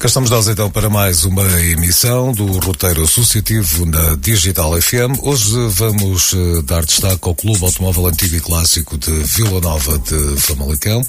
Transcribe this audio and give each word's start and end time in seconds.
Cá 0.00 0.06
estamos 0.06 0.30
nós 0.30 0.48
então 0.48 0.70
para 0.70 0.88
mais 0.88 1.24
uma 1.24 1.44
emissão 1.60 2.32
do 2.32 2.46
roteiro 2.60 3.02
associativo 3.02 3.84
na 3.84 4.14
Digital 4.14 4.80
FM. 4.80 5.20
Hoje 5.20 5.54
vamos 5.74 6.32
uh, 6.32 6.62
dar 6.62 6.86
destaque 6.86 7.18
ao 7.20 7.34
Clube 7.34 7.62
Automóvel 7.62 8.06
Antigo 8.06 8.34
e 8.34 8.40
Clássico 8.40 8.96
de 8.96 9.10
Vila 9.10 9.60
Nova 9.60 9.98
de 9.98 10.40
Famalicão. 10.40 11.06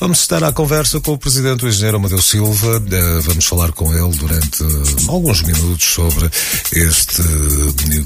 Vamos 0.00 0.18
estar 0.18 0.42
à 0.42 0.50
conversa 0.50 1.00
com 1.00 1.12
o 1.12 1.18
Presidente, 1.18 1.64
o 1.64 1.68
Engenheiro 1.68 1.96
Amadeu 1.96 2.20
Silva. 2.20 2.78
Uh, 2.78 3.22
vamos 3.22 3.44
falar 3.44 3.70
com 3.70 3.94
ele 3.94 4.16
durante 4.16 4.64
uh, 4.64 5.10
alguns 5.10 5.40
minutos 5.42 5.84
sobre 5.84 6.28
este 6.72 7.22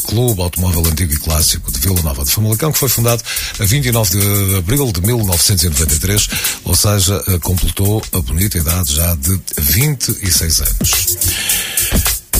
Clube 0.04 0.42
Automóvel 0.42 0.86
Antigo 0.90 1.14
e 1.14 1.16
Clássico 1.16 1.72
de 1.72 1.80
Vila 1.80 2.02
Nova 2.02 2.22
de 2.22 2.30
Famalicão, 2.30 2.70
que 2.70 2.78
foi 2.78 2.90
fundado 2.90 3.22
a 3.58 3.64
29 3.64 4.10
de 4.10 4.56
abril 4.56 4.92
de 4.92 5.00
1993, 5.00 6.28
ou 6.64 6.74
seja, 6.74 7.24
completou 7.40 8.02
a 8.12 8.20
bonita 8.20 8.58
idade 8.58 8.94
já 8.94 9.14
de 9.14 9.40
20 9.56 10.17
36 10.18 10.60
anos. 10.60 11.18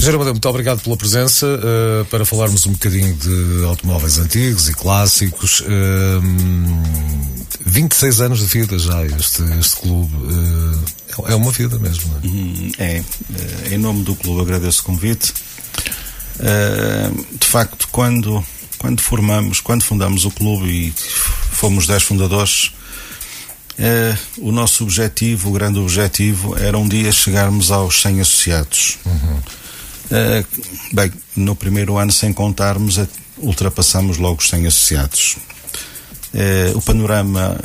Geraldo, 0.00 0.30
muito 0.30 0.48
obrigado 0.48 0.80
pela 0.80 0.96
presença 0.96 1.46
uh, 1.46 2.04
para 2.06 2.24
falarmos 2.24 2.66
um 2.66 2.73
bocadinho 2.73 3.14
de 3.14 3.64
automóveis 3.64 4.18
antigos 4.18 4.68
e 4.68 4.74
clássicos. 4.74 5.60
Uh, 5.60 6.23
26 7.66 8.20
anos 8.20 8.38
de 8.41 8.46
vida 8.46 8.78
já, 8.78 9.04
este, 9.04 9.42
este 9.59 9.77
clube. 9.77 10.14
Uh, 10.14 10.99
é 11.26 11.34
uma 11.34 11.51
vida 11.51 11.79
mesmo, 11.80 12.09
não 12.09 12.16
é? 12.16 12.26
Hum, 12.26 12.73
é. 12.79 13.02
Em 13.73 13.79
nome 13.79 14.04
do 14.04 14.15
clube 14.15 14.40
agradeço 14.40 14.82
o 14.82 14.84
convite. 14.84 15.34
de 16.38 17.46
facto, 17.46 17.88
quando, 17.90 18.45
quando 18.79 19.01
formamos, 19.01 19.60
quando 19.60 19.82
fundamos 19.82 20.24
o 20.24 20.30
clube 20.30 20.68
e 20.68 20.95
fomos 21.51 21.88
10 21.88 22.04
fundadores, 22.04 22.71
Uh, 23.79 24.48
o 24.48 24.51
nosso 24.51 24.82
objetivo, 24.82 25.51
o 25.51 25.52
grande 25.52 25.79
objetivo, 25.79 26.59
era 26.59 26.76
um 26.76 26.88
dia 26.88 27.12
chegarmos 27.12 27.71
aos 27.71 28.02
100 28.02 28.21
associados. 28.21 28.98
Uhum. 29.07 29.37
Uh, 30.10 30.46
bem, 30.93 31.12
no 31.37 31.54
primeiro 31.54 31.96
ano, 31.96 32.10
sem 32.10 32.32
contarmos, 32.32 32.99
ultrapassamos 33.37 34.18
logo 34.18 34.40
os 34.40 34.49
100 34.49 34.66
associados. 34.66 35.37
Uh, 36.34 36.76
o 36.76 36.82
panorama 36.82 37.56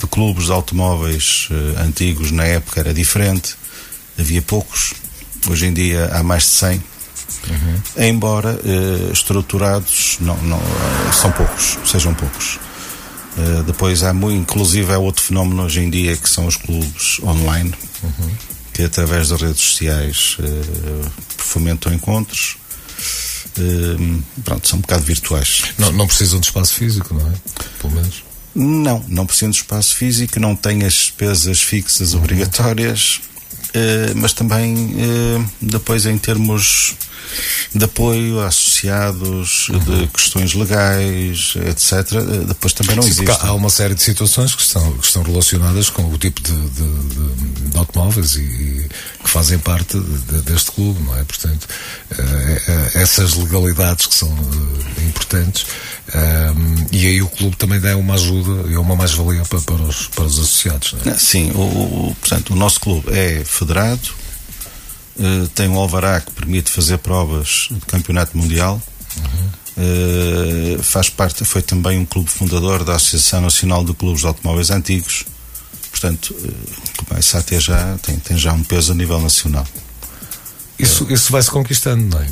de 0.00 0.06
clubes 0.08 0.46
de 0.46 0.52
automóveis 0.52 1.48
antigos 1.78 2.32
na 2.32 2.44
época 2.44 2.80
era 2.80 2.92
diferente, 2.92 3.54
havia 4.18 4.42
poucos, 4.42 4.94
hoje 5.48 5.66
em 5.66 5.72
dia 5.72 6.10
há 6.12 6.24
mais 6.24 6.42
de 6.42 6.48
100. 6.50 6.82
Uhum. 7.48 7.82
Embora 7.96 8.58
estruturados, 9.12 10.18
não, 10.20 10.36
não, 10.38 10.60
são 11.12 11.30
poucos, 11.30 11.78
sejam 11.86 12.12
poucos. 12.14 12.58
Uh, 13.40 13.62
depois 13.62 14.02
há 14.02 14.12
muito, 14.12 14.38
inclusive 14.38 14.92
há 14.92 14.98
outro 14.98 15.22
fenómeno 15.22 15.64
hoje 15.64 15.80
em 15.80 15.88
dia 15.88 16.14
que 16.16 16.28
são 16.28 16.46
os 16.46 16.56
clubes 16.56 17.18
online, 17.22 17.72
uhum. 18.02 18.30
que 18.72 18.82
através 18.82 19.30
das 19.30 19.40
redes 19.40 19.60
sociais 19.60 20.36
uh, 20.40 21.10
fomentam 21.38 21.92
encontros. 21.92 22.56
Uh, 23.58 24.22
pronto, 24.44 24.68
são 24.68 24.78
um 24.78 24.82
bocado 24.82 25.04
virtuais. 25.04 25.64
Não, 25.78 25.90
não 25.92 26.06
precisam 26.06 26.38
de 26.38 26.46
espaço 26.46 26.74
físico, 26.74 27.14
não 27.14 27.26
é? 27.26 27.32
Pelo 27.80 27.94
menos. 27.94 28.22
Não, 28.54 29.04
não 29.08 29.24
precisam 29.24 29.50
de 29.50 29.56
espaço 29.56 29.94
físico, 29.94 30.38
não 30.38 30.54
têm 30.54 30.84
as 30.84 30.92
despesas 30.92 31.62
fixas 31.62 32.12
uhum. 32.12 32.20
obrigatórias, 32.20 33.20
mas 34.16 34.32
também 34.32 34.94
depois 35.62 36.04
em 36.04 36.18
termos 36.18 36.96
de 37.74 37.84
apoio 37.84 38.40
a 38.40 38.46
associados, 38.46 39.68
uhum. 39.68 39.78
de 39.78 40.06
questões 40.08 40.54
legais, 40.54 41.54
etc., 41.66 42.20
depois 42.46 42.72
também 42.72 42.96
não 42.96 43.02
existe. 43.02 43.30
Há 43.40 43.52
uma 43.52 43.70
série 43.70 43.94
de 43.94 44.02
situações 44.02 44.54
que 44.54 44.62
estão, 44.62 44.92
que 44.92 45.06
estão 45.06 45.22
relacionadas 45.22 45.88
com 45.90 46.02
o 46.02 46.18
tipo 46.18 46.40
de, 46.40 46.52
de, 46.52 47.70
de 47.70 47.78
automóveis 47.78 48.36
e, 48.36 48.40
e, 48.40 48.88
que 49.22 49.30
fazem 49.30 49.58
parte 49.58 49.98
de, 49.98 50.42
deste 50.42 50.72
clube, 50.72 51.00
não 51.02 51.16
é? 51.18 51.24
Portanto, 51.24 51.66
uh, 52.12 52.98
essas 52.98 53.34
legalidades 53.34 54.06
que 54.06 54.14
são 54.14 54.28
uh, 54.28 55.02
importantes 55.06 55.66
um, 56.14 56.86
e 56.90 57.06
aí 57.06 57.22
o 57.22 57.28
clube 57.28 57.56
também 57.56 57.80
dá 57.80 57.96
uma 57.96 58.14
ajuda 58.14 58.68
e 58.68 58.76
uma 58.76 58.96
mais-valia 58.96 59.42
para, 59.42 59.60
para, 59.60 59.82
os, 59.82 60.08
para 60.08 60.24
os 60.24 60.38
associados. 60.38 60.94
É? 61.06 61.14
Sim, 61.14 61.52
o, 61.52 61.60
o, 61.60 62.16
portanto, 62.20 62.52
o 62.52 62.56
nosso 62.56 62.80
clube 62.80 63.10
é 63.12 63.44
federado, 63.44 64.00
uh, 65.20 65.48
tem 65.48 65.68
um 65.68 65.78
alvará 65.78 66.20
que 66.20 66.32
permite 66.32 66.70
fazer 66.70 66.98
provas 66.98 67.68
de 67.70 67.80
campeonato 67.86 68.36
mundial. 68.36 68.80
Uhum. 69.16 69.50
Uh, 69.76 70.82
faz 70.82 71.08
parte, 71.08 71.44
foi 71.44 71.62
também 71.62 71.98
um 71.98 72.04
clube 72.04 72.28
fundador 72.28 72.84
da 72.84 72.96
Associação 72.96 73.40
Nacional 73.40 73.84
de 73.84 73.94
Clubes 73.94 74.22
de 74.22 74.26
Automóveis 74.26 74.70
Antigos. 74.70 75.24
Portanto, 75.90 76.34
uh, 76.34 77.04
começa 77.04 77.38
a 77.38 77.42
ter 77.42 77.60
já, 77.60 77.96
tem, 77.98 78.16
tem 78.16 78.36
já 78.36 78.52
um 78.52 78.62
peso 78.64 78.92
a 78.92 78.94
nível 78.94 79.20
nacional. 79.20 79.66
Isso, 80.78 81.06
isso 81.10 81.30
vai 81.30 81.42
se 81.42 81.50
conquistando, 81.50 82.04
não 82.06 82.22
é? 82.22 82.26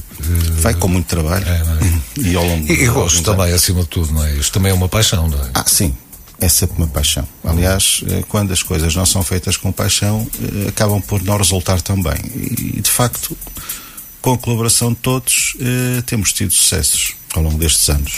Vai 0.61 0.73
com 0.73 0.89
muito 0.89 1.07
trabalho 1.07 1.47
é, 1.47 1.59
é? 1.59 2.21
e 2.29 2.35
ao 2.35 2.43
longo 2.43 2.67
E, 2.73 2.85
e 2.85 2.87
gosto 2.87 3.23
também, 3.23 3.53
acima 3.53 3.83
de 3.83 3.89
tudo, 3.89 4.11
não 4.13 4.25
é? 4.25 4.35
Isto 4.37 4.53
também 4.53 4.73
é 4.73 4.75
uma 4.75 4.89
paixão, 4.89 5.29
não 5.29 5.39
é? 5.39 5.51
Ah, 5.53 5.65
sim 5.67 5.95
é 6.41 6.49
sempre 6.49 6.77
uma 6.79 6.87
paixão. 6.87 7.27
Aliás, 7.45 8.03
eh, 8.09 8.23
quando 8.29 8.53
as 8.53 8.63
coisas 8.63 8.95
não 8.95 9.05
são 9.05 9.23
feitas 9.23 9.57
com 9.57 9.73
paixão, 9.73 10.27
eh, 10.41 10.69
acabam 10.69 11.01
por 11.01 11.23
não 11.23 11.37
resultar 11.37 11.81
tão 11.83 12.01
bem. 12.01 12.19
E, 12.35 12.81
de 12.81 12.91
facto, 12.91 13.37
com 14.23 14.35
a 14.35 14.39
colaboração 14.39 14.91
de 14.91 14.99
todos, 14.99 15.57
eh, 15.61 16.03
temos 16.07 16.33
tido 16.33 16.53
sucessos 16.53 17.15
ao 17.35 17.43
longo 17.43 17.59
destes 17.59 17.89
anos. 17.89 18.13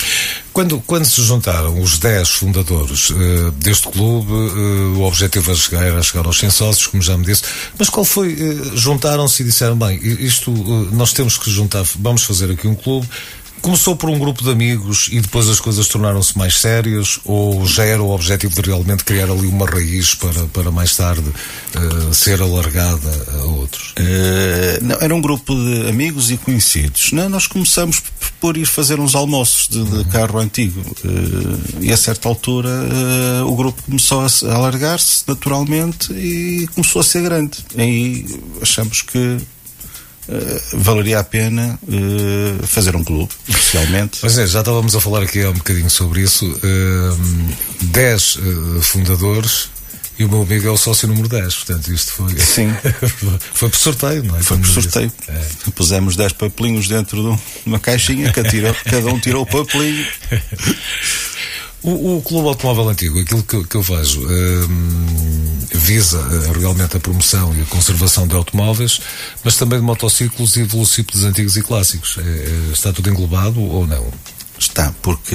Quando, 0.52 0.80
quando 0.80 1.04
se 1.04 1.22
juntaram 1.22 1.80
os 1.80 1.98
10 1.98 2.28
fundadores 2.28 3.10
uh, 3.10 3.50
deste 3.52 3.88
clube, 3.88 4.32
uh, 4.32 4.98
o 4.98 5.02
objetivo 5.02 5.50
era 5.50 5.58
chegar, 5.58 5.82
era 5.84 6.02
chegar 6.02 6.26
aos 6.26 6.38
100 6.38 6.50
sócios, 6.50 6.86
como 6.86 7.02
já 7.02 7.16
me 7.16 7.24
disse, 7.24 7.42
mas 7.78 7.88
qual 7.88 8.04
foi? 8.04 8.34
Uh, 8.34 8.76
Juntaram-se 8.76 9.42
e 9.42 9.46
disseram: 9.46 9.76
bem, 9.76 9.98
isto 10.02 10.50
nós 10.92 11.12
temos 11.12 11.38
que 11.38 11.50
juntar, 11.50 11.84
vamos 11.98 12.24
fazer 12.24 12.50
aqui 12.50 12.66
um 12.66 12.74
clube 12.74 13.08
Começou 13.62 13.94
por 13.94 14.08
um 14.08 14.18
grupo 14.18 14.42
de 14.42 14.50
amigos 14.50 15.08
e 15.12 15.20
depois 15.20 15.48
as 15.48 15.60
coisas 15.60 15.86
tornaram-se 15.86 16.36
mais 16.36 16.58
sérias 16.58 17.20
ou 17.24 17.66
já 17.66 17.84
era 17.84 18.02
o 18.02 18.10
objetivo 18.10 18.54
de 18.54 18.62
realmente 18.62 19.04
criar 19.04 19.30
ali 19.30 19.46
uma 19.46 19.66
raiz 19.66 20.14
para, 20.14 20.46
para 20.46 20.70
mais 20.70 20.96
tarde 20.96 21.28
uh, 21.28 22.14
ser 22.14 22.40
alargada 22.40 23.26
a 23.34 23.44
outros? 23.44 23.90
Uh, 23.90 24.82
não, 24.82 24.96
era 25.00 25.14
um 25.14 25.20
grupo 25.20 25.54
de 25.54 25.88
amigos 25.88 26.30
e 26.30 26.38
conhecidos. 26.38 27.12
Não, 27.12 27.28
nós 27.28 27.46
começamos 27.46 28.02
por 28.40 28.56
ir 28.56 28.64
fazer 28.64 28.98
uns 28.98 29.14
almoços 29.14 29.68
de, 29.68 29.84
de 29.84 29.96
uhum. 29.96 30.04
carro 30.04 30.38
antigo 30.38 30.80
uh, 30.80 31.82
e 31.82 31.92
a 31.92 31.96
certa 31.96 32.28
altura 32.28 32.70
o 33.46 33.54
grupo 33.54 33.82
começou 33.82 34.22
a 34.22 34.54
alargar-se 34.54 35.24
naturalmente 35.26 36.12
e 36.12 36.66
começou 36.74 37.00
a 37.00 37.04
ser 37.04 37.22
grande. 37.22 37.58
E 37.76 38.24
achamos 38.62 39.02
que 39.02 39.38
eh, 40.28 40.60
valeria 40.74 41.18
a 41.18 41.24
pena 41.24 41.78
uh, 41.82 42.66
fazer 42.66 42.94
um 42.94 43.02
clube, 43.02 43.32
oficialmente. 43.48 44.18
Pois 44.20 44.38
é, 44.38 44.46
já 44.46 44.60
estávamos 44.60 44.94
a 44.94 45.00
falar 45.00 45.22
aqui 45.22 45.42
há 45.42 45.50
um 45.50 45.54
bocadinho 45.54 45.90
sobre 45.90 46.20
isso. 46.20 46.46
Uh, 46.46 47.54
dez 47.82 48.38
fundadores 48.82 49.70
e 50.20 50.24
o 50.24 50.28
meu 50.28 50.42
amigo 50.42 50.68
é 50.68 50.70
o 50.70 50.76
sócio 50.76 51.08
número 51.08 51.28
10, 51.28 51.54
portanto 51.54 51.90
isto 51.90 52.12
foi. 52.12 52.38
Sim. 52.38 52.70
foi 53.54 53.70
por 53.70 53.78
sorteio, 53.78 54.22
não 54.22 54.36
é? 54.36 54.42
Foi 54.42 54.58
por 54.58 54.68
sorteio. 54.68 55.10
É. 55.26 55.70
Pusemos 55.74 56.14
10 56.14 56.34
papelinhos 56.34 56.86
dentro 56.88 57.22
de 57.22 57.40
uma 57.64 57.80
caixinha, 57.80 58.30
cada 58.30 59.06
um 59.06 59.18
tirou 59.18 59.44
o 59.44 59.46
papelinho. 59.46 60.06
O, 61.82 62.16
o, 62.16 62.22
Clube 62.22 62.48
Automóvel 62.48 62.90
Antigo, 62.90 63.20
aquilo 63.20 63.42
que, 63.42 63.64
que 63.64 63.74
eu 63.74 63.82
vejo, 63.82 64.20
hum, 64.20 65.58
visa 65.72 66.18
uh, 66.18 66.58
realmente 66.58 66.96
a 66.96 67.00
promoção 67.00 67.54
e 67.56 67.62
a 67.62 67.64
conservação 67.64 68.26
de 68.26 68.34
automóveis, 68.34 69.00
mas 69.42 69.56
também 69.56 69.78
de 69.78 69.84
motociclos 69.84 70.56
e 70.56 70.62
velocípedos 70.62 71.24
antigos 71.24 71.56
e 71.56 71.62
clássicos. 71.62 72.18
É, 72.18 72.20
é, 72.20 72.72
está 72.72 72.92
tudo 72.92 73.08
englobado 73.08 73.60
ou 73.62 73.86
não? 73.86 74.06
Está, 74.58 74.92
porque 75.00 75.34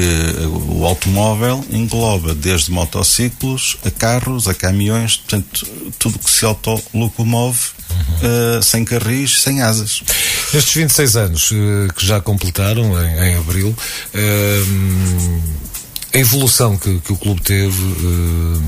o 0.69 0.85
automóvel 0.85 1.65
engloba 1.71 2.35
desde 2.35 2.69
motociclos 2.69 3.75
a 3.83 3.89
carros, 3.89 4.47
a 4.47 4.53
caminhões, 4.53 5.17
portanto, 5.17 5.67
tudo 5.97 6.19
que 6.19 6.29
se 6.29 6.45
autolocomove 6.45 7.59
uhum. 7.89 8.59
uh, 8.59 8.63
sem 8.63 8.85
carris, 8.85 9.41
sem 9.41 9.63
asas. 9.63 10.03
Nestes 10.53 10.75
26 10.75 11.15
anos 11.15 11.51
uh, 11.51 11.91
que 11.95 12.05
já 12.05 12.21
completaram 12.21 13.03
em, 13.03 13.29
em 13.29 13.35
abril, 13.37 13.69
uh, 13.69 15.41
a 16.15 16.17
evolução 16.17 16.77
que, 16.77 16.97
que 17.01 17.11
o 17.11 17.17
clube 17.17 17.41
teve 17.41 17.83
uh, 17.83 18.63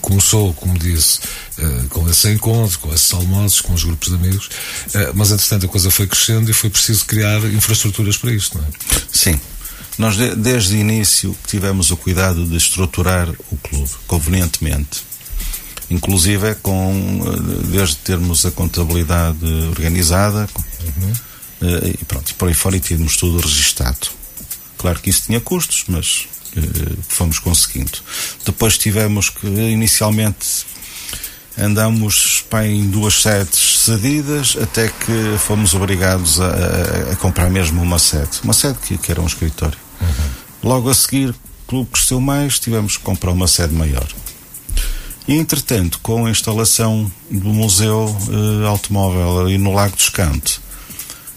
começou, 0.00 0.54
como 0.54 0.78
disse, 0.78 1.20
uh, 1.58 1.86
com 1.90 2.08
esse 2.08 2.30
encontro, 2.32 2.78
com 2.78 2.94
esses 2.94 3.12
almoços, 3.12 3.60
com 3.60 3.74
os 3.74 3.84
grupos 3.84 4.08
de 4.08 4.14
amigos, 4.14 4.46
uh, 4.46 5.12
mas 5.14 5.30
entretanto 5.30 5.66
a 5.66 5.68
coisa 5.68 5.90
foi 5.90 6.06
crescendo 6.06 6.50
e 6.50 6.54
foi 6.54 6.70
preciso 6.70 7.04
criar 7.04 7.44
infraestruturas 7.44 8.16
para 8.16 8.32
isto, 8.32 8.56
não 8.56 8.64
é? 8.64 8.68
Sim. 9.12 9.38
Nós, 9.98 10.16
de, 10.16 10.34
desde 10.34 10.76
o 10.76 10.78
início, 10.78 11.36
tivemos 11.46 11.90
o 11.90 11.96
cuidado 11.96 12.46
de 12.46 12.56
estruturar 12.56 13.28
o 13.50 13.56
clube 13.58 13.90
convenientemente. 14.06 15.02
Inclusive 15.90 16.54
com, 16.56 17.22
desde 17.70 17.96
termos 17.96 18.46
a 18.46 18.50
contabilidade 18.50 19.44
organizada, 19.70 20.48
uhum. 20.80 21.78
e 22.00 22.04
pronto, 22.04 22.34
por 22.34 22.48
aí 22.48 22.54
fora 22.54 22.76
e 22.76 22.80
tínhamos 22.80 23.16
tudo 23.16 23.40
registado. 23.40 24.08
Claro 24.76 25.00
que 25.00 25.10
isso 25.10 25.22
tinha 25.26 25.40
custos, 25.40 25.84
mas 25.88 26.28
fomos 27.08 27.38
conseguindo. 27.38 27.98
Depois 28.44 28.78
tivemos 28.78 29.30
que, 29.30 29.46
inicialmente, 29.46 30.66
andamos 31.56 32.44
pá, 32.48 32.64
em 32.64 32.88
duas 32.88 33.20
sedes 33.20 33.80
cedidas 33.80 34.56
até 34.60 34.88
que 34.88 35.38
fomos 35.38 35.74
obrigados 35.74 36.40
a, 36.40 36.46
a, 36.46 37.12
a 37.12 37.16
comprar 37.16 37.50
mesmo 37.50 37.82
uma 37.82 37.98
sede. 37.98 38.40
Uma 38.44 38.52
sede 38.52 38.78
que, 38.78 38.96
que 38.96 39.10
era 39.10 39.20
um 39.20 39.26
escritório. 39.26 39.78
Uhum. 40.00 40.70
Logo 40.70 40.88
a 40.88 40.94
seguir, 40.94 41.30
o 41.30 41.34
clube 41.66 41.90
cresceu 41.92 42.20
mais, 42.20 42.58
tivemos 42.58 42.96
que 42.96 43.02
comprar 43.02 43.32
uma 43.32 43.48
sede 43.48 43.74
maior. 43.74 44.06
E, 45.26 45.34
entretanto, 45.34 45.98
com 46.02 46.24
a 46.24 46.30
instalação 46.30 47.10
do 47.30 47.50
Museu 47.50 48.16
uh, 48.28 48.66
Automóvel 48.66 49.40
ali 49.40 49.58
no 49.58 49.74
Lago 49.74 49.94
dos 49.94 50.08
Cantos, 50.08 50.60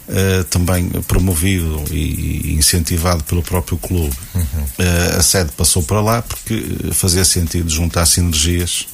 Uh, 0.09 0.43
também 0.45 0.89
promovido 1.07 1.83
e 1.89 2.55
incentivado 2.55 3.23
pelo 3.23 3.41
próprio 3.41 3.77
clube. 3.77 4.13
Uhum. 4.35 4.41
Uh, 4.43 5.19
a 5.19 5.23
sede 5.23 5.51
passou 5.55 5.83
para 5.83 6.01
lá 6.01 6.21
porque 6.21 6.65
fazia 6.91 7.23
sentido 7.23 7.69
juntar 7.69 8.05
sinergias 8.05 8.87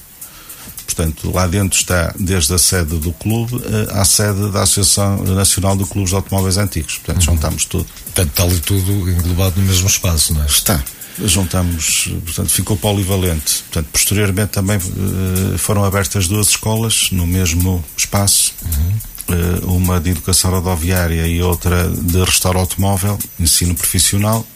Portanto, 0.88 1.32
lá 1.32 1.46
dentro 1.46 1.78
está 1.78 2.14
desde 2.18 2.54
a 2.54 2.58
sede 2.58 2.98
do 2.98 3.12
clube 3.12 3.62
eh, 3.66 4.00
à 4.00 4.06
sede 4.06 4.50
da 4.52 4.64
Associação 4.64 5.22
Nacional 5.26 5.76
de 5.78 5.86
Clubes 5.86 6.10
de 6.10 6.16
Automóveis 6.16 6.58
Antigos. 6.58 6.98
Portanto, 6.98 7.28
uhum. 7.28 7.36
juntamos 7.36 7.66
tudo. 7.66 7.86
Portanto, 8.06 8.30
está 8.30 8.44
ali 8.44 8.60
tudo 8.62 9.12
englobado 9.12 9.60
no 9.60 9.68
mesmo 9.68 9.88
espaço, 9.88 10.34
não 10.34 10.42
é? 10.42 10.46
Está. 10.48 10.84
Juntamos, 11.24 12.10
portanto, 12.26 12.50
ficou 12.50 12.78
polivalente. 12.78 13.64
Portanto, 13.64 13.90
posteriormente 13.92 14.50
também 14.50 14.78
uh, 14.78 15.58
foram 15.58 15.84
abertas 15.84 16.28
duas 16.28 16.50
escolas 16.50 17.10
no 17.12 17.28
mesmo 17.28 17.84
espaço. 17.96 18.54
Uhum. 18.64 18.94
Uh, 19.30 19.74
uma 19.74 20.00
de 20.00 20.12
educação 20.12 20.52
rodoviária 20.52 21.28
e 21.28 21.42
outra 21.42 21.90
de 21.90 22.24
restauro 22.24 22.60
automóvel, 22.60 23.20
ensino 23.38 23.76
profissional 23.76 24.48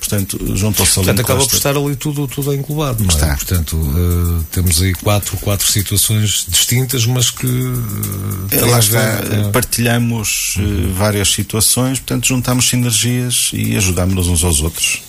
portanto, 0.00 0.38
juntam-se 0.56 0.98
ali. 0.98 1.06
Portanto, 1.06 1.20
acaba 1.20 1.46
por 1.46 1.54
estar 1.54 1.76
ali 1.76 1.96
tudo, 1.96 2.26
tudo 2.26 2.54
englobado, 2.54 3.04
não 3.04 3.10
é? 3.10 3.14
Está. 3.14 3.36
Portanto, 3.36 3.76
uh, 3.76 4.44
temos 4.50 4.82
aí 4.82 4.92
quatro, 4.94 5.36
quatro 5.36 5.66
situações 5.66 6.46
distintas, 6.48 7.06
mas 7.06 7.30
que. 7.30 7.46
Uh, 7.46 8.70
Lá 8.70 8.78
está, 8.78 9.20
ver, 9.20 9.50
partilhamos 9.52 10.56
uh, 10.56 10.92
várias 10.94 11.30
situações, 11.30 11.98
portanto, 11.98 12.26
juntamos 12.26 12.68
sinergias 12.68 13.50
e 13.52 13.76
ajudamos-nos 13.76 14.28
uns 14.28 14.42
aos 14.42 14.60
outros. 14.60 15.02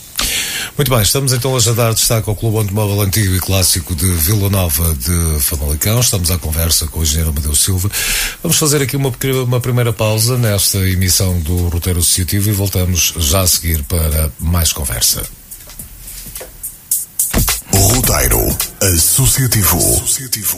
Muito 0.81 0.89
bem, 0.89 1.03
estamos 1.03 1.31
então 1.31 1.51
hoje 1.51 1.69
a 1.69 1.73
dar 1.73 1.93
destaque 1.93 2.27
ao 2.27 2.35
Clube 2.35 2.57
Automóvel 2.57 3.01
Antigo 3.01 3.35
e 3.35 3.39
Clássico 3.39 3.93
de 3.93 4.07
Vila 4.13 4.49
Nova 4.49 4.95
de 4.95 5.39
Famalicão. 5.39 5.99
Estamos 5.99 6.31
à 6.31 6.39
conversa 6.39 6.87
com 6.87 7.01
o 7.01 7.03
engenheiro 7.03 7.29
Amadeu 7.29 7.53
Silva. 7.53 7.87
Vamos 8.41 8.57
fazer 8.57 8.81
aqui 8.81 8.97
uma, 8.97 9.13
uma 9.45 9.61
primeira 9.61 9.93
pausa 9.93 10.39
nesta 10.39 10.79
emissão 10.79 11.39
do 11.41 11.67
Roteiro 11.67 11.99
Associativo 11.99 12.49
e 12.49 12.51
voltamos 12.51 13.13
já 13.15 13.41
a 13.41 13.47
seguir 13.47 13.83
para 13.83 14.31
mais 14.39 14.73
conversa. 14.73 15.21
Roteiro 17.71 18.57
Associativo. 18.81 19.77
Associativo. 19.77 20.57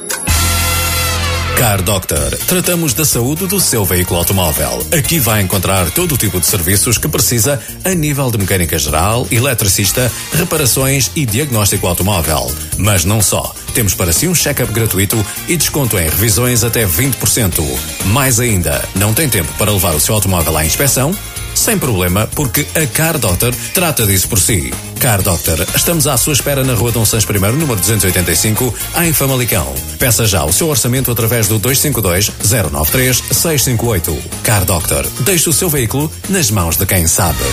Car 1.57 1.81
Doctor. 1.81 2.38
Tratamos 2.45 2.94
da 2.94 3.04
saúde 3.04 3.48
do 3.48 3.59
seu 3.59 3.83
veículo 3.83 4.19
automóvel. 4.19 4.86
Aqui 4.95 5.18
vai 5.18 5.42
encontrar 5.42 5.89
todo 5.89 6.13
o 6.13 6.18
tipo 6.18 6.39
de 6.39 6.45
serviços 6.45 7.00
que 7.00 7.07
precisa 7.07 7.59
a 7.83 7.95
nível 7.95 8.30
de 8.30 8.38
mecânica 8.38 8.77
geral, 8.77 9.27
eletricista, 9.31 10.12
reparações 10.33 11.09
e 11.15 11.25
diagnóstico 11.25 11.88
automóvel. 11.88 12.56
Mas 12.77 13.06
não 13.06 13.24
só. 13.24 13.56
Temos 13.74 13.95
para 13.95 14.13
si 14.13 14.27
um 14.27 14.36
check-up 14.36 14.71
gratuito 14.71 15.25
e 15.48 15.57
desconto 15.57 15.98
em 15.98 16.04
revisões 16.04 16.63
até 16.63 16.86
20%. 16.86 17.63
Mais 18.06 18.39
ainda, 18.39 18.88
não 18.94 19.12
tem 19.12 19.27
tempo 19.27 19.51
para 19.57 19.71
levar 19.71 19.95
o 19.95 20.00
seu 20.00 20.13
automóvel 20.13 20.56
à 20.56 20.63
inspeção? 20.63 21.12
Sem 21.57 21.80
problema, 21.80 22.30
porque 22.36 22.68
a 22.75 22.86
Car 22.86 23.18
Doctor 23.18 23.54
trata 23.74 24.06
disso 24.06 24.30
por 24.30 24.39
si. 24.39 24.71
Car 25.00 25.24
Doctor, 25.24 25.65
estamos 25.75 26.06
à 26.06 26.15
sua 26.15 26.33
espera 26.33 26.63
na 26.63 26.75
Rua 26.75 26.92
Dom 26.92 27.04
Santos 27.04 27.27
I, 27.27 27.39
número 27.57 27.75
285, 27.80 28.74
em 29.04 29.12
Famalicão. 29.12 29.74
Peça 29.98 30.25
já 30.27 30.45
o 30.45 30.54
seu 30.54 30.69
orçamento 30.69 31.12
através 31.12 31.48
do 31.48 31.57
252 31.57 32.31
093 32.71 33.18
658. 33.31 34.18
Car 34.44 34.65
Doctor, 34.65 35.06
deixe 35.21 35.50
o 35.50 35.54
seu 35.54 35.68
veículo 35.68 36.12
nas 36.30 36.51
mãos 36.51 36.77
de 36.77 36.86
quem 36.86 37.07
sabe. 37.07 37.44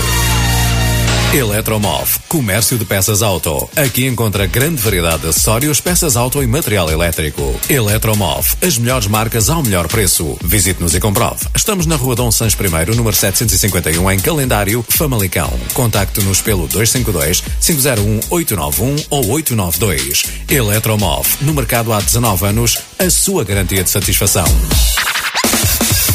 Eletromov, 1.34 2.20
comércio 2.28 2.78
de 2.78 2.84
peças 2.84 3.20
auto. 3.20 3.68
Aqui 3.74 4.06
encontra 4.06 4.46
grande 4.46 4.80
variedade 4.80 5.22
de 5.22 5.28
acessórios, 5.30 5.80
peças 5.80 6.16
auto 6.16 6.40
e 6.40 6.46
material 6.46 6.88
elétrico. 6.88 7.58
Eletromov, 7.68 8.54
as 8.62 8.78
melhores 8.78 9.08
marcas 9.08 9.50
ao 9.50 9.60
melhor 9.60 9.88
preço. 9.88 10.38
Visite-nos 10.44 10.94
e 10.94 11.00
comprove. 11.00 11.44
Estamos 11.52 11.86
na 11.86 11.96
Rua 11.96 12.14
Dom 12.14 12.30
Sanches 12.30 12.56
I, 12.56 12.94
número 12.94 13.16
751, 13.16 14.12
em 14.12 14.20
Calendário, 14.20 14.84
Famalicão. 14.88 15.52
Contacte-nos 15.72 16.40
pelo 16.40 16.68
252 16.68 17.42
501 17.60 18.20
891 18.30 19.04
ou 19.10 19.30
892. 19.30 20.26
Eletromov, 20.48 21.26
no 21.40 21.52
mercado 21.52 21.92
há 21.92 22.00
19 22.00 22.46
anos, 22.46 22.78
a 22.96 23.10
sua 23.10 23.42
garantia 23.42 23.82
de 23.82 23.90
satisfação. 23.90 24.46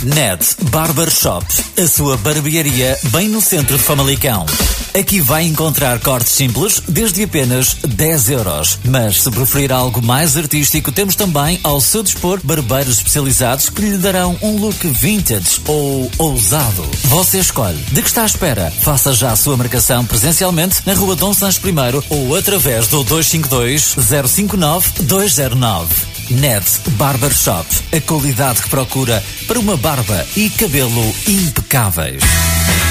Ned 0.04 0.46
Barber 0.72 1.10
Shop, 1.12 1.46
a 1.78 1.88
sua 1.88 2.16
barbearia 2.18 2.98
bem 3.12 3.28
no 3.28 3.42
centro 3.42 3.78
de 3.78 3.84
Famalicão. 3.84 4.46
Aqui 4.98 5.20
vai 5.20 5.44
encontrar 5.44 6.00
cortes 6.00 6.34
simples 6.34 6.82
desde 6.88 7.24
apenas 7.24 7.76
10 7.86 8.30
euros. 8.30 8.80
Mas 8.86 9.22
se 9.22 9.30
preferir 9.30 9.72
algo 9.72 10.02
mais 10.02 10.38
artístico, 10.38 10.92
temos 10.92 11.16
também 11.16 11.60
ao 11.64 11.82
seu 11.82 12.02
dispor 12.02 12.40
barbeiros 12.44 12.98
especializados 12.98 13.70
que 13.70 13.82
lhe 13.82 13.98
darão 13.98 14.38
um 14.42 14.58
look 14.58 14.88
vintage 14.88 15.62
ou 15.68 16.10
ousado. 16.18 16.90
Você 17.04 17.40
escolhe. 17.40 17.78
De 17.92 18.02
que 18.02 18.08
está 18.08 18.24
à 18.24 18.26
espera? 18.26 18.72
Faça 18.82 19.14
já 19.14 19.32
a 19.32 19.36
sua 19.36 19.58
marcação 19.58 20.06
presencialmente 20.06 20.82
na 20.86 20.94
rua 20.94 21.16
Dom 21.16 21.34
Santos 21.34 21.58
I 21.58 22.04
ou 22.10 22.36
através 22.36 22.88
do 22.88 23.04
252 23.04 23.96
059 24.28 25.04
209. 25.04 26.09
Ned 26.30 26.64
Barbershop, 26.92 27.68
a 27.92 28.02
qualidade 28.02 28.62
que 28.62 28.70
procura 28.70 29.24
para 29.48 29.60
uma 29.60 29.76
barba 29.76 30.26
e 30.36 30.50
cabelo 30.52 31.04
impecáveis. 31.28 32.24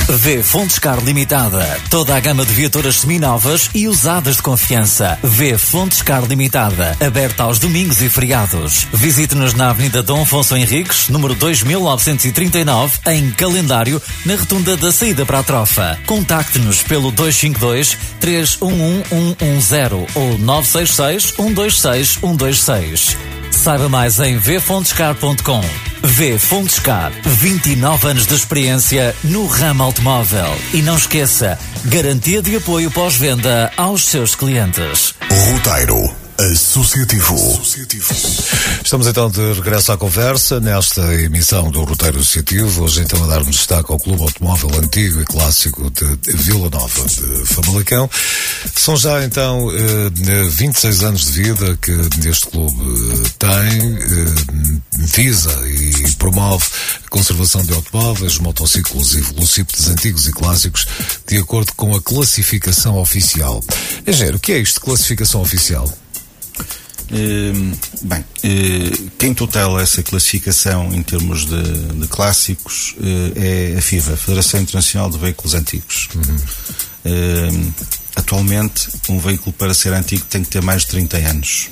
V 0.09 0.43
Fontes 0.43 0.79
Car 0.79 1.05
Limitada. 1.05 1.79
Toda 1.91 2.17
a 2.17 2.21
gama 2.21 2.45
de 2.45 2.53
viaturas 2.55 3.01
seminovas 3.01 3.69
e 3.75 3.87
usadas 3.87 4.37
de 4.37 4.43
confiança. 4.43 5.19
V 5.23 5.59
Fontes 5.59 6.01
Car 6.01 6.25
Limitada. 6.25 6.97
Aberta 6.99 7.43
aos 7.43 7.59
domingos 7.59 8.01
e 8.01 8.09
feriados. 8.09 8.87
Visite-nos 8.91 9.53
na 9.53 9.69
Avenida 9.69 10.03
Dom 10.03 10.23
Afonso 10.23 10.57
Henriques, 10.57 11.11
número 11.11 11.35
2939, 11.35 13.01
em 13.09 13.31
calendário, 13.33 14.01
na 14.25 14.35
rotunda 14.37 14.79
da 14.79 14.91
saída 14.91 15.27
para 15.27 15.41
a 15.41 15.43
trofa. 15.43 15.99
Contacte-nos 16.07 16.83
pelo 16.83 17.11
252 17.11 17.99
311 18.19 19.37
110 19.39 19.93
ou 20.15 20.39
966 20.39 21.35
126 21.37 22.09
126. 22.19 23.17
Saiba 23.51 23.91
mais 23.91 24.19
em 24.21 24.39
vfontescar.com. 24.39 25.88
V 26.09 26.39
Fontescar, 26.39 27.13
29 27.23 28.09
anos 28.09 28.27
de 28.27 28.35
experiência 28.35 29.15
no 29.25 29.47
ramo 29.47 29.83
automóvel. 29.83 30.49
E 30.73 30.81
não 30.81 30.97
esqueça, 30.97 31.59
garantia 31.85 32.41
de 32.41 32.57
apoio 32.57 32.91
pós-venda 32.91 33.71
aos 33.77 34.05
seus 34.05 34.35
clientes. 34.35 35.15
Roteiro 35.53 36.28
Associativo. 36.39 37.35
Associativo. 37.35 38.15
Estamos 38.85 39.09
então 39.09 39.29
de 39.29 39.55
regresso 39.55 39.91
à 39.91 39.99
conversa 39.99 40.61
nesta 40.61 41.03
emissão 41.15 41.69
do 41.69 41.83
Roteiro 41.83 42.21
Associativo. 42.21 42.85
Hoje 42.85 43.01
então 43.01 43.25
a 43.25 43.27
darmos 43.27 43.57
destaque 43.57 43.91
ao 43.91 43.99
Clube 43.99 44.23
Automóvel 44.23 44.71
Antigo 44.79 45.21
e 45.21 45.25
Clássico 45.25 45.91
de 45.91 46.07
Vila 46.37 46.71
Nova 46.71 47.05
de 47.07 47.45
Famalicão. 47.45 48.09
São 48.73 48.97
já 48.97 49.25
então 49.25 49.67
26 50.53 51.03
eh, 51.03 51.07
anos 51.07 51.25
de 51.25 51.43
vida 51.43 51.77
que 51.83 52.29
este 52.29 52.47
clube 52.47 52.83
eh, 52.83 53.31
tem, 53.41 53.97
eh, 53.97 55.07
visa 55.07 55.53
e 55.67 56.13
promove 56.19 56.67
a 57.05 57.09
conservação 57.11 57.65
de 57.65 57.75
automóveis, 57.75 58.39
motociclos 58.39 59.17
e 59.17 59.21
velocípedes 59.23 59.89
antigos 59.89 60.29
e 60.29 60.33
clássicos 60.33 60.87
de 61.27 61.37
acordo 61.37 61.73
com 61.75 61.97
a 61.97 62.01
classificação 62.01 62.97
oficial. 62.97 63.61
Engenheiro, 64.07 64.37
o 64.37 64.41
que 64.41 64.53
é 64.53 64.59
isto 64.59 64.81
classificação 64.81 65.41
oficial? 65.41 65.93
Ehm, 67.11 67.73
bem, 68.03 68.25
eh, 68.43 69.09
quem 69.19 69.33
tutela 69.33 69.81
essa 69.81 70.03
classificação 70.03 70.93
em 70.93 71.03
termos 71.03 71.47
de, 71.47 71.63
de 71.63 72.07
clássicos 72.07 72.95
eh, 73.03 73.73
é 73.75 73.79
a 73.79 73.83
FIVA, 73.83 74.17
Federação 74.17 74.61
Internacional 74.61 75.11
de 75.11 75.19
Veículos 75.19 75.55
Antigos. 75.55 76.09
Uhum. 76.15 76.37
Ehm, 77.07 77.71
atualmente, 78.15 78.89
um 79.09 79.19
veículo 79.19 79.53
para 79.55 79.73
ser 79.73 79.95
antigo 79.95 80.25
tem 80.27 80.43
que 80.43 80.51
ter 80.51 80.61
mais 80.61 80.83
de 80.83 80.89
30 80.89 81.17
anos. 81.17 81.71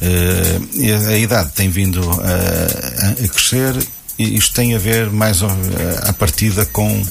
Eh, 0.00 0.60
a, 0.94 1.08
a, 1.10 1.18
idade 1.18 1.52
tem 1.52 1.68
vindo 1.68 2.00
a, 2.00 3.24
a, 3.24 3.28
crescer 3.28 3.76
e 4.18 4.36
isto 4.36 4.54
tem 4.54 4.74
a 4.74 4.78
ver 4.78 5.10
mais 5.10 5.42
à 5.42 6.12
partida 6.12 6.64
com 6.66 7.06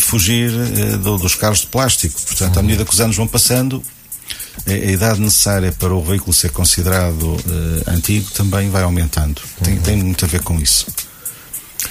fugir 0.00 0.50
do, 1.02 1.18
dos 1.18 1.34
carros 1.34 1.60
de 1.60 1.66
plástico. 1.66 2.18
Portanto, 2.22 2.58
à 2.58 2.62
medida 2.62 2.84
que 2.84 2.92
os 2.92 3.00
anos 3.00 3.16
vão 3.16 3.26
passando, 3.26 3.82
a, 4.66 4.72
idade 4.72 5.20
necessária 5.20 5.72
para 5.72 5.94
o 5.94 6.02
veículo 6.02 6.32
ser 6.32 6.50
considerado 6.50 7.22
uh, 7.22 7.90
antigo 7.90 8.30
também 8.32 8.70
vai 8.70 8.82
aumentando. 8.82 9.40
Tem, 9.62 9.74
uhum. 9.74 9.82
tem 9.82 9.96
muito 9.96 10.24
a 10.24 10.28
ver 10.28 10.42
com 10.42 10.60
isso. 10.60 10.86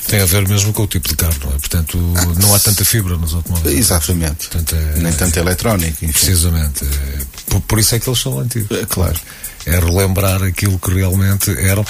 Tem 0.08 0.22
a 0.22 0.26
ver 0.26 0.48
mesmo 0.48 0.72
com 0.72 0.84
o 0.84 0.88
tipo 0.88 1.08
de 1.08 1.16
carro, 1.16 1.36
não 1.44 1.50
é? 1.50 1.60
Portanto, 1.60 1.98
não 2.40 2.54
há 2.54 2.60
tanta 2.60 2.86
fibra 2.86 3.18
nos 3.18 3.34
automóveis. 3.34 3.78
Exatamente. 3.78 4.48
Portanto, 4.48 4.76
é, 4.76 5.00
Nem 5.00 5.14
tanta 5.14 5.40
eletrónica. 5.40 6.06
Enfim. 6.06 6.12
Precisamente. 6.12 6.84
É, 6.84 7.26
por, 7.48 7.62
por, 7.62 7.80
isso 7.80 7.96
é 7.96 8.00
que 8.00 8.08
eles 8.08 8.20
são 8.20 8.40
antigos. 8.40 8.78
É, 8.78 8.86
claro. 8.86 9.20
É 9.66 9.80
relembrar 9.80 10.44
aquilo 10.44 10.78
que 10.78 10.94
realmente 10.94 11.52
eram. 11.52 11.86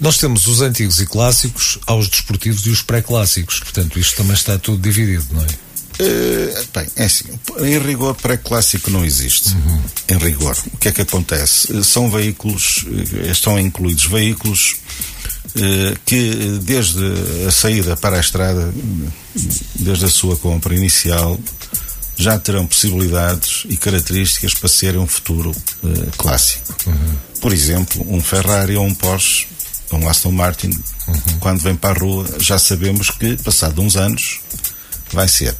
Nós 0.00 0.18
temos 0.18 0.46
os 0.46 0.60
antigos 0.60 1.00
e 1.00 1.06
clássicos 1.06 1.78
aos 1.86 2.08
desportivos 2.08 2.66
e 2.66 2.70
os 2.70 2.82
pré-clássicos. 2.82 3.60
Portanto, 3.60 3.98
isto 3.98 4.16
também 4.16 4.34
está 4.34 4.58
tudo 4.58 4.82
dividido, 4.82 5.26
não 5.32 5.42
é? 5.42 5.46
Uh, 6.00 6.66
bem, 6.74 6.86
é 6.96 7.04
assim, 7.04 7.24
em 7.60 7.78
rigor 7.78 8.14
pré-clássico 8.16 8.90
não 8.90 9.04
existe. 9.04 9.54
Uhum. 9.54 9.82
Em 10.08 10.18
rigor. 10.18 10.56
O 10.72 10.76
que 10.78 10.88
é 10.88 10.92
que 10.92 11.02
acontece? 11.02 11.76
Eh, 11.76 11.82
são 11.82 12.10
veículos, 12.10 12.84
eh, 13.24 13.30
estão 13.30 13.58
incluídos 13.58 14.06
veículos 14.06 14.76
uh, 15.54 15.98
que 16.04 16.58
desde 16.62 17.00
a 17.46 17.50
saída 17.52 17.96
para 17.96 18.16
a 18.16 18.20
estrada, 18.20 18.74
desde 19.76 20.06
a 20.06 20.10
sua 20.10 20.36
compra 20.36 20.74
inicial, 20.74 21.38
já 22.16 22.38
terão 22.38 22.66
possibilidades 22.66 23.64
e 23.68 23.76
características 23.76 24.54
para 24.54 24.68
serem 24.68 25.00
um 25.00 25.06
futuro 25.06 25.50
uh, 25.50 26.10
clássico. 26.16 26.74
Uhum. 26.86 27.16
Por 27.40 27.52
exemplo, 27.52 28.04
um 28.08 28.20
Ferrari 28.20 28.76
ou 28.76 28.84
um 28.84 28.94
Porsche, 28.94 29.46
um 29.92 30.08
Aston 30.08 30.32
Martin, 30.32 30.70
uhum. 31.06 31.38
quando 31.40 31.60
vem 31.60 31.76
para 31.76 31.96
a 31.96 32.02
rua, 32.02 32.26
já 32.40 32.58
sabemos 32.58 33.10
que, 33.10 33.36
passado 33.36 33.80
uns 33.80 33.96
anos, 33.96 34.40
vai 35.14 35.28
ser. 35.28 35.54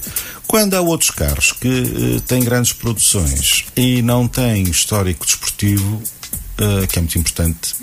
Quando 0.46 0.75
há 0.75 0.80
outros 0.80 1.11
carros 1.11 1.52
que 1.52 1.68
uh, 1.68 2.20
têm 2.23 2.44
grandes 2.44 2.73
produções 2.73 3.64
e 3.76 4.02
não 4.02 4.28
têm 4.28 4.64
histórico 4.64 5.25
desportivo, 5.25 6.02
uh, 6.61 6.87
que 6.87 6.99
é 6.99 7.02
muito 7.02 7.18
importante, 7.18 7.75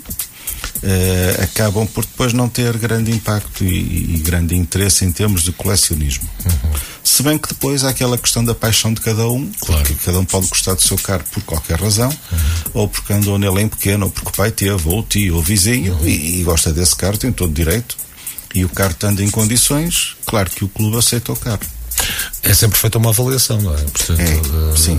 uh, 0.82 1.42
acabam 1.42 1.86
por 1.86 2.04
depois 2.04 2.32
não 2.32 2.48
ter 2.48 2.76
grande 2.78 3.10
impacto 3.10 3.64
e, 3.64 4.14
e 4.14 4.18
grande 4.18 4.54
interesse 4.54 5.04
em 5.04 5.10
termos 5.10 5.42
de 5.42 5.52
colecionismo. 5.52 6.28
Uhum. 6.44 6.72
Se 7.02 7.22
bem 7.22 7.36
que 7.36 7.48
depois 7.48 7.84
há 7.84 7.90
aquela 7.90 8.16
questão 8.16 8.44
da 8.44 8.54
paixão 8.54 8.94
de 8.94 9.00
cada 9.00 9.28
um, 9.28 9.50
claro. 9.60 9.82
porque 9.82 10.04
cada 10.04 10.20
um 10.20 10.24
pode 10.24 10.46
gostar 10.46 10.74
do 10.74 10.82
seu 10.82 10.96
carro 10.98 11.24
por 11.32 11.42
qualquer 11.42 11.80
razão, 11.80 12.08
uhum. 12.08 12.38
ou 12.74 12.88
porque 12.88 13.12
andou 13.12 13.38
nele 13.38 13.60
em 13.60 13.68
pequeno, 13.68 14.06
ou 14.06 14.10
porque 14.10 14.30
o 14.30 14.32
pai 14.32 14.50
teve, 14.52 14.88
ou 14.88 15.00
o 15.00 15.02
tio, 15.02 15.34
ou 15.34 15.40
o 15.40 15.42
vizinho, 15.42 15.94
uhum. 15.94 16.06
e, 16.06 16.40
e 16.40 16.42
gosta 16.44 16.72
desse 16.72 16.94
carro, 16.94 17.18
tem 17.18 17.32
todo 17.32 17.52
direito 17.52 17.96
e 18.54 18.64
o 18.64 18.68
carro 18.68 18.92
estando 18.92 19.22
em 19.22 19.30
condições, 19.30 20.16
claro 20.26 20.50
que 20.50 20.64
o 20.64 20.68
clube 20.68 20.96
aceita 20.98 21.32
o 21.32 21.36
carro. 21.36 21.60
É 22.42 22.52
sempre 22.52 22.78
feita 22.78 22.98
uma 22.98 23.10
avaliação, 23.10 23.60
não 23.60 23.74
é? 23.74 23.82
Portanto, 23.82 24.20
é, 24.20 24.76
sim. 24.76 24.98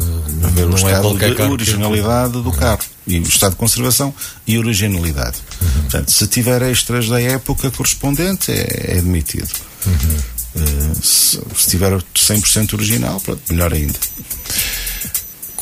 Ver 0.54 0.66
o 0.66 0.74
é 0.74 0.76
estado 0.76 1.24
é 1.24 1.30
de 1.34 1.42
originalidade 1.42 2.42
do 2.42 2.52
carro 2.52 2.84
e 3.06 3.20
o 3.20 3.24
estado 3.24 3.52
de 3.52 3.58
conservação 3.58 4.14
e 4.48 4.58
originalidade. 4.58 5.38
Uhum. 5.62 5.82
Portanto, 5.82 6.12
se 6.12 6.28
tiver 6.28 6.62
extras 6.62 7.10
da 7.10 7.22
época 7.22 7.70
correspondente, 7.72 8.52
é, 8.52 8.94
é 8.94 8.98
admitido. 9.00 9.50
Uhum. 9.86 10.18
Uh, 10.56 11.04
se, 11.04 11.42
se 11.58 11.70
tiver 11.70 11.92
100% 12.16 12.74
original, 12.74 13.20
pronto, 13.20 13.42
melhor 13.50 13.74
ainda. 13.74 14.00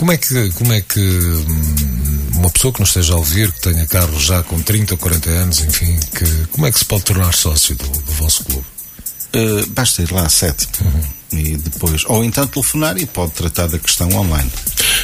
Como 0.01 0.11
é 0.11 0.17
que, 0.17 0.49
como 0.53 0.73
é 0.73 0.81
que 0.81 0.99
hum, 0.99 2.29
uma 2.37 2.49
pessoa 2.49 2.73
que 2.73 2.79
nos 2.79 2.89
esteja 2.89 3.13
a 3.13 3.17
ouvir, 3.17 3.51
que 3.51 3.59
tenha 3.61 3.85
carro 3.85 4.19
já 4.19 4.41
com 4.41 4.59
30 4.59 4.95
ou 4.95 4.97
40 4.97 5.29
anos, 5.29 5.59
enfim, 5.59 5.95
que, 6.15 6.47
como 6.47 6.65
é 6.65 6.71
que 6.71 6.79
se 6.79 6.85
pode 6.85 7.03
tornar 7.03 7.31
sócio 7.35 7.75
do, 7.75 7.87
do 7.87 8.11
vosso 8.13 8.43
clube? 8.45 8.65
Uh, 9.35 9.67
basta 9.67 10.01
ir 10.01 10.11
lá 10.11 10.25
às 10.25 10.33
7 10.33 10.67
uhum. 10.81 11.39
e 11.39 11.55
depois, 11.55 12.03
ou 12.07 12.23
então 12.23 12.47
telefonar 12.47 12.97
e 12.97 13.05
pode 13.05 13.33
tratar 13.33 13.67
da 13.67 13.77
questão 13.77 14.09
online. 14.09 14.51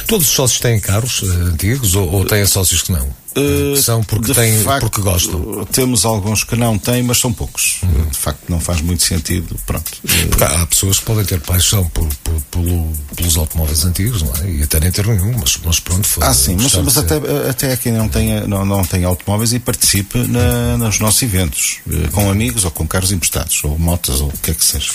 Todos 0.08 0.26
os 0.26 0.34
sócios 0.34 0.58
têm 0.58 0.80
carros 0.80 1.22
uh, 1.22 1.30
antigos 1.44 1.94
ou, 1.94 2.10
ou 2.10 2.24
têm 2.24 2.44
sócios 2.44 2.82
que 2.82 2.90
não? 2.90 3.08
Uh, 3.36 3.76
são 3.76 4.02
porque, 4.02 4.32
têm, 4.32 4.58
facto, 4.62 4.80
porque 4.80 5.00
gostam. 5.00 5.64
Temos 5.66 6.04
alguns 6.04 6.44
que 6.44 6.56
não 6.56 6.78
têm, 6.78 7.02
mas 7.02 7.18
são 7.18 7.32
poucos. 7.32 7.80
Uhum. 7.82 8.06
De 8.06 8.16
facto, 8.16 8.42
não 8.48 8.58
faz 8.58 8.80
muito 8.80 9.02
sentido. 9.02 9.54
Pronto. 9.66 9.92
Porque 10.28 10.44
há 10.44 10.66
pessoas 10.66 10.98
que 10.98 11.04
podem 11.04 11.24
ter 11.24 11.40
paixão 11.40 11.84
por, 11.90 12.06
por, 12.24 12.40
pelo, 12.50 12.92
pelos 13.14 13.36
automóveis 13.36 13.84
antigos, 13.84 14.22
não 14.22 14.32
é? 14.42 14.50
E 14.50 14.62
até 14.62 14.80
nem 14.80 14.90
ter 14.90 15.06
nenhum, 15.06 15.36
mas, 15.38 15.58
mas 15.64 15.78
pronto. 15.78 16.06
Foi, 16.06 16.24
ah, 16.24 16.32
sim, 16.32 16.56
mas, 16.58 16.74
mas 16.74 16.98
até, 16.98 17.16
até 17.48 17.76
quem 17.76 17.92
não 17.92 18.08
tem, 18.08 18.46
não, 18.46 18.64
não 18.64 18.84
tem 18.84 19.04
automóveis 19.04 19.52
e 19.52 19.58
participe 19.58 20.18
na, 20.18 20.76
nos 20.78 20.98
nossos 20.98 21.22
eventos, 21.22 21.78
eh, 21.90 22.08
com 22.12 22.30
amigos 22.30 22.64
ou 22.64 22.70
com 22.70 22.86
carros 22.86 23.12
emprestados, 23.12 23.62
ou 23.64 23.78
motas, 23.78 24.20
ou 24.20 24.28
o 24.28 24.38
que 24.38 24.50
é 24.50 24.54
que 24.54 24.64
seja. 24.64 24.90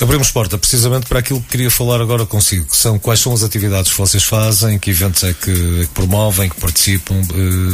Abrimos 0.00 0.30
porta 0.30 0.58
precisamente 0.58 1.06
para 1.06 1.18
aquilo 1.18 1.40
que 1.40 1.48
queria 1.48 1.70
falar 1.70 2.00
agora 2.00 2.26
consigo, 2.26 2.66
que 2.66 2.76
são 2.76 2.98
quais 2.98 3.20
são 3.20 3.32
as 3.32 3.42
atividades 3.42 3.90
que 3.90 3.98
vocês 3.98 4.22
fazem, 4.22 4.78
que 4.78 4.90
eventos 4.90 5.24
é 5.24 5.32
que, 5.32 5.50
é 5.50 5.86
que 5.86 5.92
promovem, 5.94 6.48
que 6.48 6.60
participam. 6.60 7.16
Eh, 7.16 7.65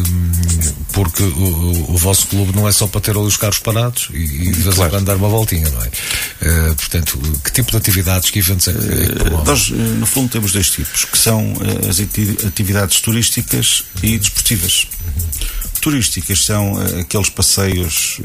porque 0.93 1.23
o, 1.23 1.93
o, 1.93 1.97
vosso 1.97 2.27
clube 2.27 2.55
não 2.55 2.69
é 2.69 2.73
só 2.73 2.87
para 2.87 3.01
ter 3.01 3.17
ali 3.17 3.27
os 3.27 3.37
carros 3.37 3.59
parados 3.59 4.09
e, 4.13 4.17
e 4.17 4.53
de 4.53 4.61
vez 4.63 4.79
em 4.79 4.89
quando 4.89 5.05
dar 5.05 5.17
uma 5.17 5.29
voltinha, 5.29 5.69
não 5.69 5.83
é? 5.83 5.87
Uh, 5.89 6.75
portanto, 6.75 7.19
que 7.43 7.53
tipo 7.53 7.71
de 7.71 7.77
atividades, 7.77 8.31
que 8.31 8.39
eventos 8.39 8.69
é 8.69 8.73
que, 8.73 8.79
é 8.79 8.83
eh, 8.83 9.45
Nós, 9.45 9.71
eh, 9.71 9.75
no 9.75 10.07
fundo, 10.07 10.31
temos 10.31 10.53
dois 10.53 10.71
tipos, 10.71 11.05
que 11.05 11.17
são 11.17 11.55
as 11.89 11.99
atividades 12.47 13.01
turísticas 13.01 13.85
e 14.03 14.19
desportivas. 14.19 14.87
Uhum. 15.05 15.49
Turísticas 15.81 16.45
são 16.45 16.75
aqueles 17.01 17.29
passeios 17.29 18.21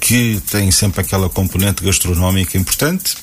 que 0.00 0.40
têm 0.50 0.70
sempre 0.70 1.00
aquela 1.00 1.28
componente 1.28 1.82
gastronómica 1.84 2.56
importante, 2.56 3.16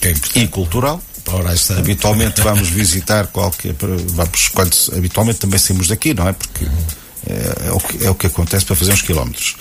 é 0.00 0.10
importante. 0.10 0.40
e 0.40 0.48
cultural 0.48 1.02
Ora, 1.26 1.54
está. 1.54 1.78
Habitualmente 1.78 2.40
vamos 2.40 2.68
visitar 2.68 3.26
qualquer. 3.28 3.74
Vamos, 3.78 4.48
quando, 4.48 4.76
habitualmente 4.96 5.38
também 5.38 5.58
saímos 5.58 5.88
daqui, 5.88 6.14
não 6.14 6.28
é? 6.28 6.32
Porque 6.32 6.66
é, 7.26 7.68
é, 7.68 7.72
o 7.72 7.78
que, 7.78 8.04
é 8.04 8.10
o 8.10 8.14
que 8.14 8.26
acontece 8.26 8.64
para 8.64 8.76
fazer 8.76 8.92
uns 8.92 9.02
quilómetros. 9.02 9.56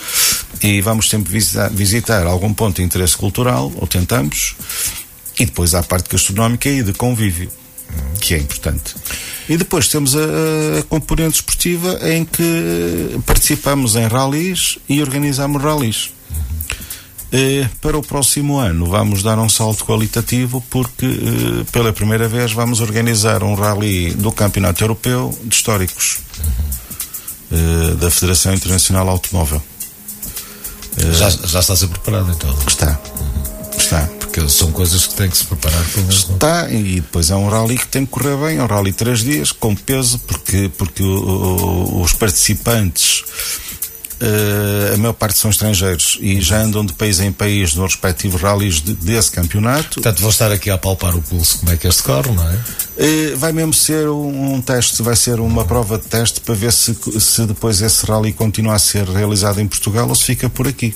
E 0.62 0.82
vamos 0.82 1.10
sempre 1.10 1.32
visitar, 1.32 1.70
visitar 1.70 2.26
algum 2.26 2.54
ponto 2.54 2.78
de 2.78 2.84
interesse 2.84 3.18
cultural, 3.18 3.72
ou 3.76 3.88
tentamos, 3.88 4.56
e 5.40 5.46
depois 5.46 5.74
há 5.74 5.80
a 5.80 5.84
parte 5.84 6.10
gastronómica 6.10 6.70
e 6.70 6.84
de 6.84 6.94
convívio, 6.94 7.52
que 8.22 8.34
é 8.34 8.38
importante. 8.38 8.96
E 9.48 9.58
depois 9.58 9.88
temos 9.88 10.16
a, 10.16 10.80
a 10.80 10.84
componente 10.84 11.36
esportiva 11.36 12.00
em 12.04 12.24
que 12.24 13.20
participamos 13.26 13.96
em 13.96 14.08
ralis 14.08 14.78
e 14.88 15.02
organizamos 15.02 15.62
ralis. 15.62 16.12
Eh, 17.32 17.70
para 17.80 17.96
o 17.96 18.02
próximo 18.02 18.58
ano 18.58 18.88
vamos 18.88 19.22
dar 19.22 19.38
um 19.38 19.48
salto 19.48 19.86
qualitativo 19.86 20.64
porque 20.68 21.06
eh, 21.06 21.66
pela 21.72 21.94
primeira 21.94 22.28
vez 22.28 22.52
vamos 22.54 22.82
organizar 22.82 23.44
um 23.44 23.54
rally 23.54 24.12
do 24.16 24.32
Campeonato 24.32 24.84
Europeu 24.84 25.38
de 25.44 25.56
Históricos 25.56 26.18
eh, 27.52 27.96
da 28.00 28.10
Federação 28.10 28.52
Internacional 28.54 29.08
Automóvel. 29.10 29.62
Já, 30.98 31.30
já 31.30 31.60
está 31.60 31.74
a 31.74 31.78
ser 31.78 31.88
preparado 31.88 32.32
então? 32.32 32.54
Está. 32.68 33.00
Está. 33.78 34.10
Porque 34.20 34.50
são 34.50 34.72
coisas 34.72 35.06
que 35.06 35.14
tem 35.14 35.30
que 35.30 35.38
se 35.38 35.46
preparar 35.46 35.84
para 35.84 36.02
Está, 36.04 36.70
e 36.72 36.96
depois 36.96 37.30
é 37.30 37.36
um 37.36 37.48
rally 37.48 37.78
que 37.78 37.88
tem 37.88 38.06
que 38.06 38.12
correr 38.12 38.38
bem, 38.38 38.58
é 38.58 38.64
um 38.64 38.68
rally 38.68 38.92
três 38.92 39.20
dias, 39.20 39.52
com 39.52 39.76
peso, 39.76 40.20
porque, 40.20 40.70
porque 40.78 41.04
o, 41.04 41.08
o, 41.08 42.02
os 42.02 42.14
participantes 42.14 43.24
Uh, 44.22 44.96
a 44.96 44.98
maior 44.98 45.14
parte 45.14 45.38
são 45.38 45.50
estrangeiros 45.50 46.18
e 46.20 46.42
já 46.42 46.62
andam 46.62 46.86
de 46.86 46.92
país 46.92 47.22
em 47.22 47.32
país 47.32 47.74
nos 47.74 47.94
respectivos 47.94 48.42
rallies 48.42 48.82
de, 48.82 48.94
desse 48.94 49.32
campeonato. 49.32 49.96
Portanto, 49.96 50.20
vou 50.20 50.30
estar 50.30 50.52
aqui 50.52 50.70
a 50.70 50.78
palpar 50.78 51.16
o 51.16 51.22
pulso, 51.22 51.60
como 51.60 51.72
é 51.72 51.78
que 51.78 51.88
este 51.88 52.04
corre, 52.04 52.32
não 52.32 52.44
é? 52.44 52.54
Uh, 52.54 53.38
vai 53.38 53.54
mesmo 53.54 53.74
ser 53.74 54.10
um, 54.10 54.56
um, 54.56 54.62
teste, 54.62 55.02
vai 55.02 55.16
ser 55.16 55.40
uma 55.40 55.64
prova 55.64 55.98
de 55.98 56.06
teste 56.06 56.42
para 56.42 56.54
ver 56.54 56.74
se, 56.74 56.98
se 57.18 57.46
depois 57.46 57.82
esse 57.82 58.06
rally 58.06 58.34
continua 58.34 58.76
a 58.76 58.80
ser 58.80 59.08
realizado 59.08 59.62
em 59.62 59.68
Portugal 59.68 60.10
ou 60.10 60.16
se 60.16 60.26
fica 60.26 60.50
por 60.50 60.68
aqui. 60.68 60.94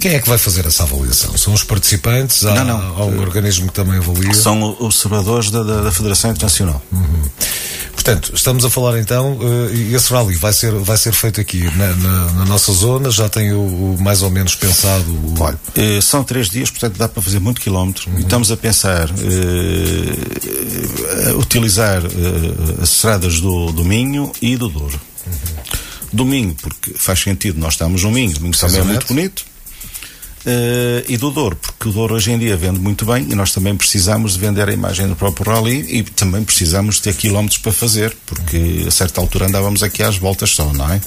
Quem 0.00 0.14
é 0.14 0.20
que 0.20 0.28
vai 0.28 0.38
fazer 0.38 0.66
essa 0.66 0.82
avaliação? 0.82 1.36
São 1.36 1.52
os 1.52 1.62
participantes? 1.64 2.44
Há, 2.44 2.54
não, 2.54 2.64
não. 2.64 2.96
Há 2.96 3.04
um 3.04 3.20
organismo 3.20 3.68
que 3.68 3.74
também 3.74 3.98
avalia? 3.98 4.34
São 4.34 4.76
observadores 4.80 5.50
da, 5.50 5.62
da, 5.62 5.82
da 5.82 5.92
Federação 5.92 6.30
Internacional. 6.30 6.82
Uhum. 6.90 7.22
Portanto, 7.92 8.32
estamos 8.34 8.64
a 8.64 8.70
falar 8.70 8.98
então, 8.98 9.34
uh, 9.34 9.94
esse 9.94 10.12
rally 10.12 10.34
vai 10.34 10.52
ser, 10.52 10.72
vai 10.72 10.96
ser 10.96 11.12
feito 11.12 11.40
aqui 11.40 11.62
na, 11.76 11.94
na, 11.94 12.32
na 12.32 12.44
nossa 12.46 12.72
zona, 12.72 13.12
já 13.12 13.28
tem 13.28 13.52
o, 13.52 13.60
o, 13.60 13.96
mais 14.00 14.22
ou 14.22 14.30
menos 14.30 14.56
pensado. 14.56 15.04
O... 15.08 15.34
Olha, 15.38 15.56
uh, 15.76 16.02
são 16.02 16.24
três 16.24 16.50
dias, 16.50 16.68
portanto 16.68 16.96
dá 16.96 17.08
para 17.08 17.22
fazer 17.22 17.38
muito 17.38 17.60
quilómetro 17.60 18.10
uhum. 18.10 18.18
e 18.18 18.22
estamos 18.22 18.50
a 18.50 18.56
pensar 18.56 19.08
uh, 19.08 19.14
utilizar 21.38 22.02
as 22.82 22.90
estradas 22.90 23.40
do, 23.40 23.70
do 23.70 23.84
Minho 23.84 24.32
e 24.42 24.56
do 24.56 24.68
Douro. 24.68 24.98
Domingo, 26.12 26.54
porque 26.60 26.92
faz 26.94 27.20
sentido, 27.20 27.58
nós 27.58 27.74
estamos 27.74 28.02
no 28.02 28.10
Minho, 28.10 28.34
Domingo 28.34 28.56
também 28.56 28.80
é 28.80 28.84
muito 28.84 29.06
bonito. 29.06 29.44
Uh, 30.44 31.06
e 31.08 31.16
do 31.16 31.30
Douro, 31.30 31.54
porque 31.54 31.88
o 31.88 31.92
Douro 31.92 32.16
hoje 32.16 32.32
em 32.32 32.38
dia 32.38 32.56
vende 32.56 32.80
muito 32.80 33.06
bem 33.06 33.28
e 33.30 33.34
nós 33.36 33.52
também 33.52 33.76
precisamos 33.76 34.32
de 34.32 34.40
vender 34.40 34.68
a 34.68 34.72
imagem 34.72 35.06
do 35.06 35.14
próprio 35.14 35.48
rally 35.52 35.86
e 35.88 36.02
também 36.02 36.42
precisamos 36.42 36.96
de 36.96 37.02
ter 37.02 37.14
quilómetros 37.14 37.58
para 37.58 37.70
fazer, 37.70 38.16
porque 38.26 38.84
a 38.86 38.90
certa 38.90 39.20
altura 39.20 39.46
andávamos 39.46 39.84
aqui 39.84 40.02
às 40.02 40.16
voltas 40.16 40.50
só, 40.50 40.72
não 40.72 40.92
é? 40.92 41.00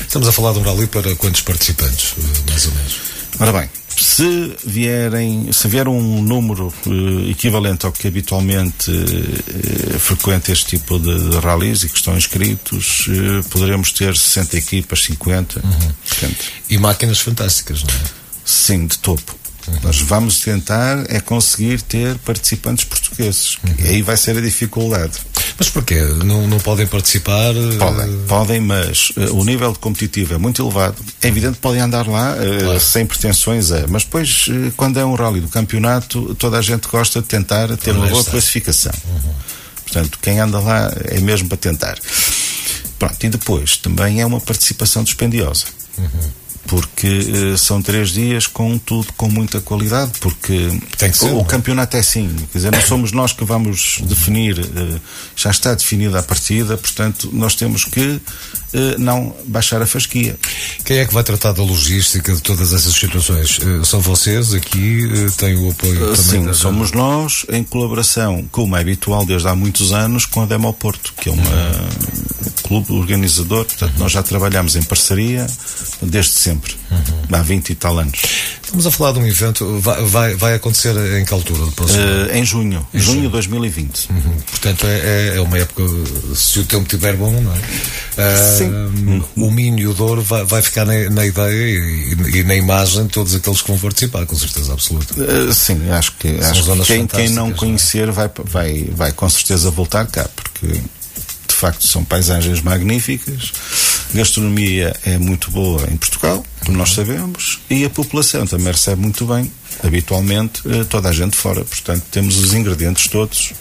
Estamos 0.00 0.26
a 0.26 0.32
falar 0.32 0.54
de 0.54 0.60
um 0.60 0.62
rally 0.62 0.86
para 0.86 1.14
quantos 1.16 1.42
participantes, 1.42 2.14
eh, 2.16 2.50
mais 2.50 2.66
ou 2.66 2.72
menos? 2.72 2.96
Ora 3.38 3.52
bem, 3.52 3.68
se 4.02 4.56
vierem, 4.64 5.52
se 5.52 5.68
vier 5.68 5.88
um 5.88 6.22
número 6.22 6.72
uh, 6.86 7.30
equivalente 7.30 7.86
ao 7.86 7.92
que 7.92 8.08
habitualmente 8.08 8.90
uh, 8.90 9.98
frequenta 9.98 10.52
este 10.52 10.76
tipo 10.76 10.98
de, 10.98 11.30
de 11.30 11.38
rallies 11.38 11.84
e 11.84 11.88
que 11.88 11.96
estão 11.96 12.16
inscritos, 12.16 13.06
uh, 13.08 13.48
poderemos 13.50 13.92
ter 13.92 14.16
60 14.16 14.56
equipas, 14.56 15.02
50. 15.04 15.60
Uhum. 15.60 15.70
Portanto, 16.08 16.44
e 16.68 16.78
máquinas 16.78 17.20
fantásticas, 17.20 17.82
não 17.82 17.94
é? 17.94 18.02
Sim, 18.44 18.86
de 18.86 18.98
topo. 18.98 19.36
Uhum. 19.66 19.78
Nós 19.82 20.00
vamos 20.00 20.40
tentar 20.40 21.04
é 21.08 21.20
conseguir 21.20 21.80
ter 21.82 22.18
participantes 22.18 22.84
portugueses. 22.84 23.56
Uhum. 23.64 23.74
E 23.78 23.88
aí 23.88 24.02
vai 24.02 24.16
ser 24.16 24.36
a 24.36 24.40
dificuldade. 24.40 25.18
Mas 25.58 25.68
porquê? 25.68 26.00
Não, 26.24 26.46
não 26.46 26.58
podem 26.58 26.86
participar? 26.86 27.52
Podem, 27.78 28.08
uh... 28.08 28.24
podem, 28.28 28.60
mas 28.60 29.10
uh, 29.10 29.34
o 29.34 29.44
nível 29.44 29.72
de 29.72 29.78
competitivo 29.78 30.34
é 30.34 30.38
muito 30.38 30.62
elevado. 30.62 30.96
É 31.22 31.28
evidente 31.28 31.54
que 31.54 31.60
podem 31.60 31.80
andar 31.80 32.06
lá 32.06 32.34
uh, 32.34 32.64
claro. 32.64 32.80
sem 32.80 33.06
pretensões 33.06 33.70
a. 33.72 33.86
Mas 33.88 34.04
depois, 34.04 34.46
quando 34.76 34.98
é 34.98 35.04
um 35.04 35.14
rally 35.14 35.40
do 35.40 35.48
campeonato, 35.48 36.34
toda 36.36 36.58
a 36.58 36.62
gente 36.62 36.88
gosta 36.88 37.20
de 37.20 37.26
tentar 37.26 37.76
ter 37.76 37.92
uma 37.92 38.06
boa 38.06 38.20
está. 38.20 38.32
classificação. 38.32 38.92
Uhum. 39.06 39.34
Portanto, 39.82 40.18
quem 40.20 40.40
anda 40.40 40.58
lá 40.58 40.92
é 41.04 41.20
mesmo 41.20 41.48
para 41.48 41.58
tentar. 41.58 41.98
Pronto, 42.98 43.24
e 43.24 43.28
depois 43.28 43.76
também 43.76 44.20
é 44.20 44.26
uma 44.26 44.40
participação 44.40 45.04
dispendiosa. 45.04 45.66
Uhum 45.98 46.43
porque 46.66 47.06
uh, 47.08 47.58
são 47.58 47.82
três 47.82 48.10
dias 48.10 48.46
com 48.46 48.78
tudo 48.78 49.12
com 49.16 49.28
muita 49.28 49.60
qualidade, 49.60 50.12
porque 50.20 50.70
ser, 51.12 51.26
o, 51.26 51.40
o, 51.40 51.44
campeonato 51.44 51.96
é 51.96 52.00
assim, 52.00 52.34
quer 52.52 52.58
dizer, 52.58 52.72
não 52.72 52.80
somos 52.86 53.12
nós 53.12 53.32
que 53.32 53.44
vamos 53.44 53.98
definir, 54.02 54.58
uh, 54.58 55.00
já 55.36 55.50
está 55.50 55.74
definida 55.74 56.18
a 56.18 56.22
partida, 56.22 56.76
portanto 56.76 57.30
nós 57.32 57.54
temos 57.54 57.84
que 57.84 58.00
uh, 58.00 58.20
não 58.98 59.34
baixar 59.46 59.82
a 59.82 59.86
fasquia. 59.86 60.36
Quem 60.84 60.98
é 60.98 61.06
que 61.06 61.12
vai 61.12 61.22
tratar 61.22 61.52
da 61.52 61.62
logística 61.62 62.34
de 62.34 62.40
todas 62.40 62.72
essas 62.72 62.94
situações? 62.94 63.58
são 63.84 64.00
vocês 64.00 64.54
aqui, 64.54 65.08
têm 65.36 65.56
o 65.56 65.70
apoio 65.70 66.00
também? 66.00 66.16
Sim, 66.16 66.44
da... 66.46 66.54
somos 66.54 66.92
nós, 66.92 67.44
em 67.50 67.62
colaboração, 67.62 68.44
como 68.50 68.76
é 68.76 68.80
habitual 68.80 69.24
desde 69.24 69.48
há 69.48 69.54
muitos 69.54 69.92
anos, 69.92 70.24
com 70.26 70.42
a 70.42 70.46
Demo 70.46 70.72
Porto, 70.72 71.12
que 71.20 71.28
é 71.28 71.32
uma 71.32 71.42
uhum. 71.42 72.50
clube 72.62 72.92
organizador, 72.92 73.64
portanto 73.64 73.92
uhum. 73.94 73.98
nós 74.00 74.12
já 74.12 74.22
trabalhamos 74.22 74.76
em 74.76 74.82
parceria 74.82 75.46
desde 76.02 76.32
sempre 76.32 76.63
sempre. 76.64 76.76
Uhum. 76.90 77.36
Há 77.36 77.42
20 77.42 77.70
e 77.70 77.74
tal 77.74 77.98
anos. 77.98 78.22
Estamos 78.62 78.86
a 78.86 78.90
falar 78.90 79.12
de 79.12 79.18
um 79.20 79.26
evento, 79.26 79.78
vai, 79.80 80.04
vai, 80.04 80.34
vai 80.34 80.54
acontecer 80.54 80.94
em 81.20 81.24
que 81.24 81.32
altura? 81.32 81.62
Uh, 81.62 82.32
em 82.32 82.44
junho, 82.44 82.86
em 82.92 82.98
junho 82.98 83.22
de 83.22 83.28
2020. 83.28 84.10
Uhum. 84.10 84.36
Portanto, 84.50 84.86
é, 84.86 84.98
é, 84.98 85.36
é 85.36 85.40
uma 85.40 85.58
época, 85.58 85.82
se 86.34 86.60
o 86.60 86.64
tempo 86.64 86.82
estiver 86.82 87.14
bom, 87.16 87.30
não 87.30 87.52
é? 87.52 87.58
Uh, 87.58 88.58
Sim. 88.58 89.24
O 89.36 89.50
Minho 89.50 89.78
e 89.78 89.86
o 89.86 89.94
Douro 89.94 90.22
vai, 90.22 90.44
vai 90.44 90.62
ficar 90.62 90.84
na, 90.84 91.10
na 91.10 91.26
ideia 91.26 91.52
e, 91.52 92.38
e, 92.38 92.44
na 92.44 92.54
imagem 92.54 93.04
de 93.04 93.10
todos 93.10 93.34
aqueles 93.34 93.62
que 93.62 93.68
vão 93.68 93.78
participar, 93.78 94.26
com 94.26 94.36
certeza 94.36 94.72
absoluta. 94.72 95.14
Uh, 95.14 95.52
sim, 95.52 95.90
acho 95.90 96.12
que, 96.18 96.28
acho 96.38 96.64
que 96.64 96.84
quem, 96.84 97.06
quem 97.06 97.28
não 97.30 97.48
é? 97.48 97.52
conhecer 97.52 98.10
vai, 98.10 98.30
vai, 98.44 98.84
vai 98.92 99.12
com 99.12 99.28
certeza 99.28 99.70
voltar 99.70 100.06
cá, 100.06 100.28
porque 100.34 100.80
facto 101.64 101.86
são 101.86 102.04
paisagens 102.04 102.60
magníficas 102.60 103.52
gastronomia 104.14 104.94
é 105.04 105.18
muito 105.18 105.50
boa 105.50 105.82
em 105.90 105.96
Portugal, 105.96 106.44
como 106.64 106.78
nós 106.78 106.92
sabemos, 106.92 107.60
e 107.68 107.84
a 107.84 107.90
população 107.90 108.46
também 108.46 108.68
recebe 108.68 109.00
muito 109.02 109.26
bem, 109.26 109.50
habitualmente, 109.82 110.62
eh, 110.68 110.84
toda 110.84 111.08
a 111.08 111.12
gente 111.12 111.36
fora. 111.36 111.64
Portanto, 111.64 112.04
temos 112.10 112.38
os 112.38 112.54
ingredientes 112.54 113.08
todos. 113.08 113.52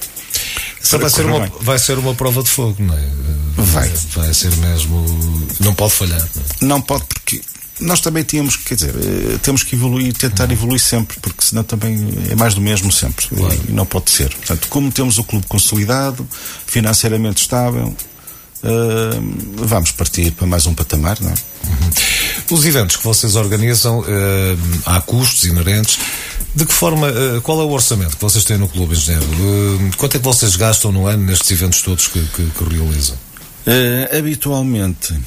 Só 0.81 0.97
vai 0.97 1.09
ser, 1.09 1.25
uma, 1.25 1.47
vai 1.61 1.79
ser 1.79 1.97
uma 1.97 2.13
prova 2.13 2.43
de 2.43 2.49
fogo, 2.49 2.75
não 2.79 2.95
é? 2.95 3.09
Vai. 3.57 3.89
Vai 4.15 4.33
ser 4.33 4.55
mesmo. 4.57 5.05
Não 5.59 5.73
pode 5.73 5.93
falhar. 5.93 6.19
Não, 6.19 6.41
é? 6.41 6.65
não 6.69 6.81
pode, 6.81 7.05
porque 7.05 7.41
nós 7.79 7.99
também 7.99 8.23
tínhamos, 8.23 8.55
quer 8.55 8.75
dizer, 8.75 8.93
eh, 8.95 9.37
temos 9.41 9.63
que 9.63 9.75
evoluir, 9.75 10.13
tentar 10.13 10.49
evoluir 10.51 10.79
sempre, 10.79 11.19
porque 11.19 11.43
senão 11.43 11.63
também 11.63 12.07
é 12.29 12.35
mais 12.35 12.53
do 12.53 12.61
mesmo 12.61 12.91
sempre. 12.91 13.27
Claro. 13.27 13.59
E 13.67 13.71
não 13.71 13.85
pode 13.85 14.11
ser. 14.11 14.29
Portanto, 14.29 14.67
como 14.69 14.91
temos 14.91 15.17
o 15.17 15.23
clube 15.23 15.45
consolidado, 15.47 16.27
financeiramente 16.67 17.41
estável, 17.41 17.87
uh, 18.63 19.65
vamos 19.65 19.91
partir 19.91 20.31
para 20.31 20.45
mais 20.45 20.65
um 20.65 20.73
patamar, 20.73 21.19
não 21.19 21.29
é? 21.29 21.33
Uhum. 21.33 22.57
Os 22.57 22.65
eventos 22.65 22.95
que 22.95 23.03
vocês 23.03 23.35
organizam, 23.35 23.99
uh, 23.99 24.05
há 24.85 25.01
custos 25.01 25.45
inerentes. 25.45 25.97
De 26.55 26.67
que 26.67 26.73
forma, 26.73 27.07
uh, 27.07 27.41
qual 27.41 27.59
é 27.61 27.63
o 27.63 27.71
orçamento 27.71 28.15
que 28.15 28.21
vocês 28.21 28.43
têm 28.43 28.59
no 28.59 28.67
Clube 28.67 28.95
Engenheiro? 28.95 29.25
quanto 29.97 30.15
é 30.15 30.19
que 30.19 30.25
vocês 30.25 30.55
gastam 30.55 30.91
no 30.91 31.07
ano 31.07 31.25
nestes 31.25 31.49
eventos 31.49 31.81
todos 31.81 32.07
que, 32.07 32.19
que, 32.19 32.45
que 32.45 32.63
realizam? 32.63 33.17
habitualmente, 34.15 35.17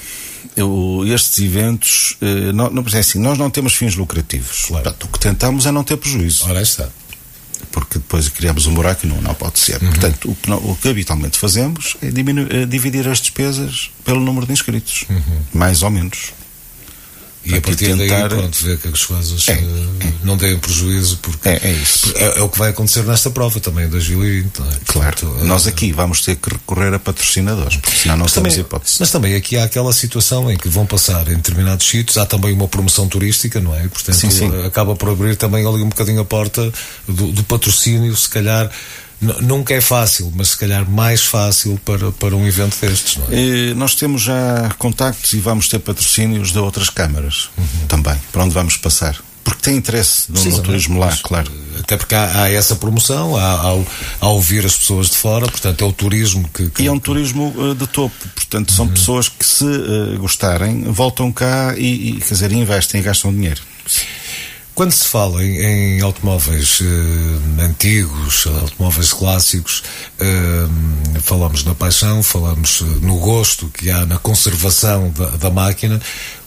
eu, 0.57 1.05
estes 1.07 1.39
eventos, 1.39 2.17
não, 2.55 2.71
não, 2.71 2.85
é 2.93 2.99
assim, 2.99 3.19
nós 3.19 3.39
não 3.39 3.51
temos 3.51 3.75
fins 3.75 3.95
lucrativos. 3.95 4.67
Claro. 4.67 4.85
Portanto, 4.85 5.05
o 5.05 5.09
que 5.09 5.19
tentamos 5.19 5.67
é 5.67 5.73
não 5.73 5.83
ter 5.83 5.97
prejuízo. 5.97 6.45
Ora, 6.47 6.61
está 6.63 6.89
porque 7.77 7.99
depois 7.99 8.29
criamos 8.31 8.67
um 8.67 8.75
buraco 8.75 9.05
e 9.05 9.09
não, 9.09 9.21
não 9.21 9.35
pode 9.35 9.59
ser. 9.59 9.83
Uhum. 9.83 9.91
Portanto, 9.91 10.31
o 10.31 10.35
que, 10.35 10.49
não, 10.49 10.57
o 10.57 10.77
que, 10.81 10.89
habitualmente 10.89 11.39
fazemos 11.39 11.97
é, 12.03 12.11
diminuir, 12.11 12.55
é, 12.55 12.67
dividir 12.67 13.07
as 13.07 13.21
despesas 13.21 13.91
pelo 14.05 14.21
número 14.21 14.47
de 14.47 14.53
inscritos, 14.53 15.05
uhum. 15.11 15.41
mais 15.53 15.83
ou 15.83 15.91
menos. 15.91 16.33
E 17.47 17.57
a 17.57 17.61
partir 17.61 17.97
tentar... 17.97 18.29
daí, 18.29 18.29
pronto, 18.29 18.65
ver 18.65 18.77
que 18.79 18.89
as 18.89 19.05
coisas 19.05 19.49
é, 19.49 19.53
é. 19.53 20.13
não 20.25 20.37
deem 20.37 20.59
prejuízo, 20.59 21.19
porque 21.23 21.49
é, 21.49 21.61
é 21.63 21.73
isso. 21.73 22.13
É, 22.17 22.39
é, 22.39 22.43
o 22.43 22.49
que 22.49 22.59
vai 22.59 22.71
acontecer 22.71 23.05
nesta 23.05 23.31
prova 23.31 23.61
também 23.61 23.87
em 23.87 23.89
2020. 23.89 24.59
É? 24.59 24.63
Claro, 24.87 25.17
Portanto, 25.17 25.45
nós 25.45 25.67
uh, 25.67 25.69
aqui 25.69 25.93
vamos 25.93 26.23
ter 26.23 26.35
que 26.35 26.51
recorrer 26.51 26.93
a 26.93 26.99
patrocinadores, 26.99 27.77
porque 27.77 27.97
senão 27.97 28.17
não 28.17 28.27
temos 28.27 28.57
hipótese. 28.57 28.97
Mas 28.99 29.11
também 29.13 29.37
aqui 29.37 29.57
há 29.57 29.65
aquela 29.65 29.93
situação 29.93 30.51
em 30.51 30.57
que 30.57 30.69
vão 30.69 30.85
passar 30.85 31.29
em 31.29 31.37
determinados 31.37 31.87
sítios, 31.87 32.19
há 32.19 32.27
também 32.27 32.53
uma 32.53 32.67
promoção 32.67 33.07
turística, 33.07 33.61
não 33.61 33.75
é? 33.75 33.87
Portanto, 33.87 34.17
sim, 34.17 34.31
sim. 34.31 34.51
acaba 34.67 34.97
por 34.97 35.11
abrir 35.11 35.37
também 35.37 35.65
ali 35.65 35.83
um 35.83 35.89
bocadinho 35.89 36.21
a 36.21 36.25
porta 36.25 36.73
do, 37.07 37.31
do 37.31 37.45
patrocínio, 37.45 38.17
se 38.17 38.29
calhar 38.29 38.69
nunca 39.20 39.74
é 39.74 39.81
fácil, 39.81 40.33
mas 40.35 40.48
se 40.48 40.59
calhar 40.59 40.88
mais 40.88 41.24
fácil 41.24 41.81
para, 41.85 42.12
para 42.12 42.37
um 42.37 42.46
evento 42.46 42.76
destes, 42.81 43.16
não 43.16 43.26
é? 43.31 43.74
nós 43.74 43.94
temos 43.94 44.22
já 44.22 44.70
contactos 44.79 45.33
e 45.33 45.38
vamos 45.38 45.68
ter 45.68 45.79
patrocínios 45.79 46.52
de 46.52 46.59
outras 46.59 46.90
câmaras 46.90 47.48
uhum. 47.57 47.87
também, 47.88 48.16
para 48.31 48.44
onde 48.44 48.55
vamos 48.55 48.76
passar. 48.76 49.16
Porque 49.42 49.62
tem 49.62 49.76
interesse 49.76 50.31
no, 50.33 50.44
no 50.44 50.61
turismo 50.61 50.98
lá, 50.98 51.16
claro. 51.22 51.50
Até 51.79 51.96
porque 51.96 52.16
há, 52.16 52.42
há 52.42 52.50
essa 52.50 52.74
promoção, 52.74 53.37
há, 53.37 53.55
há, 53.55 53.85
há, 54.20 54.29
ouvir 54.29 54.66
as 54.66 54.76
pessoas 54.76 55.09
de 55.09 55.16
fora, 55.16 55.46
portanto 55.46 55.85
é 55.85 55.87
o 55.87 55.92
turismo 55.92 56.48
que. 56.52 56.68
que 56.68 56.83
e 56.83 56.88
é 56.88 56.92
um 56.92 56.98
turismo 56.98 57.55
uh, 57.57 57.72
de 57.72 57.87
topo, 57.87 58.14
portanto 58.35 58.72
são 58.72 58.87
uhum. 58.87 58.92
pessoas 58.92 59.29
que, 59.29 59.44
se 59.44 59.64
uh, 59.64 60.18
gostarem, 60.18 60.83
voltam 60.85 61.31
cá 61.31 61.74
e, 61.76 62.09
e, 62.09 62.12
quer 62.14 62.35
dizer, 62.35 62.50
investem 62.50 63.00
e 63.00 63.05
gastam 63.05 63.33
dinheiro. 63.33 63.62
Quando 64.77 64.93
se 64.93 65.09
fala 65.09 65.43
em, 65.43 65.57
em 65.57 66.01
automóveis 66.03 66.83
eh, 66.83 67.62
antigos, 67.65 68.47
automóveis 68.47 69.11
clássicos, 69.11 69.83
eh, 70.21 70.67
falamos 71.23 71.65
na 71.65 71.75
paixão, 71.75 72.23
falamos 72.23 72.83
eh, 72.83 72.85
no 73.01 73.17
gosto 73.19 73.71
que 73.71 73.91
há 73.91 74.05
na 74.05 74.19
conservação 74.19 75.11
da, 75.12 75.31
da, 75.31 75.51
máquina, 75.51 75.99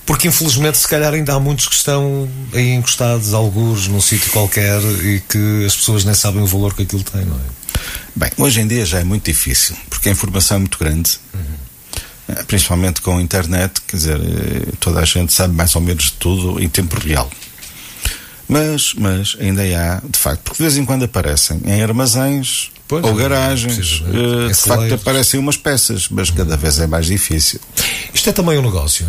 porque 0.05 0.27
infelizmente 0.27 0.77
se 0.77 0.87
calhar 0.87 1.11
ainda 1.11 1.33
há 1.33 1.39
muitos 1.39 1.67
que 1.67 1.73
estão 1.73 2.29
aí 2.53 2.69
encostados, 2.69 3.33
alguns 3.33 3.87
num 3.87 3.99
sítio 3.99 4.31
qualquer 4.31 4.79
e 5.03 5.23
que 5.27 5.65
as 5.65 5.75
pessoas 5.75 6.03
nem 6.05 6.13
sabem 6.13 6.43
o 6.43 6.45
valor 6.45 6.75
que 6.75 6.83
aquilo 6.83 7.03
tem, 7.03 7.25
não 7.25 7.35
é? 7.35 7.79
Bem, 8.15 8.29
hoje 8.37 8.61
em 8.61 8.67
dia 8.67 8.85
já 8.85 8.99
é 8.99 9.03
muito 9.03 9.25
difícil, 9.25 9.75
porque 9.89 10.07
a 10.07 10.11
informação 10.11 10.57
é 10.57 10.59
muito 10.59 10.77
grande. 10.77 11.19
Uhum. 11.33 12.35
Principalmente 12.45 13.01
com 13.01 13.17
a 13.17 13.21
internet, 13.23 13.81
quer 13.87 13.97
dizer, 13.97 14.19
toda 14.79 14.99
a 14.99 15.05
gente 15.05 15.33
sabe 15.33 15.55
mais 15.55 15.75
ou 15.75 15.81
menos 15.81 16.03
de 16.03 16.11
tudo 16.11 16.61
em 16.61 16.69
tempo 16.69 16.95
real. 16.99 17.27
Mas, 18.49 18.95
mas 18.95 19.37
ainda 19.39 19.61
há, 19.61 20.01
de 20.03 20.17
facto, 20.17 20.41
porque 20.41 20.57
de 20.57 20.63
vez 20.63 20.75
em 20.75 20.83
quando 20.83 21.05
aparecem 21.05 21.61
em 21.65 21.83
armazéns 21.83 22.71
pois, 22.87 23.05
ou 23.05 23.13
garagens, 23.13 24.01
uh, 24.01 24.47
de 24.47 24.55
facto 24.55 24.95
aparecem 24.95 25.39
umas 25.39 25.55
peças, 25.55 26.07
mas 26.09 26.31
cada 26.31 26.57
vez 26.57 26.79
é 26.79 26.87
mais 26.87 27.05
difícil. 27.05 27.59
Isto 28.11 28.31
é 28.31 28.33
também 28.33 28.57
um 28.57 28.63
negócio, 28.63 29.05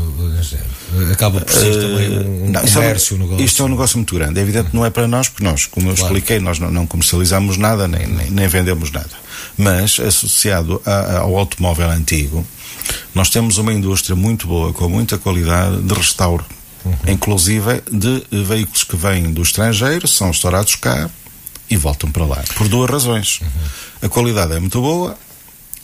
acaba 1.10 1.40
por 1.40 1.54
ser 1.54 1.70
uh, 1.70 1.80
também 1.80 2.18
um 2.18 2.50
não, 2.50 2.60
comércio, 2.60 3.14
é 3.14 3.16
um 3.16 3.22
negócio. 3.22 3.44
Isto 3.46 3.62
é 3.62 3.64
um 3.64 3.68
negócio 3.68 3.96
muito 3.96 4.14
grande. 4.14 4.38
É 4.38 4.42
evidente 4.42 4.68
não 4.74 4.84
é 4.84 4.90
para 4.90 5.08
nós, 5.08 5.30
porque 5.30 5.42
nós, 5.42 5.64
como 5.64 5.88
eu 5.88 5.94
claro. 5.94 6.14
expliquei, 6.14 6.38
nós 6.38 6.58
não, 6.58 6.70
não 6.70 6.86
comercializamos 6.86 7.56
nada, 7.56 7.88
nem, 7.88 8.06
nem, 8.06 8.30
nem, 8.30 8.46
vendemos 8.46 8.90
nada. 8.90 9.10
Mas 9.56 9.98
associado 9.98 10.82
a, 10.84 11.20
ao 11.20 11.34
automóvel 11.38 11.88
antigo, 11.88 12.46
nós 13.14 13.30
temos 13.30 13.56
uma 13.56 13.72
indústria 13.72 14.14
muito 14.14 14.46
boa, 14.46 14.70
com 14.74 14.86
muita 14.86 15.16
qualidade 15.16 15.80
de 15.80 15.94
restauro 15.94 16.44
uhum. 16.84 16.94
inclusive 17.08 17.82
de 17.90 18.24
veículos 18.44 18.84
que 18.84 18.96
vêm 18.96 19.32
do 19.32 19.42
estrangeiro, 19.42 20.06
são 20.08 20.28
restaurados 20.28 20.74
cá 20.76 21.08
e 21.68 21.76
voltam 21.76 22.10
para 22.10 22.24
lá. 22.24 22.42
Por 22.56 22.68
duas 22.68 22.90
razões. 22.90 23.40
Uhum. 23.40 23.48
A 24.02 24.08
qualidade 24.08 24.52
é 24.54 24.60
muito 24.60 24.80
boa 24.80 25.16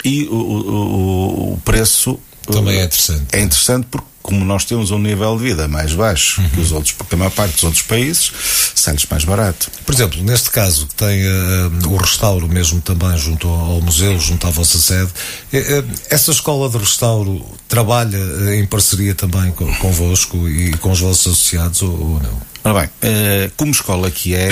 e 0.04 0.24
o, 0.24 0.34
o, 0.34 1.52
o 1.54 1.60
preço 1.64 2.18
também 2.52 2.78
é 2.78 2.84
interessante. 2.84 3.26
É 3.32 3.40
interessante 3.40 3.86
porque 3.90 4.06
como 4.26 4.44
nós 4.44 4.64
temos 4.64 4.90
um 4.90 4.98
nível 4.98 5.36
de 5.36 5.44
vida 5.44 5.68
mais 5.68 5.92
baixo 5.92 6.40
uhum. 6.40 6.48
que 6.50 6.60
os 6.60 6.72
outros, 6.72 6.92
porque 6.92 7.14
a 7.14 7.18
maior 7.18 7.30
parte 7.30 7.54
dos 7.54 7.62
outros 7.62 7.82
países 7.82 8.32
sai-lhes 8.74 9.06
mais 9.08 9.24
barato. 9.24 9.70
Por 9.86 9.94
exemplo, 9.94 10.20
neste 10.24 10.50
caso 10.50 10.88
que 10.88 10.94
tem 10.96 11.22
uh, 11.24 11.88
o 11.88 11.96
restauro 11.96 12.48
mesmo 12.48 12.80
também 12.80 13.16
junto 13.16 13.48
ao 13.48 13.80
museu, 13.80 14.18
junto 14.18 14.44
à 14.48 14.50
vossa 14.50 14.78
sede, 14.78 15.10
uh, 15.10 15.94
essa 16.10 16.32
escola 16.32 16.68
de 16.68 16.76
restauro 16.76 17.46
trabalha 17.68 18.18
uh, 18.18 18.54
em 18.54 18.66
parceria 18.66 19.14
também 19.14 19.52
convosco 19.52 20.48
e 20.48 20.76
com 20.78 20.90
os 20.90 20.98
vossos 20.98 21.32
associados 21.32 21.82
ou, 21.82 21.90
ou 21.90 22.20
não? 22.20 22.56
Ora 22.64 22.80
bem, 22.80 23.50
como 23.56 23.70
escola 23.70 24.10
que 24.10 24.34
é, 24.34 24.48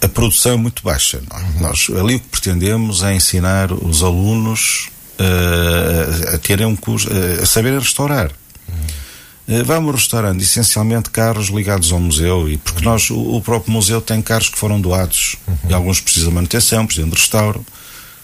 a 0.00 0.08
produção 0.08 0.54
é 0.54 0.56
muito 0.56 0.82
baixa. 0.82 1.22
É? 1.30 1.36
Uhum. 1.36 1.60
Nós 1.60 1.86
ali 1.96 2.16
o 2.16 2.20
que 2.20 2.26
pretendemos 2.26 3.04
é 3.04 3.14
ensinar 3.14 3.72
os 3.72 4.02
alunos 4.02 4.90
uh, 5.18 6.34
a 6.34 6.38
terem 6.38 6.66
um 6.66 6.76
curso, 6.76 7.08
uh, 7.08 7.42
a 7.42 7.46
saberem 7.46 7.78
restaurar. 7.78 8.30
Uh, 9.48 9.64
vamos 9.64 9.94
restaurando 9.94 10.42
essencialmente 10.42 11.10
carros 11.10 11.48
ligados 11.48 11.92
ao 11.92 12.00
museu, 12.00 12.48
e 12.48 12.56
porque 12.58 12.84
nós, 12.84 13.10
o, 13.10 13.36
o 13.36 13.40
próprio 13.40 13.72
museu 13.72 14.00
tem 14.00 14.22
carros 14.22 14.48
que 14.48 14.58
foram 14.58 14.80
doados, 14.80 15.36
uhum. 15.46 15.70
e 15.70 15.74
alguns 15.74 16.00
precisam 16.00 16.28
de 16.28 16.34
manutenção, 16.34 16.86
precisam 16.86 17.08
de 17.08 17.16
restauro, 17.16 17.64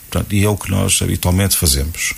portanto, 0.08 0.32
e 0.34 0.44
é 0.44 0.48
o 0.48 0.56
que 0.56 0.70
nós 0.70 1.00
habitualmente 1.02 1.56
fazemos. 1.56 2.14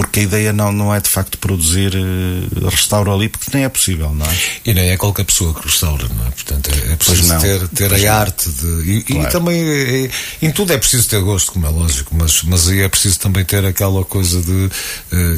Porque 0.00 0.20
a 0.20 0.22
ideia 0.22 0.50
não, 0.50 0.72
não 0.72 0.94
é 0.94 0.98
de 0.98 1.10
facto 1.10 1.36
produzir 1.36 1.92
uh, 1.94 2.68
restauro 2.70 3.12
ali, 3.12 3.28
porque 3.28 3.50
nem 3.52 3.64
é 3.64 3.68
possível, 3.68 4.14
não 4.14 4.24
é? 4.24 4.34
E 4.64 4.72
nem 4.72 4.88
é 4.88 4.96
qualquer 4.96 5.24
pessoa 5.24 5.52
que 5.52 5.62
restaura, 5.62 6.08
não 6.08 6.26
é? 6.26 6.30
Portanto, 6.30 6.70
é, 6.70 6.92
é 6.92 6.96
preciso 6.96 7.38
ter, 7.38 7.68
ter 7.68 8.08
a 8.08 8.16
arte 8.16 8.48
de. 8.48 8.90
E, 8.90 9.02
claro. 9.02 9.28
e 9.28 9.30
também 9.30 9.62
é, 9.62 10.10
em 10.40 10.50
tudo 10.50 10.72
é 10.72 10.78
preciso 10.78 11.06
ter 11.06 11.20
gosto, 11.20 11.52
como 11.52 11.66
é 11.66 11.68
lógico, 11.68 12.16
mas, 12.16 12.42
mas 12.44 12.66
aí 12.68 12.80
é 12.80 12.88
preciso 12.88 13.20
também 13.20 13.44
ter 13.44 13.62
aquela 13.62 14.02
coisa 14.02 14.40
de 14.40 14.70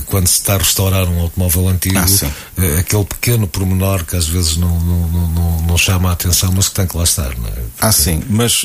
quando 0.07 0.29
se 0.29 0.35
está 0.35 0.55
a 0.55 0.59
restaurar 0.59 1.09
um 1.09 1.21
automóvel 1.23 1.69
antigo, 1.69 1.99
ah, 1.99 2.79
aquele 2.79 3.05
pequeno 3.05 3.49
pormenor 3.49 4.05
que 4.05 4.15
às 4.15 4.29
vezes 4.29 4.57
não, 4.57 4.79
não, 4.79 5.09
não, 5.09 5.63
não, 5.63 5.77
chama 5.77 6.11
a 6.11 6.13
atenção, 6.13 6.53
mas 6.55 6.69
que 6.69 6.77
tem 6.77 6.87
que 6.87 6.97
lá 6.97 7.03
estar, 7.03 7.37
não 7.37 7.49
é? 7.49 7.51
Porque... 7.51 7.69
Ah, 7.81 7.91
sim, 7.91 8.23
mas 8.29 8.65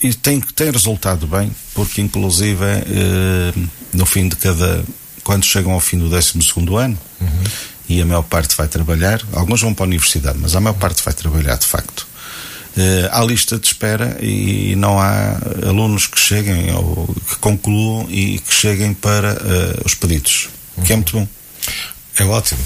e 0.00 0.14
tem, 0.14 0.40
tem 0.40 0.70
resultado 0.70 1.26
bem, 1.26 1.50
porque 1.74 2.00
inclusive 2.00 2.64
no 3.92 4.06
fim 4.06 4.28
de 4.28 4.36
cada 4.36 4.84
quando 5.28 5.44
chegam 5.44 5.72
ao 5.72 5.80
fim 5.80 5.98
do 5.98 6.08
12 6.08 6.38
ano, 6.74 6.98
uhum. 7.20 7.44
e 7.86 8.00
a 8.00 8.06
maior 8.06 8.22
parte 8.22 8.56
vai 8.56 8.66
trabalhar, 8.66 9.20
alguns 9.34 9.60
vão 9.60 9.74
para 9.74 9.84
a 9.84 9.86
universidade, 9.86 10.38
mas 10.40 10.56
a 10.56 10.60
maior 10.60 10.72
parte 10.72 11.02
vai 11.04 11.12
trabalhar 11.12 11.58
de 11.58 11.66
facto. 11.66 12.08
Uh, 12.74 13.10
há 13.10 13.22
lista 13.22 13.58
de 13.58 13.66
espera 13.66 14.16
e 14.22 14.74
não 14.76 14.98
há 14.98 15.38
alunos 15.66 16.06
que 16.06 16.18
cheguem 16.18 16.72
ou 16.72 17.14
que 17.28 17.36
concluam 17.40 18.06
e 18.08 18.38
que 18.38 18.54
cheguem 18.54 18.94
para 18.94 19.34
uh, 19.34 19.82
os 19.84 19.94
pedidos, 19.94 20.48
uhum. 20.78 20.84
que 20.84 20.94
é 20.94 20.96
muito 20.96 21.12
bom. 21.12 21.28
É 22.18 22.24
ótimo. 22.24 22.60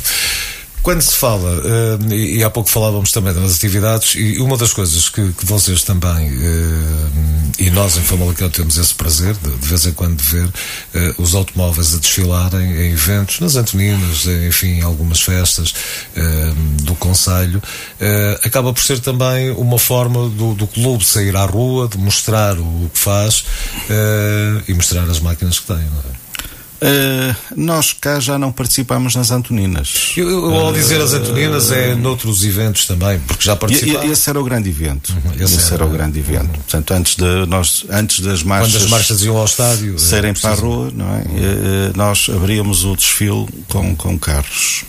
Quando 0.83 1.01
se 1.01 1.15
fala, 1.15 1.61
uh, 1.61 2.13
e, 2.13 2.43
há 2.43 2.51
pouco 2.51 2.69
falávamos 2.69 3.13
também 3.13 3.33
das 3.33 3.55
atividades, 3.55 4.17
e 4.17 4.41
uma 4.41 4.57
das 4.57 4.73
coisas 4.73 5.09
que, 5.09 5.33
que 5.33 5.47
vocês 5.47 5.85
também, 5.85 6.29
uh, 6.29 7.53
e 7.57 7.71
nós 7.71 7.97
em 7.97 8.01
Famalicão 8.01 8.51
temos 8.51 8.77
esse 8.77 8.93
prazer, 8.93 9.35
de, 9.35 9.49
de 9.49 9.69
vez 9.69 9.87
em 9.87 9.93
quando 9.93 10.21
ver 10.21 10.47
uh, 10.47 11.23
os 11.23 11.37
automóveis 11.37 11.95
a 11.95 11.99
desfilarem 11.99 12.69
em 12.69 12.93
eventos, 12.93 13.39
nas 13.39 13.55
Antoninas, 13.55 14.27
enfim, 14.49 14.79
em 14.79 14.83
algumas 14.83 15.21
festas 15.21 15.73
do 16.83 16.95
Conselho, 16.95 17.63
acaba 18.45 18.73
por 18.73 18.83
ser 18.83 18.99
também 18.99 19.51
uma 19.51 19.79
forma 19.79 20.29
do, 20.31 20.55
do 20.55 20.67
clube 20.67 21.05
sair 21.05 21.37
à 21.37 21.45
rua, 21.45 21.89
de 21.89 21.99
mostrar 21.99 22.59
o 22.59 22.91
que 22.93 22.99
faz 22.99 23.45
e 24.67 24.75
mostrar 24.75 25.05
as 25.05 25.21
máquinas 25.21 25.59
que 25.59 25.67
tem, 25.67 25.77
não 25.77 26.01
é? 26.13 26.22
Uh, 26.83 27.35
nós 27.57 27.93
cá 27.93 28.19
já 28.19 28.37
não 28.37 28.51
participamos 28.51 29.15
nas 29.15 29.31
Antoninas. 29.31 30.13
Eu, 30.17 30.29
eu 30.29 30.55
ao 30.57 30.73
dizer 30.73 31.01
as 31.01 31.15
Antoninas 31.15 31.71
é 31.71 31.95
noutros 31.95 32.45
eventos 32.45 32.87
também, 32.87 33.21
porque 33.21 33.45
já 33.45 33.55
participamos. 33.55 34.11
Esse 34.11 34.29
era 34.29 34.41
o 34.41 34.45
grande 34.45 34.69
evento. 34.69 35.13
Uhum, 35.13 35.33
esse, 35.35 35.57
esse, 35.57 35.67
era, 35.67 35.85
era 35.85 35.87
o 35.87 35.91
grande 35.91 36.19
evento. 36.19 36.47
Uhum. 36.47 36.63
Portanto, 36.63 36.91
antes, 36.93 37.17
de, 37.17 37.47
nós, 37.47 37.87
antes 37.89 38.21
das 38.21 38.43
marchas. 38.43 38.73
Quando 38.73 38.83
as 38.83 38.91
marchas 38.91 39.23
iam 39.23 39.37
ao 39.37 39.45
estádio. 39.45 39.99
Serem 39.99 40.35
para 40.35 40.51
a 40.51 40.55
rua, 40.55 40.91
não 40.93 41.07
é? 41.07 41.19
Uhum. 41.19 41.93
nós 41.95 42.27
abríamos 42.29 42.85
o 42.85 42.97
desfile 42.97 43.47
com, 43.69 43.95
com 43.95 44.19
carros 44.19 44.85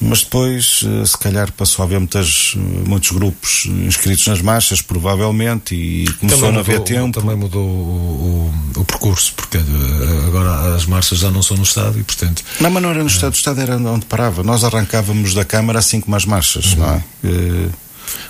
mas 0.00 0.22
depois 0.22 0.84
eh, 0.84 1.04
se 1.04 1.18
calhar 1.18 1.50
passou 1.52 1.82
a 1.82 1.86
haver 1.86 1.98
muitas, 1.98 2.54
eh, 2.56 2.58
muitos 2.88 3.10
grupos 3.10 3.66
inscritos 3.66 4.26
nas 4.28 4.40
marchas, 4.40 4.80
provavelmente, 4.80 5.74
e 5.74 6.06
começou 6.14 6.48
a 6.48 6.52
não 6.52 6.60
haver 6.60 6.80
tempo. 6.80 7.20
Também 7.20 7.36
mudou 7.36 7.64
o, 7.64 8.52
o, 8.76 8.80
o, 8.80 8.84
percurso, 8.84 9.32
porque 9.34 9.58
eh, 9.58 10.26
agora 10.26 10.76
as 10.76 10.86
marchas 10.86 11.18
já 11.18 11.30
não 11.30 11.42
são 11.42 11.56
no 11.56 11.64
estádio, 11.64 12.04
portanto... 12.04 12.44
Não, 12.60 12.70
mas 12.70 12.82
não 12.82 12.90
era 12.90 13.00
no 13.00 13.08
estádio, 13.08 13.30
o 13.30 13.38
estádio 13.38 13.62
era 13.62 13.76
onde 13.76 14.06
parava. 14.06 14.42
Nós 14.44 14.62
arrancávamos 14.62 15.34
da 15.34 15.44
Câmara 15.44 15.80
assim 15.80 16.00
como 16.00 16.14
as 16.14 16.24
marchas, 16.24 16.74
uhum. 16.74 16.78
não 16.78 16.94
é? 16.94 17.02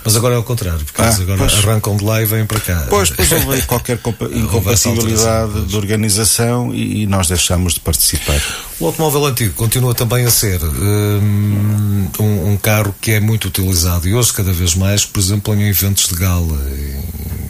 Mas 0.05 0.17
agora 0.17 0.35
é 0.35 0.39
o 0.39 0.43
contrário, 0.43 0.85
porque 0.85 1.01
ah, 1.01 1.07
eles 1.07 1.21
agora 1.21 1.39
pois, 1.39 1.55
arrancam 1.55 1.97
de 1.97 2.05
lá 2.05 2.23
e 2.23 2.25
vêm 2.25 2.47
para 2.47 2.61
cá. 2.61 2.87
Pois, 2.89 3.11
pois 3.11 3.31
houve 3.33 3.63
qualquer 3.63 3.99
incompatibilidade 4.33 5.65
de 5.67 5.77
organização 5.77 6.75
e, 6.75 7.03
e, 7.03 7.07
nós 7.07 7.29
deixamos 7.29 7.75
de 7.75 7.81
participar. 7.81 8.41
O 8.81 8.87
automóvel 8.87 9.27
antigo 9.27 9.55
continua 9.55 9.95
também 9.95 10.25
a 10.25 10.31
ser 10.31 10.63
hum, 10.63 12.09
um, 12.21 12.53
um, 12.53 12.57
carro 12.57 12.95
que 13.01 13.13
é 13.13 13.21
muito 13.21 13.49
utilizado 13.49 14.07
e 14.07 14.15
hoje 14.15 14.33
cada 14.33 14.53
vez 14.53 14.75
mais, 14.75 15.05
por 15.05 15.21
exemplo, 15.21 15.55
em 15.55 15.69
eventos 15.69 16.09
de 16.09 16.15
gala. 16.15 16.59
Em, 16.71 17.48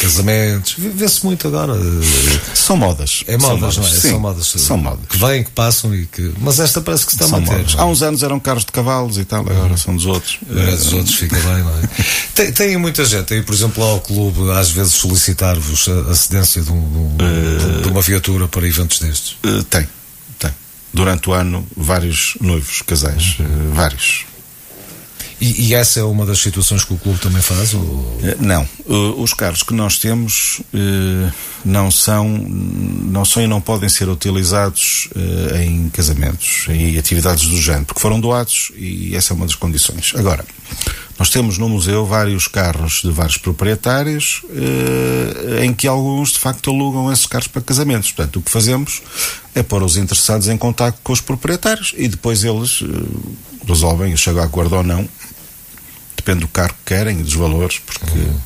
casamentos, 0.00 0.74
vê-se 0.78 1.24
muito 1.24 1.48
agora. 1.48 1.74
São 2.54 2.76
modas. 2.76 3.24
É 3.26 3.36
modas, 3.36 3.74
são 3.74 3.82
não 3.82 3.90
é? 3.90 3.92
Sim, 3.94 4.10
são 4.10 4.20
modas. 4.20 4.46
São 4.46 4.76
modas. 4.78 5.06
Que 5.08 5.18
vêm, 5.18 5.44
que 5.44 5.50
passam 5.50 5.94
e 5.94 6.06
que. 6.06 6.32
Mas 6.38 6.58
esta 6.60 6.80
parece 6.80 7.04
que 7.04 7.12
se 7.12 7.16
está 7.16 7.28
são 7.28 7.38
a 7.38 7.40
manter. 7.40 7.64
Há 7.76 7.84
uns 7.86 8.02
anos 8.02 8.22
eram 8.22 8.38
carros 8.38 8.64
de 8.64 8.72
cavalos 8.72 9.18
e 9.18 9.24
tal, 9.24 9.40
agora 9.40 9.76
são 9.76 9.94
dos 9.94 10.06
outros. 10.06 10.38
É, 10.50 10.70
dos 10.70 10.92
outros 10.92 11.14
fica 11.14 11.36
bem, 11.36 11.62
não 11.62 11.78
é? 11.78 11.88
tem, 12.34 12.52
tem 12.52 12.76
muita 12.76 13.04
gente 13.04 13.34
aí, 13.34 13.42
por 13.42 13.54
exemplo, 13.54 13.82
ao 13.82 14.00
clube, 14.00 14.50
às 14.52 14.70
vezes 14.70 14.94
solicitar-vos 14.94 15.88
a, 15.88 16.14
cedência 16.14 16.62
de, 16.62 16.70
um, 16.70 17.16
de, 17.82 17.88
uma 17.88 18.02
viatura 18.02 18.48
para 18.48 18.66
eventos 18.66 18.98
destes? 18.98 19.36
Uh, 19.44 19.62
tem, 19.64 19.86
tem. 20.38 20.50
Durante 20.92 21.30
o 21.30 21.32
ano, 21.32 21.66
vários 21.76 22.36
noivos, 22.40 22.82
casais, 22.82 23.36
uh, 23.40 23.74
vários. 23.74 24.24
E, 25.40 25.68
e, 25.68 25.74
essa 25.74 26.00
é 26.00 26.02
uma 26.02 26.26
das 26.26 26.38
situações 26.38 26.84
que 26.84 26.92
o 26.92 26.98
clube 26.98 27.18
também 27.18 27.40
faz? 27.40 27.72
Ou... 27.72 28.20
Eh, 28.22 28.36
não. 28.40 28.68
Os 29.16 29.32
carros 29.32 29.62
que 29.62 29.72
nós 29.72 29.96
temos 29.96 30.60
eh, 30.74 31.32
não 31.64 31.90
são, 31.90 32.28
não 32.28 33.24
são 33.24 33.42
e 33.42 33.46
não 33.46 33.58
podem 33.58 33.88
ser 33.88 34.06
utilizados 34.08 35.08
eh, 35.16 35.64
em 35.64 35.88
casamentos, 35.88 36.66
em 36.68 36.98
atividades 36.98 37.46
do 37.46 37.56
género, 37.56 37.86
porque 37.86 38.02
foram 38.02 38.20
doados 38.20 38.70
e 38.76 39.16
essa 39.16 39.32
é 39.32 39.34
uma 39.34 39.46
das 39.46 39.54
condições. 39.54 40.12
Agora, 40.14 40.44
nós 41.18 41.30
temos 41.30 41.56
no 41.56 41.70
museu 41.70 42.04
vários 42.04 42.46
carros 42.46 43.00
de 43.02 43.10
vários 43.10 43.38
proprietários 43.38 44.42
em 45.62 45.72
que 45.74 45.86
alguns 45.86 46.32
de 46.32 46.38
facto 46.38 46.70
alugam 46.70 47.12
esses 47.12 47.26
carros 47.26 47.46
para 47.46 47.60
casamentos. 47.60 48.10
Portanto, 48.10 48.36
o 48.36 48.42
que 48.42 48.50
fazemos 48.50 49.02
é 49.54 49.62
pôr 49.62 49.82
os 49.82 49.98
interessados 49.98 50.48
em 50.48 50.56
contato 50.56 50.98
com 51.04 51.12
os 51.12 51.20
proprietários 51.20 51.92
e 51.96 52.08
depois 52.08 52.42
eles 52.42 52.82
resolvem, 53.68 54.16
chegam 54.16 54.42
a 54.42 54.46
acordo 54.46 54.76
ou 54.76 54.82
não, 54.82 55.06
depende 56.20 56.40
do 56.40 56.48
carro 56.48 56.74
que 56.84 56.94
querem 56.94 57.20
e 57.20 57.22
dos 57.22 57.34
valores, 57.34 57.78
porque 57.78 58.18
uhum. 58.18 58.40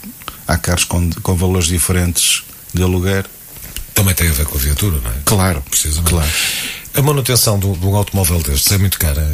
há 0.47 0.57
carros 0.57 0.85
com, 0.85 1.11
com 1.11 1.35
valores 1.35 1.69
diferentes 1.69 2.45
de 2.73 2.83
aluguer. 2.83 3.27
Também 3.93 4.15
tem 4.15 4.29
a 4.29 4.33
ver 4.33 4.47
com 4.47 4.57
a 4.57 4.61
viatura, 4.61 5.01
não 5.03 5.11
é? 5.11 5.15
Claro, 5.25 5.63
precisamente. 5.69 6.11
Claro. 6.11 6.31
A 6.95 7.03
manutenção 7.03 7.59
de, 7.59 7.67
um 7.67 7.97
automóvel 7.97 8.41
destes 8.41 8.71
é 8.73 8.79
muito 8.79 8.99
cara? 8.99 9.29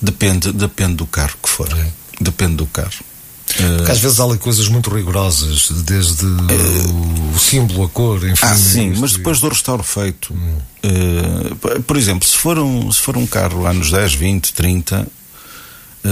Depende, 0.00 0.52
depende 0.52 0.94
do 0.94 1.06
carro 1.06 1.34
que 1.42 1.48
for. 1.48 1.68
É. 1.72 1.86
Depende 2.20 2.56
do 2.56 2.66
carro. 2.66 2.92
Porque 3.76 3.92
às 3.92 3.98
vezes 3.98 4.18
há 4.18 4.24
ali 4.24 4.38
coisas 4.38 4.68
muito 4.68 4.88
rigorosas, 4.90 5.70
desde 5.84 6.24
uh, 6.24 7.34
o 7.34 7.38
símbolo, 7.38 7.84
a 7.84 7.88
cor, 7.88 8.26
enfim. 8.26 8.46
Ah, 8.46 8.56
sim, 8.56 8.94
mas 8.96 9.12
depois 9.12 9.40
do 9.40 9.48
restauro 9.48 9.82
feito, 9.82 10.32
hum. 10.32 10.56
uh, 10.84 11.82
por 11.82 11.96
exemplo, 11.96 12.26
se 12.26 12.36
for, 12.36 12.58
um, 12.58 12.90
se 12.90 13.00
for 13.00 13.16
um 13.16 13.26
carro 13.26 13.66
anos 13.66 13.90
10, 13.90 14.14
20, 14.14 14.54
30, 14.54 15.00
uh, 15.02 15.21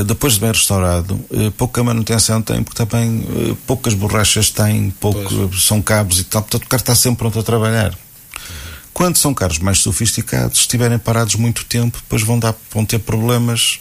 depois 0.06 0.34
de 0.34 0.40
bem 0.40 0.52
restaurado, 0.52 1.14
uh, 1.30 1.50
pouca 1.52 1.82
manutenção 1.82 2.40
tem, 2.40 2.62
porque 2.62 2.84
também 2.84 3.56
poucas 3.66 3.92
borrachas 3.92 4.50
tem, 4.50 4.90
pouco, 5.00 5.50
são 5.58 5.82
cabos 5.82 6.20
e 6.20 6.24
tal, 6.24 6.42
portanto 6.42 6.64
o 6.64 6.68
carro 6.68 6.80
está 6.80 6.94
sempre 6.94 7.18
pronto 7.18 7.40
a 7.40 7.42
trabalhar. 7.42 7.96
Quando 8.92 9.16
são 9.16 9.32
carros 9.32 9.58
mais 9.58 9.78
sofisticados, 9.78 10.58
se 10.58 10.62
estiverem 10.62 10.98
parados 10.98 11.34
muito 11.34 11.64
tempo, 11.64 11.98
depois 11.98 12.22
vão, 12.22 12.38
dar, 12.38 12.54
vão 12.72 12.84
ter 12.84 12.98
problemas 12.98 13.80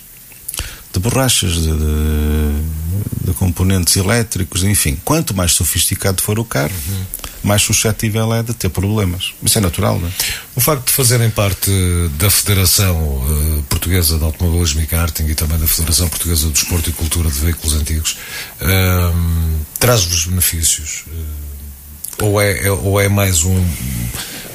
de 0.94 1.00
borrachas, 1.00 1.54
de, 1.54 1.72
de, 1.72 3.26
de, 3.26 3.34
componentes 3.34 3.96
elétricos, 3.96 4.64
enfim. 4.64 4.98
Quanto 5.04 5.36
mais 5.36 5.52
sofisticado 5.52 6.22
for 6.22 6.40
o 6.40 6.46
carro, 6.46 6.72
uhum. 6.90 7.06
Mais 7.44 7.62
suscetível 7.62 8.34
é 8.34 8.44
de 8.44 8.54
ter 8.54 8.70
problemas. 8.70 9.34
Isso 9.42 9.58
é 9.58 9.62
natural, 9.62 10.00
não 10.00 10.08
é? 10.08 10.12
O 10.56 10.62
facto 10.62 10.86
de 10.88 10.92
fazerem 10.92 11.30
parte 11.30 11.72
da 12.18 12.30
Federação 12.30 12.96
uh, 12.96 13.64
Portuguesa 13.70 14.18
de 14.18 14.24
Automobilismo 14.24 14.82
e 14.82 14.88
Karting 14.88 15.26
e 15.28 15.36
também 15.36 15.58
da 15.58 15.68
Federação 15.68 16.08
Portuguesa 16.10 16.48
do 16.48 16.52
Desporto 16.52 16.90
e 16.90 16.94
Cultura 16.94 17.30
de 17.30 17.40
Veículos 17.40 17.76
Antigos 17.76 18.18
uh, 18.62 19.66
traz-vos 19.80 20.26
benefícios? 20.26 21.06
Uh, 21.08 22.26
ou, 22.26 22.42
é, 22.42 22.66
é, 22.66 22.72
ou 22.72 23.00
é 23.00 23.08
mais 23.08 23.44
um 23.44 23.66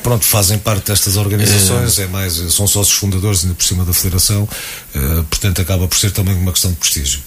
pronto, 0.02 0.22
fazem 0.22 0.58
parte 0.58 0.88
destas 0.88 1.16
organizações, 1.16 1.98
é 1.98 2.06
mais, 2.06 2.34
são 2.52 2.66
sócios 2.66 2.94
fundadores 2.98 3.42
ainda 3.42 3.54
por 3.54 3.64
cima 3.64 3.86
da 3.86 3.92
Federação, 3.94 4.42
uh, 4.42 5.24
portanto 5.24 5.62
acaba 5.62 5.88
por 5.88 5.96
ser 5.96 6.10
também 6.12 6.34
uma 6.34 6.52
questão 6.52 6.70
de 6.70 6.76
prestígio. 6.76 7.20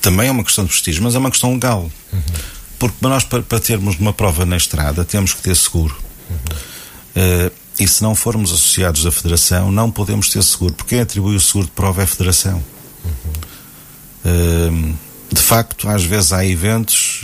Também 0.00 0.26
é 0.26 0.30
uma 0.30 0.44
questão 0.44 0.64
de 0.64 0.70
prestígio, 0.70 1.02
mas 1.02 1.14
é 1.14 1.18
uma 1.18 1.30
questão 1.30 1.52
legal. 1.54 1.90
Uhum. 2.12 2.20
Porque 2.78 2.96
nós, 3.02 3.24
para, 3.24 3.42
termos 3.60 3.98
uma 3.98 4.12
prova 4.12 4.46
na 4.46 4.56
estrada, 4.56 5.04
temos 5.04 5.34
que 5.34 5.42
ter 5.42 5.56
seguro. 5.56 5.96
Uhum. 6.30 6.36
Uh, 7.16 7.52
e 7.80 7.86
se 7.86 8.02
não 8.02 8.14
formos 8.14 8.52
associados 8.52 9.04
da 9.04 9.10
Federação, 9.10 9.70
não 9.70 9.90
podemos 9.90 10.30
ter 10.30 10.42
seguro, 10.42 10.74
porque 10.74 10.94
quem 10.94 11.00
atribui 11.00 11.36
o 11.36 11.40
seguro 11.40 11.66
de 11.66 11.72
prova 11.72 12.02
é 12.02 12.04
a 12.04 12.06
Federação. 12.06 12.62
Uhum. 13.04 14.92
Uh, 14.92 14.98
de 15.30 15.42
facto, 15.42 15.88
às 15.88 16.04
vezes 16.04 16.32
há 16.32 16.44
eventos, 16.44 17.22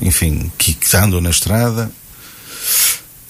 enfim, 0.00 0.52
que, 0.58 0.74
que 0.74 0.96
andam 0.96 1.20
na 1.20 1.30
estrada 1.30 1.90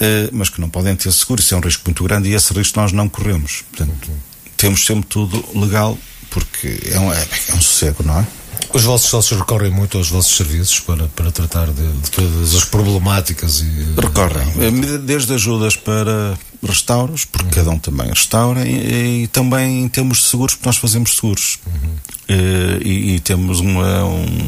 eh, 0.02 0.28
mas 0.32 0.48
que 0.48 0.60
não 0.60 0.68
podem 0.68 0.96
ter 0.96 1.12
seguro. 1.12 1.40
Isso 1.40 1.54
é 1.54 1.56
um 1.56 1.60
risco 1.60 1.82
muito 1.86 2.02
grande 2.02 2.28
e 2.28 2.34
esse 2.34 2.52
risco 2.52 2.80
nós 2.80 2.90
não 2.90 3.08
corremos. 3.08 3.62
Portanto, 3.70 4.10
temos 4.56 4.84
sempre 4.84 5.06
tudo 5.08 5.44
legal, 5.54 5.96
porque 6.28 6.80
é 6.90 6.98
um, 6.98 7.12
é, 7.12 7.22
é 7.50 7.54
um 7.54 7.62
sossego, 7.62 8.02
não 8.02 8.18
é? 8.18 8.26
Os 8.72 8.84
vossos 8.84 9.10
sócios 9.10 9.38
recorrem 9.38 9.70
muito 9.70 9.98
aos 9.98 10.08
vossos 10.08 10.36
serviços 10.36 10.80
para, 10.80 11.06
para 11.08 11.30
tratar 11.30 11.66
de, 11.66 11.92
de 11.92 12.10
todas 12.10 12.54
as 12.54 12.64
problemáticas 12.64 13.60
e. 13.60 14.00
Recorrem. 14.00 14.48
Eh, 14.60 14.98
desde 14.98 15.34
ajudas 15.34 15.76
para 15.76 16.38
restauros, 16.62 17.24
porque 17.24 17.46
uhum. 17.46 17.52
cada 17.52 17.70
um 17.70 17.78
também 17.78 18.08
restaura, 18.08 18.66
e, 18.66 19.24
e, 19.24 19.26
também 19.28 19.88
temos 19.88 20.30
seguros, 20.30 20.54
porque 20.54 20.68
nós 20.68 20.76
fazemos 20.76 21.16
seguros. 21.16 21.58
Uhum. 21.66 21.94
Eh, 22.28 22.78
e, 22.82 23.14
e, 23.14 23.20
temos 23.20 23.60
uma, 23.60 24.04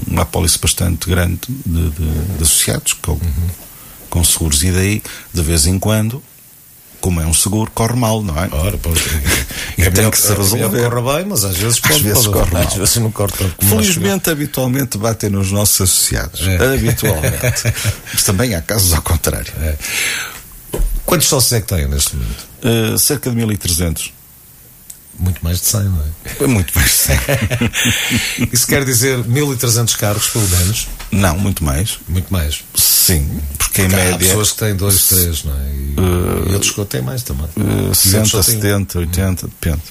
uma 0.06 0.22
apólice 0.22 0.58
bastante 0.58 1.08
grande 1.08 1.40
de, 1.48 1.90
de, 1.90 2.36
de 2.36 2.42
associados, 2.42 2.92
que 2.92 3.10
uhum 3.10 3.20
com 4.14 4.22
seguros. 4.22 4.62
E 4.62 4.70
daí, 4.70 5.02
de 5.32 5.42
vez 5.42 5.66
em 5.66 5.76
quando, 5.76 6.22
como 7.04 7.20
é 7.20 7.26
um 7.26 7.34
seguro, 7.34 7.70
corre 7.74 7.94
mal, 7.94 8.22
não 8.22 8.34
é? 8.42 8.48
Ora, 8.50 8.78
pois, 8.78 8.98
é, 9.76 9.82
é 9.84 9.90
tem 9.90 10.10
que 10.10 10.16
se 10.16 10.32
resolver. 10.32 10.86
É 10.86 10.88
corre 10.88 11.18
bem, 11.18 11.26
mas 11.28 11.44
às 11.44 11.54
vezes 11.54 11.78
pode, 11.78 11.96
às 11.96 12.00
vezes 12.00 12.26
corre 12.28 12.50
mal. 12.50 12.62
Às 12.62 12.74
vezes 12.76 12.96
não 12.96 13.10
corre 13.10 13.32
tanto 13.32 13.56
como 13.56 13.70
Felizmente, 13.72 14.30
habitualmente 14.30 14.96
batem 14.96 15.28
nos 15.28 15.52
nossos 15.52 15.82
associados. 15.82 16.40
É. 16.46 16.74
Habitualmente. 16.74 17.74
mas 18.10 18.22
também 18.24 18.54
há 18.54 18.62
casos 18.62 18.94
ao 18.94 19.02
contrário. 19.02 19.52
É. 19.60 19.76
Quantos 21.04 21.26
sócios 21.26 21.52
é 21.52 21.60
que 21.60 21.66
têm 21.66 21.86
neste 21.86 22.16
momento? 22.16 22.46
Uh, 22.62 22.98
cerca 22.98 23.28
de 23.28 23.36
1300. 23.36 24.10
Muito 25.18 25.42
mais 25.44 25.60
de 25.60 25.66
100, 25.66 25.82
não 25.84 26.02
é? 26.02 26.46
Muito 26.46 26.72
mais 26.74 26.90
de 26.90 26.96
100. 26.96 27.18
Isso 28.52 28.66
quer 28.66 28.84
dizer 28.84 29.18
1300 29.24 29.94
carros, 29.96 30.28
pelo 30.28 30.46
menos? 30.48 30.88
Não, 31.10 31.38
muito 31.38 31.64
mais. 31.64 31.98
Muito 32.08 32.32
mais? 32.32 32.64
Sim, 32.74 33.40
porque 33.56 33.82
em 33.82 33.86
Há 33.86 33.88
média. 33.88 34.14
Há 34.14 34.18
pessoas 34.18 34.52
que 34.52 34.58
têm 34.58 34.74
2, 34.74 35.06
3, 35.06 35.44
não 35.44 35.54
é? 35.54 35.56
E, 35.56 35.94
uh, 35.98 36.48
e 36.50 36.54
outros 36.54 36.72
que 36.72 36.84
têm 36.86 37.02
mais 37.02 37.22
também. 37.22 37.46
Uh, 37.56 37.94
60, 37.94 38.42
70, 38.42 38.98
80, 38.98 39.46
depende. 39.46 39.82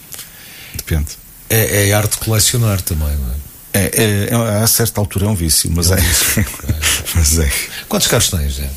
Depende. 0.76 1.08
É, 1.50 1.90
é 1.90 1.94
arte 1.94 2.18
colecionar 2.18 2.82
também, 2.82 3.16
não 3.16 3.30
é? 3.30 3.34
É, 3.74 3.86
é, 3.86 4.30
é, 4.30 4.36
a 4.64 4.68
certa 4.68 5.02
altura 5.02 5.26
é 5.26 5.30
um 5.30 5.36
vício, 5.36 5.72
mas 5.74 5.90
é. 5.90 5.96
Um 5.96 5.98
vício. 5.98 6.42
é. 6.42 6.46
mas 7.16 7.40
é. 7.40 7.52
Quantos 7.90 8.08
carros 8.08 8.30
tens? 8.30 8.60
Uh, 8.60 8.70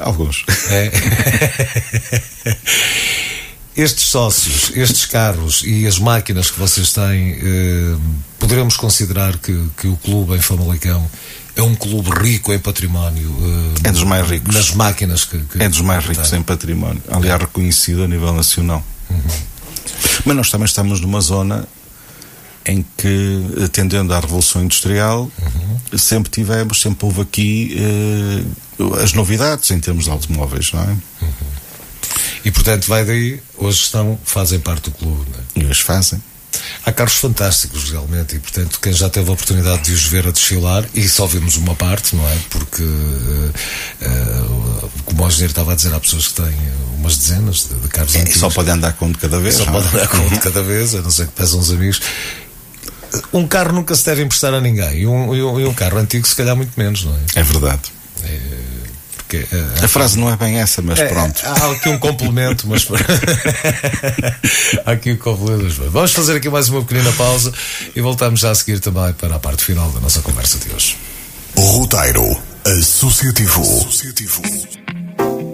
alguns. 0.00 0.44
É. 0.68 0.90
estes 3.80 4.04
sócios, 4.06 4.72
estes 4.74 5.06
carros 5.06 5.62
e 5.64 5.86
as 5.86 5.98
máquinas 5.98 6.50
que 6.50 6.58
vocês 6.58 6.92
têm, 6.92 7.32
eh, 7.32 7.96
poderemos 8.38 8.76
considerar 8.76 9.38
que, 9.38 9.68
que 9.76 9.88
o 9.88 9.96
clube 9.96 10.34
em 10.34 10.40
Famalicão 10.40 11.08
é 11.56 11.62
um 11.62 11.74
clube 11.74 12.10
rico 12.10 12.52
em 12.52 12.58
património. 12.58 13.34
Eh, 13.82 13.88
é 13.88 13.92
dos 13.92 14.04
mais 14.04 14.28
ricos. 14.28 14.54
Nas 14.54 14.74
máquinas 14.74 15.24
que. 15.24 15.38
que 15.38 15.62
é 15.62 15.68
dos 15.68 15.80
mais 15.80 16.04
ricos 16.04 16.28
tem. 16.30 16.40
em 16.40 16.42
património. 16.42 17.02
Aliás, 17.08 17.40
reconhecido 17.40 18.04
a 18.04 18.08
nível 18.08 18.34
nacional. 18.34 18.84
Uhum. 19.08 19.20
Mas 20.24 20.36
nós 20.36 20.50
também 20.50 20.66
estamos 20.66 21.00
numa 21.00 21.20
zona 21.20 21.66
em 22.66 22.84
que, 22.96 23.62
atendendo 23.64 24.12
à 24.12 24.20
Revolução 24.20 24.62
Industrial, 24.62 25.22
uhum. 25.22 25.98
sempre 25.98 26.30
tivemos, 26.30 26.80
sempre 26.80 27.06
houve 27.06 27.22
aqui 27.22 27.76
eh, 27.78 29.02
as 29.02 29.14
novidades 29.14 29.70
em 29.70 29.80
termos 29.80 30.04
de 30.04 30.10
automóveis, 30.10 30.70
não 30.72 30.82
é? 30.82 30.86
Uhum. 30.86 31.49
E 32.44 32.50
portanto 32.50 32.86
vai 32.86 33.04
daí, 33.04 33.40
hoje 33.56 33.82
estão, 33.82 34.18
fazem 34.24 34.60
parte 34.60 34.84
do 34.84 34.90
clube. 34.92 35.26
Não 35.30 35.38
é? 35.38 35.64
E 35.64 35.70
hoje 35.70 35.82
fazem. 35.82 36.22
Há 36.84 36.92
carros 36.92 37.14
fantásticos 37.14 37.90
realmente 37.90 38.36
e 38.36 38.38
portanto 38.38 38.78
quem 38.80 38.92
já 38.92 39.08
teve 39.08 39.30
a 39.30 39.32
oportunidade 39.32 39.82
de 39.82 39.92
os 39.92 40.04
ver 40.04 40.26
a 40.26 40.30
desfilar 40.30 40.84
e 40.94 41.08
só 41.08 41.26
vimos 41.26 41.56
uma 41.56 41.74
parte, 41.74 42.14
não 42.16 42.28
é? 42.28 42.36
Porque 42.48 42.82
uh, 42.82 44.90
como 45.04 45.24
o 45.24 45.26
engenheiro 45.26 45.52
estava 45.52 45.72
a 45.72 45.74
dizer, 45.74 45.94
há 45.94 46.00
pessoas 46.00 46.28
que 46.28 46.34
têm 46.34 46.54
umas 46.98 47.16
dezenas 47.16 47.68
de, 47.68 47.74
de 47.74 47.88
carros 47.88 48.14
é, 48.14 48.20
antigos. 48.20 48.40
Só 48.40 48.50
podem 48.50 48.74
andar 48.74 48.92
com 48.94 49.06
um 49.06 49.12
de 49.12 49.18
cada 49.18 49.40
vez. 49.40 49.56
Só 49.56 49.64
podem 49.66 49.88
andar 49.88 50.08
com 50.08 50.18
um 50.18 50.28
de 50.28 50.40
cada 50.40 50.62
vez, 50.62 50.94
a 50.94 51.02
não 51.02 51.10
ser 51.10 51.26
que 51.26 51.32
pesam 51.32 51.60
uns 51.60 51.70
amigos. 51.70 52.00
Um 53.32 53.46
carro 53.46 53.72
nunca 53.72 53.94
se 53.94 54.06
deve 54.06 54.22
emprestar 54.22 54.54
a 54.54 54.60
ninguém 54.60 55.00
e 55.00 55.06
um, 55.06 55.34
e 55.34 55.42
um, 55.42 55.60
e 55.60 55.66
um 55.66 55.74
carro 55.74 55.98
antigo 55.98 56.26
se 56.26 56.36
calhar 56.36 56.56
muito 56.56 56.78
menos, 56.78 57.04
não 57.04 57.14
é? 57.14 57.40
É 57.40 57.42
verdade. 57.42 57.82
É, 58.22 58.40
porque, 59.30 59.46
uh, 59.54 59.84
a 59.84 59.88
frase 59.88 60.18
não 60.18 60.28
é 60.28 60.36
bem 60.36 60.58
essa, 60.58 60.82
mas 60.82 60.98
é, 60.98 61.06
pronto. 61.06 61.40
Há 61.44 61.70
aqui 61.70 61.88
um 61.88 61.98
complemento, 62.00 62.66
mas 62.66 62.84
há 64.84 64.90
aqui 64.90 65.12
um 65.12 65.16
complemento. 65.16 65.88
Vamos 65.88 66.12
fazer 66.12 66.36
aqui 66.36 66.48
mais 66.48 66.68
uma 66.68 66.82
pequena 66.82 67.12
pausa 67.12 67.52
e 67.94 68.00
voltamos 68.00 68.40
já 68.40 68.50
a 68.50 68.54
seguir 68.56 68.80
também 68.80 69.12
para 69.12 69.36
a 69.36 69.38
parte 69.38 69.64
final 69.64 69.88
da 69.92 70.00
nossa 70.00 70.20
conversa 70.20 70.58
de 70.58 70.74
hoje. 70.74 70.98
Roteiro 71.56 72.36
Associativo. 72.64 73.62
Associativo. 73.62 74.42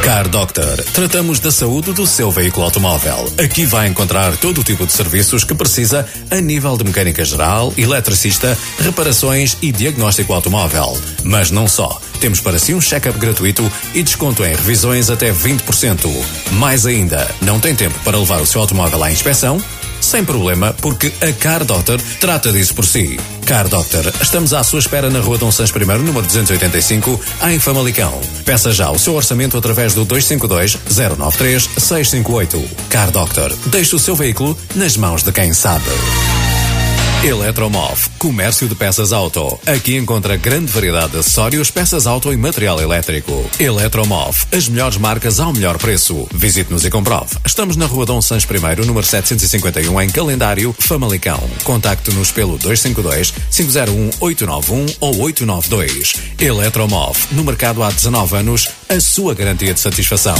Car 0.08 0.30
Doctor. 0.30 0.82
Tratamos 0.94 1.42
da 1.42 1.52
saúde 1.52 1.92
do 1.92 2.08
seu 2.08 2.32
veículo 2.32 2.64
automóvel. 2.64 3.30
Aqui 3.44 3.66
vai 3.66 3.90
encontrar 3.90 4.38
todo 4.38 4.62
o 4.62 4.64
tipo 4.64 4.86
de 4.86 4.94
serviços 4.94 5.44
que 5.44 5.54
precisa 5.54 6.08
a 6.32 6.40
nível 6.40 6.78
de 6.78 6.86
mecânica 6.86 7.26
geral, 7.26 7.74
eletricista, 7.78 8.58
reparações 8.80 9.58
e 9.62 9.70
diagnóstico 9.70 10.32
automóvel. 10.32 10.98
Mas 11.26 11.52
não 11.52 11.68
só. 11.68 12.00
Temos 12.22 12.40
para 12.40 12.58
si 12.58 12.74
um 12.74 12.80
check-up 12.80 13.20
gratuito 13.20 13.70
e 13.94 14.02
desconto 14.02 14.46
em 14.46 14.56
revisões 14.56 15.10
até 15.10 15.30
20%. 15.30 16.10
Mais 16.54 16.86
ainda, 16.86 17.30
não 17.42 17.60
tem 17.60 17.76
tempo 17.76 18.00
para 18.06 18.18
levar 18.18 18.40
o 18.40 18.46
seu 18.46 18.62
automóvel 18.62 19.04
à 19.04 19.12
inspeção? 19.12 19.62
Sem 20.02 20.24
problema, 20.24 20.74
porque 20.82 21.12
a 21.22 21.32
Car 21.34 21.66
Doctor 21.66 22.00
trata 22.20 22.52
disso 22.52 22.76
por 22.76 22.86
si. 22.86 23.20
Car 23.46 23.68
Doctor, 23.68 24.12
estamos 24.22 24.54
à 24.54 24.64
sua 24.64 24.80
espera 24.80 25.10
na 25.10 25.20
Rua 25.20 25.38
Dom 25.38 25.52
Santos 25.52 25.74
I, 25.76 25.86
número 25.86 26.26
285, 26.26 27.20
em 27.50 27.60
Famalicão. 27.60 28.20
Peça 28.46 28.72
já 28.72 28.90
o 28.90 29.00
seu 29.00 29.16
orçamento 29.16 29.58
através 29.58 29.94
do 29.94 30.06
252 30.06 30.78
093 31.18 31.70
658. 31.78 32.70
Car 32.90 33.12
Doctor, 33.12 33.54
deixe 33.68 33.96
o 33.96 34.00
seu 34.00 34.16
veículo 34.16 34.58
nas 34.76 34.98
mãos 34.98 35.24
de 35.24 35.32
quem 35.32 35.54
sabe. 35.54 35.86
Eletromov, 37.24 38.10
comércio 38.20 38.70
de 38.70 38.76
peças 38.76 39.12
auto. 39.12 39.60
Aqui 39.66 39.98
encontra 39.98 40.38
grande 40.38 40.72
variedade 40.72 41.14
de 41.14 41.18
acessórios, 41.18 41.72
peças 41.72 42.06
auto 42.06 42.32
e 42.32 42.38
material 42.38 42.80
elétrico. 42.80 43.50
Eletromov, 43.60 44.46
as 44.52 44.70
melhores 44.70 44.98
marcas 44.98 45.40
ao 45.40 45.52
melhor 45.52 45.80
preço. 45.80 46.28
Visite-nos 46.32 46.86
e 46.86 46.92
comprove. 46.92 47.36
Estamos 47.44 47.76
na 47.76 47.88
rua 47.88 48.06
Dom 48.06 48.22
Sanches 48.22 48.48
I, 48.50 48.86
número 48.86 49.06
751, 49.06 50.02
em 50.02 50.10
calendário 50.10 50.76
Famalicão. 50.78 51.42
Contacte-nos 51.64 52.32
pelo 52.32 52.58
252 52.60 53.34
501 53.52 54.12
891 54.20 54.86
ou 55.00 55.20
892. 55.22 56.14
Eletromov, 56.40 57.18
no 57.32 57.44
mercado 57.44 57.82
há 57.82 57.90
19 57.90 58.38
anos, 58.38 58.70
a 58.88 59.00
sua 59.00 59.34
garantia 59.34 59.74
de 59.74 59.80
satisfação. 59.80 60.36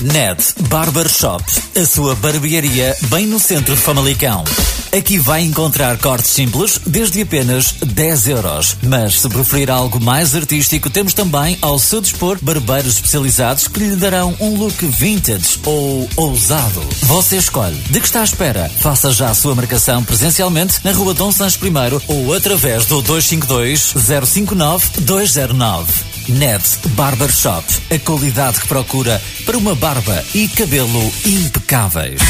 NED 0.00 0.42
Barbershop, 0.68 1.44
a 1.78 1.84
sua 1.84 2.14
barbearia 2.14 2.96
bem 3.10 3.26
no 3.26 3.40
centro 3.40 3.74
de 3.74 3.82
Famalicão. 3.82 4.44
Aqui 4.92 5.18
vai 5.18 5.42
encontrar 5.42 5.96
cortes 5.98 6.32
simples 6.32 6.80
desde 6.84 7.22
apenas 7.22 7.74
10 7.80 8.28
euros. 8.28 8.76
Mas 8.82 9.20
se 9.20 9.28
preferir 9.28 9.70
algo 9.70 10.00
mais 10.00 10.34
artístico, 10.34 10.90
temos 10.90 11.14
também 11.14 11.56
ao 11.62 11.78
seu 11.78 12.00
dispor 12.00 12.38
barbeiros 12.42 12.96
especializados 12.96 13.68
que 13.68 13.78
lhe 13.78 13.94
darão 13.94 14.34
um 14.40 14.56
look 14.56 14.84
vintage 14.84 15.60
ou 15.64 16.08
ousado. 16.16 16.82
Você 17.02 17.36
escolhe. 17.36 17.76
De 17.90 18.00
que 18.00 18.06
está 18.06 18.22
à 18.22 18.24
espera? 18.24 18.68
Faça 18.80 19.12
já 19.12 19.30
a 19.30 19.34
sua 19.34 19.54
marcação 19.54 20.02
presencialmente 20.02 20.80
na 20.82 20.90
rua 20.90 21.14
Dom 21.14 21.30
Sancho 21.30 21.64
I 21.64 21.70
ou 22.08 22.34
através 22.34 22.84
do 22.86 23.00
252 23.00 23.94
059 24.26 25.00
209. 25.02 25.92
Ned 26.28 26.64
Barbershop, 26.90 27.64
a 27.94 27.98
qualidade 28.00 28.60
que 28.60 28.68
procura 28.68 29.22
para 29.46 29.56
uma 29.56 29.74
barba 29.74 30.24
e 30.34 30.48
cabelo 30.48 31.12
impecáveis. 31.24 32.20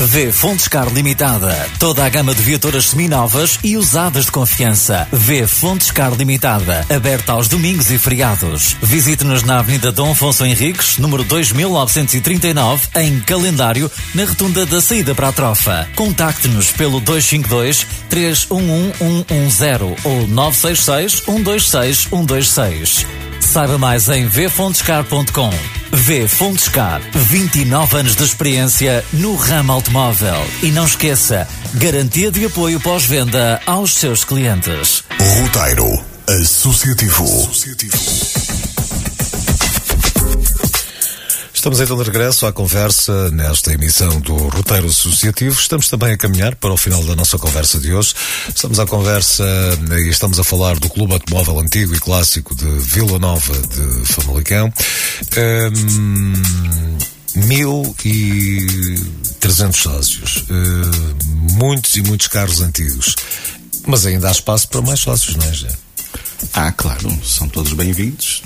V 0.00 0.32
Fontescar 0.32 0.88
Limitada, 0.88 1.54
toda 1.78 2.02
a 2.02 2.08
gama 2.08 2.34
de 2.34 2.40
viaturas 2.40 2.86
seminovas 2.86 3.58
e 3.62 3.76
usadas 3.76 4.24
de 4.24 4.32
confiança. 4.32 5.06
V 5.12 5.46
Fontescar 5.46 6.14
Limitada, 6.14 6.86
aberta 6.88 7.32
aos 7.32 7.48
domingos 7.48 7.90
e 7.90 7.98
feriados. 7.98 8.74
Visite-nos 8.80 9.42
na 9.42 9.58
Avenida 9.58 9.92
Dom 9.92 10.12
Afonso 10.12 10.42
Henriques, 10.46 10.96
número 10.96 11.22
2939, 11.24 12.88
em 12.96 13.20
calendário, 13.20 13.90
na 14.14 14.24
rotunda 14.24 14.64
da 14.64 14.80
saída 14.80 15.14
para 15.14 15.28
a 15.28 15.32
trofa. 15.32 15.86
Contacte-nos 15.94 16.72
pelo 16.72 16.98
252 17.00 17.86
311 18.08 19.26
110 19.28 20.04
ou 20.04 20.26
966 20.26 21.12
126 21.26 21.98
126. 22.08 23.29
Saiba 23.50 23.76
mais 23.78 24.08
em 24.08 24.28
vfontescar.com. 24.28 25.50
V 25.90 26.28
Fontescar, 26.28 27.00
29 27.12 27.96
anos 27.96 28.14
de 28.14 28.22
experiência 28.22 29.04
no 29.14 29.34
ramo 29.34 29.72
automóvel. 29.72 30.36
E 30.62 30.70
não 30.70 30.86
esqueça, 30.86 31.48
garantia 31.74 32.30
de 32.30 32.44
apoio 32.44 32.78
pós-venda 32.78 33.60
aos 33.66 33.94
seus 33.94 34.22
clientes. 34.22 35.02
Roteiro 35.18 36.00
Associativo. 36.28 37.26
Estamos 41.60 41.78
então 41.78 41.98
de 41.98 42.04
regresso 42.04 42.46
à 42.46 42.52
conversa 42.54 43.30
nesta 43.32 43.74
emissão 43.74 44.18
do 44.22 44.34
Roteiro 44.34 44.86
Associativo. 44.86 45.60
Estamos 45.60 45.90
também 45.90 46.14
a 46.14 46.16
caminhar 46.16 46.56
para 46.56 46.72
o 46.72 46.76
final 46.78 47.04
da 47.04 47.14
nossa 47.14 47.36
conversa 47.36 47.78
de 47.78 47.92
hoje. 47.92 48.14
Estamos 48.48 48.80
à 48.80 48.86
conversa 48.86 49.44
e 49.92 50.08
estamos 50.08 50.38
a 50.38 50.42
falar 50.42 50.78
do 50.78 50.88
Clube 50.88 51.12
Automóvel 51.12 51.60
Antigo 51.60 51.94
e 51.94 52.00
Clássico 52.00 52.54
de 52.54 52.64
Vila 52.64 53.18
Nova 53.18 53.52
de 53.52 54.06
Famalicão. 54.06 54.72
Um, 55.36 56.32
mil 57.44 57.94
e 58.06 58.66
trezentos 59.38 59.82
sócios. 59.82 60.36
Uh, 60.48 61.58
muitos 61.58 61.94
e 61.94 62.00
muitos 62.00 62.28
carros 62.28 62.62
antigos. 62.62 63.14
Mas 63.86 64.06
ainda 64.06 64.28
há 64.28 64.32
espaço 64.32 64.66
para 64.66 64.80
mais 64.80 65.00
sócios, 65.00 65.36
não 65.36 65.44
é, 65.44 65.52
Jé? 65.52 65.68
Ah, 66.54 66.72
claro, 66.72 67.08
são 67.24 67.48
todos 67.48 67.72
bem-vindos. 67.74 68.42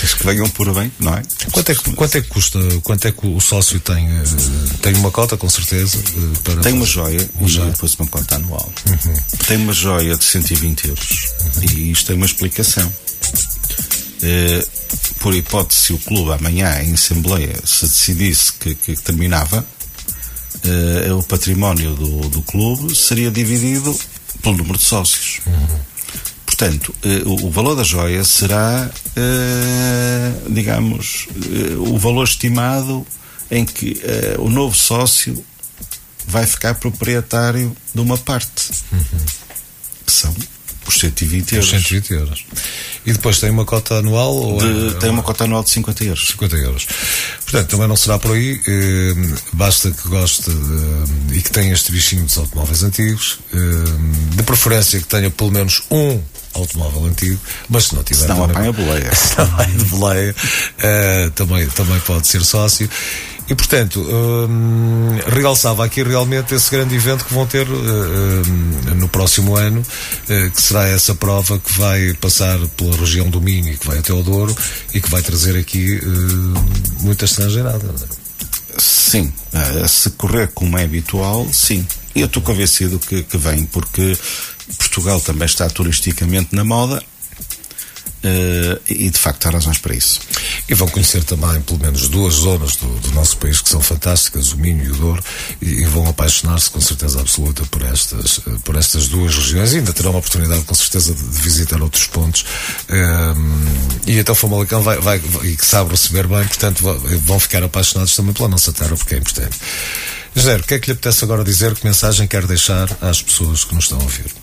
Desde 0.00 0.16
que 0.16 0.24
venham 0.26 0.48
por 0.50 0.72
bem, 0.74 0.90
não 0.98 1.14
é? 1.14 1.22
Quanto 1.52 1.70
é 1.70 1.74
que, 1.74 1.92
quanto 1.92 2.16
é 2.16 2.20
que 2.22 2.28
custa? 2.28 2.58
Quanto 2.82 3.06
é 3.06 3.12
que 3.12 3.26
o 3.26 3.40
sócio 3.40 3.78
tem? 3.80 4.06
eh, 4.08 4.22
Tem 4.82 4.94
uma 4.94 5.10
cota, 5.10 5.36
com 5.36 5.48
certeza? 5.48 5.98
eh, 5.98 6.38
Para 6.42 6.60
Tem 6.62 6.72
uma 6.72 6.86
joia 6.86 7.28
Uma 7.36 7.48
joia. 7.48 7.70
depois 7.70 7.94
uma 7.94 8.08
conta 8.08 8.36
anual. 8.36 8.72
Tem 9.46 9.56
uma 9.58 9.72
joia 9.72 10.16
de 10.16 10.24
120 10.24 10.88
euros. 10.88 11.32
E 11.62 11.90
isto 11.92 12.06
tem 12.06 12.16
uma 12.16 12.26
explicação. 12.26 12.90
Eh, 14.22 14.66
por 15.20 15.34
hipótese, 15.34 15.80
se 15.82 15.92
o 15.92 15.98
clube 15.98 16.32
amanhã 16.32 16.82
em 16.82 16.94
Assembleia 16.94 17.54
se 17.64 17.86
decidisse 17.86 18.52
que, 18.54 18.74
que 18.74 18.96
terminava, 18.96 19.64
eh, 20.64 21.12
o 21.12 21.22
património 21.22 21.94
do, 21.94 22.28
do 22.30 22.42
clube 22.42 22.94
seria 22.96 23.30
dividido 23.30 23.96
pelo 24.42 24.56
número 24.56 24.78
de 24.78 24.84
sócios. 24.84 25.40
Portanto, 26.56 26.94
eh, 27.02 27.22
o, 27.26 27.50
valor 27.50 27.74
da 27.76 27.82
joia 27.82 28.24
será, 28.24 28.90
eh, 29.14 30.32
digamos, 30.48 31.26
eh, 31.36 31.74
o 31.76 31.98
valor 31.98 32.24
estimado 32.24 33.06
em 33.50 33.64
que 33.64 34.00
o 34.38 34.48
novo 34.48 34.74
sócio 34.76 35.44
vai 36.26 36.46
ficar 36.46 36.74
proprietário 36.76 37.76
de 37.94 38.00
uma 38.00 38.16
parte, 38.16 38.70
que 40.06 40.10
são 40.12 40.34
os 40.88 40.94
120 40.98 41.44
Os 41.46 41.52
euros. 41.52 41.68
120 41.70 42.10
euros. 42.12 42.44
E 43.04 43.12
depois 43.12 43.38
tem 43.38 43.50
uma 43.50 43.64
cota 43.64 43.96
anual? 43.96 44.34
Ou 44.34 44.58
De- 44.58 44.96
é- 44.96 44.98
tem 44.98 45.10
uma 45.10 45.22
cota 45.22 45.44
anual 45.44 45.62
de 45.62 45.70
50 45.70 46.04
euros. 46.04 46.28
50 46.28 46.56
euros. 46.56 46.86
Portanto, 47.44 47.68
também 47.68 47.86
não 47.86 47.96
será 47.96 48.18
por 48.18 48.32
aí. 48.32 48.60
eh, 48.66 49.14
basta 49.52 49.90
que 49.92 50.08
goste 50.08 50.50
de- 50.50 51.36
e 51.38 51.42
que 51.42 51.50
tenha 51.50 51.72
este 51.74 51.92
bichinho 51.92 52.24
dos 52.24 52.36
automóveis 52.38 52.82
antigos. 52.82 53.38
eh, 53.52 54.36
de 54.36 54.42
preferência 54.42 54.98
que 54.98 55.06
tenha 55.06 55.30
pelo 55.30 55.52
menos 55.52 55.82
um 55.90 56.20
automóvel 56.56 57.04
antigo, 57.06 57.38
mas 57.68 57.84
se 57.86 57.94
não 57.94 58.02
tiver. 58.02 58.20
Senão 58.22 58.46
também- 58.48 58.68
apanha 58.68 58.72
boleia. 58.72 59.14
Se 59.14 59.38
não 59.38 59.44
apanha 59.44 59.84
boleia, 59.90 60.34
eh, 60.78 61.30
também, 61.34 61.66
também 61.68 62.00
pode 62.00 62.26
ser 62.26 62.44
sócio. 62.44 62.88
E, 63.48 63.54
portanto, 63.54 64.00
hum, 64.00 65.18
realçava 65.28 65.84
aqui 65.84 66.02
realmente 66.02 66.52
esse 66.52 66.68
grande 66.68 66.96
evento 66.96 67.24
que 67.24 67.32
vão 67.32 67.46
ter 67.46 67.64
eh, 67.64 67.70
hum, 67.70 68.94
no 68.96 69.08
próximo 69.08 69.54
ano, 69.56 69.82
eh, 70.28 70.50
que 70.52 70.60
será 70.60 70.88
essa 70.88 71.14
prova 71.14 71.56
que 71.58 71.72
vai 71.78 72.12
passar 72.14 72.58
pela 72.76 72.96
região 72.96 73.30
do 73.30 73.40
Minho 73.40 73.72
e 73.72 73.76
que 73.76 73.86
vai 73.86 73.98
até 73.98 74.12
o 74.12 74.20
Douro 74.22 74.52
e 74.92 75.00
que 75.00 75.08
vai 75.08 75.22
trazer 75.22 75.56
aqui 75.56 75.94
eh, 76.02 77.00
muita 77.02 77.24
estrangeirada. 77.24 77.84
Sim, 78.78 79.32
eh, 79.52 79.86
se 79.86 80.10
correr 80.10 80.48
como 80.52 80.76
é 80.76 80.82
habitual, 80.84 81.46
sim. 81.52 81.86
Eu 82.16 82.26
estou 82.26 82.42
convencido 82.42 82.98
que, 82.98 83.22
que 83.22 83.36
vem, 83.38 83.64
porque 83.66 84.16
Portugal 84.78 85.20
também 85.20 85.46
está 85.46 85.68
turisticamente 85.70 86.54
na 86.54 86.64
moda 86.64 87.02
eh, 88.22 88.80
e 88.88 89.10
de 89.10 89.18
facto 89.18 89.46
há 89.46 89.50
razões 89.50 89.78
para 89.78 89.94
isso. 89.94 90.20
E 90.68 90.74
vão 90.74 90.88
conhecer 90.88 91.22
também, 91.22 91.60
pelo 91.60 91.78
menos, 91.78 92.08
duas 92.08 92.34
zonas 92.34 92.74
do, 92.76 92.88
do 93.00 93.12
nosso 93.12 93.36
país 93.36 93.60
que 93.60 93.68
são 93.68 93.80
fantásticas, 93.80 94.52
o 94.52 94.56
Minho 94.58 94.84
e 94.84 94.90
o 94.90 94.96
Douro, 94.96 95.22
e, 95.62 95.66
e 95.82 95.84
vão 95.84 96.08
apaixonar-se 96.08 96.68
com 96.70 96.80
certeza 96.80 97.20
absoluta 97.20 97.62
por 97.66 97.82
estas, 97.82 98.40
eh, 98.46 98.50
por 98.64 98.74
estas 98.74 99.06
duas 99.08 99.34
regiões. 99.34 99.72
E 99.72 99.76
ainda 99.76 99.92
terão 99.92 100.14
a 100.14 100.18
oportunidade, 100.18 100.62
com 100.64 100.74
certeza, 100.74 101.14
de, 101.14 101.22
de 101.22 101.40
visitar 101.40 101.80
outros 101.80 102.06
pontos. 102.06 102.44
Ehm, 102.88 104.02
e 104.06 104.18
então 104.18 104.34
Famalicão 104.34 104.82
vai, 104.82 104.98
vai, 104.98 105.18
vai- 105.20 105.46
e 105.46 105.56
que 105.56 105.64
sabe 105.64 105.90
receber 105.90 106.26
bem, 106.26 106.44
portanto, 106.48 106.82
vão 107.22 107.38
ficar 107.38 107.62
apaixonados 107.62 108.16
também 108.16 108.32
pela 108.32 108.48
nossa 108.48 108.72
terra, 108.72 108.96
porque 108.96 109.14
é 109.14 109.18
importante. 109.18 109.56
José, 110.34 110.56
o 110.56 110.62
que 110.64 110.74
é 110.74 110.78
que 110.80 110.86
lhe 110.88 110.92
apetece 110.92 111.24
agora 111.24 111.44
dizer? 111.44 111.74
Que 111.76 111.86
mensagem 111.86 112.26
quer 112.26 112.44
deixar 112.46 112.88
às 113.00 113.22
pessoas 113.22 113.64
que 113.64 113.74
nos 113.74 113.84
estão 113.84 113.98
a 113.98 114.02
ouvir? 114.02 114.34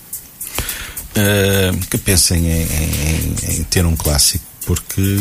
Eh, 1.15 1.71
que 1.91 1.97
pensem 1.97 2.47
em, 2.47 2.61
em- 2.63 3.35
em 3.59 3.63
ter 3.65 3.85
um 3.85 3.95
clássico, 3.95 4.43
porque 4.65 5.19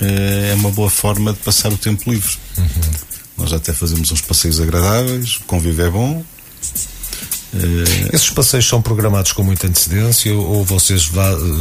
eh, 0.00 0.50
é 0.52 0.54
uma 0.54 0.70
boa 0.70 0.88
forma 0.90 1.32
de 1.32 1.38
passar 1.40 1.72
o 1.72 1.76
tempo 1.76 2.10
livre. 2.10 2.36
Nós 3.36 3.52
até 3.52 3.72
fazemos 3.72 4.12
uns 4.12 4.20
passeios 4.20 4.60
agradáveis, 4.60 5.36
o 5.36 5.40
convívio 5.44 5.84
é 5.86 5.90
bom. 5.90 6.24
Eh, 7.54 8.10
Esses 8.14 8.30
passeios 8.30 8.66
são 8.66 8.80
programados 8.80 9.32
com 9.32 9.42
muita 9.42 9.66
antecedência 9.66 10.32
ou, 10.34 10.64
vocês 10.64 11.10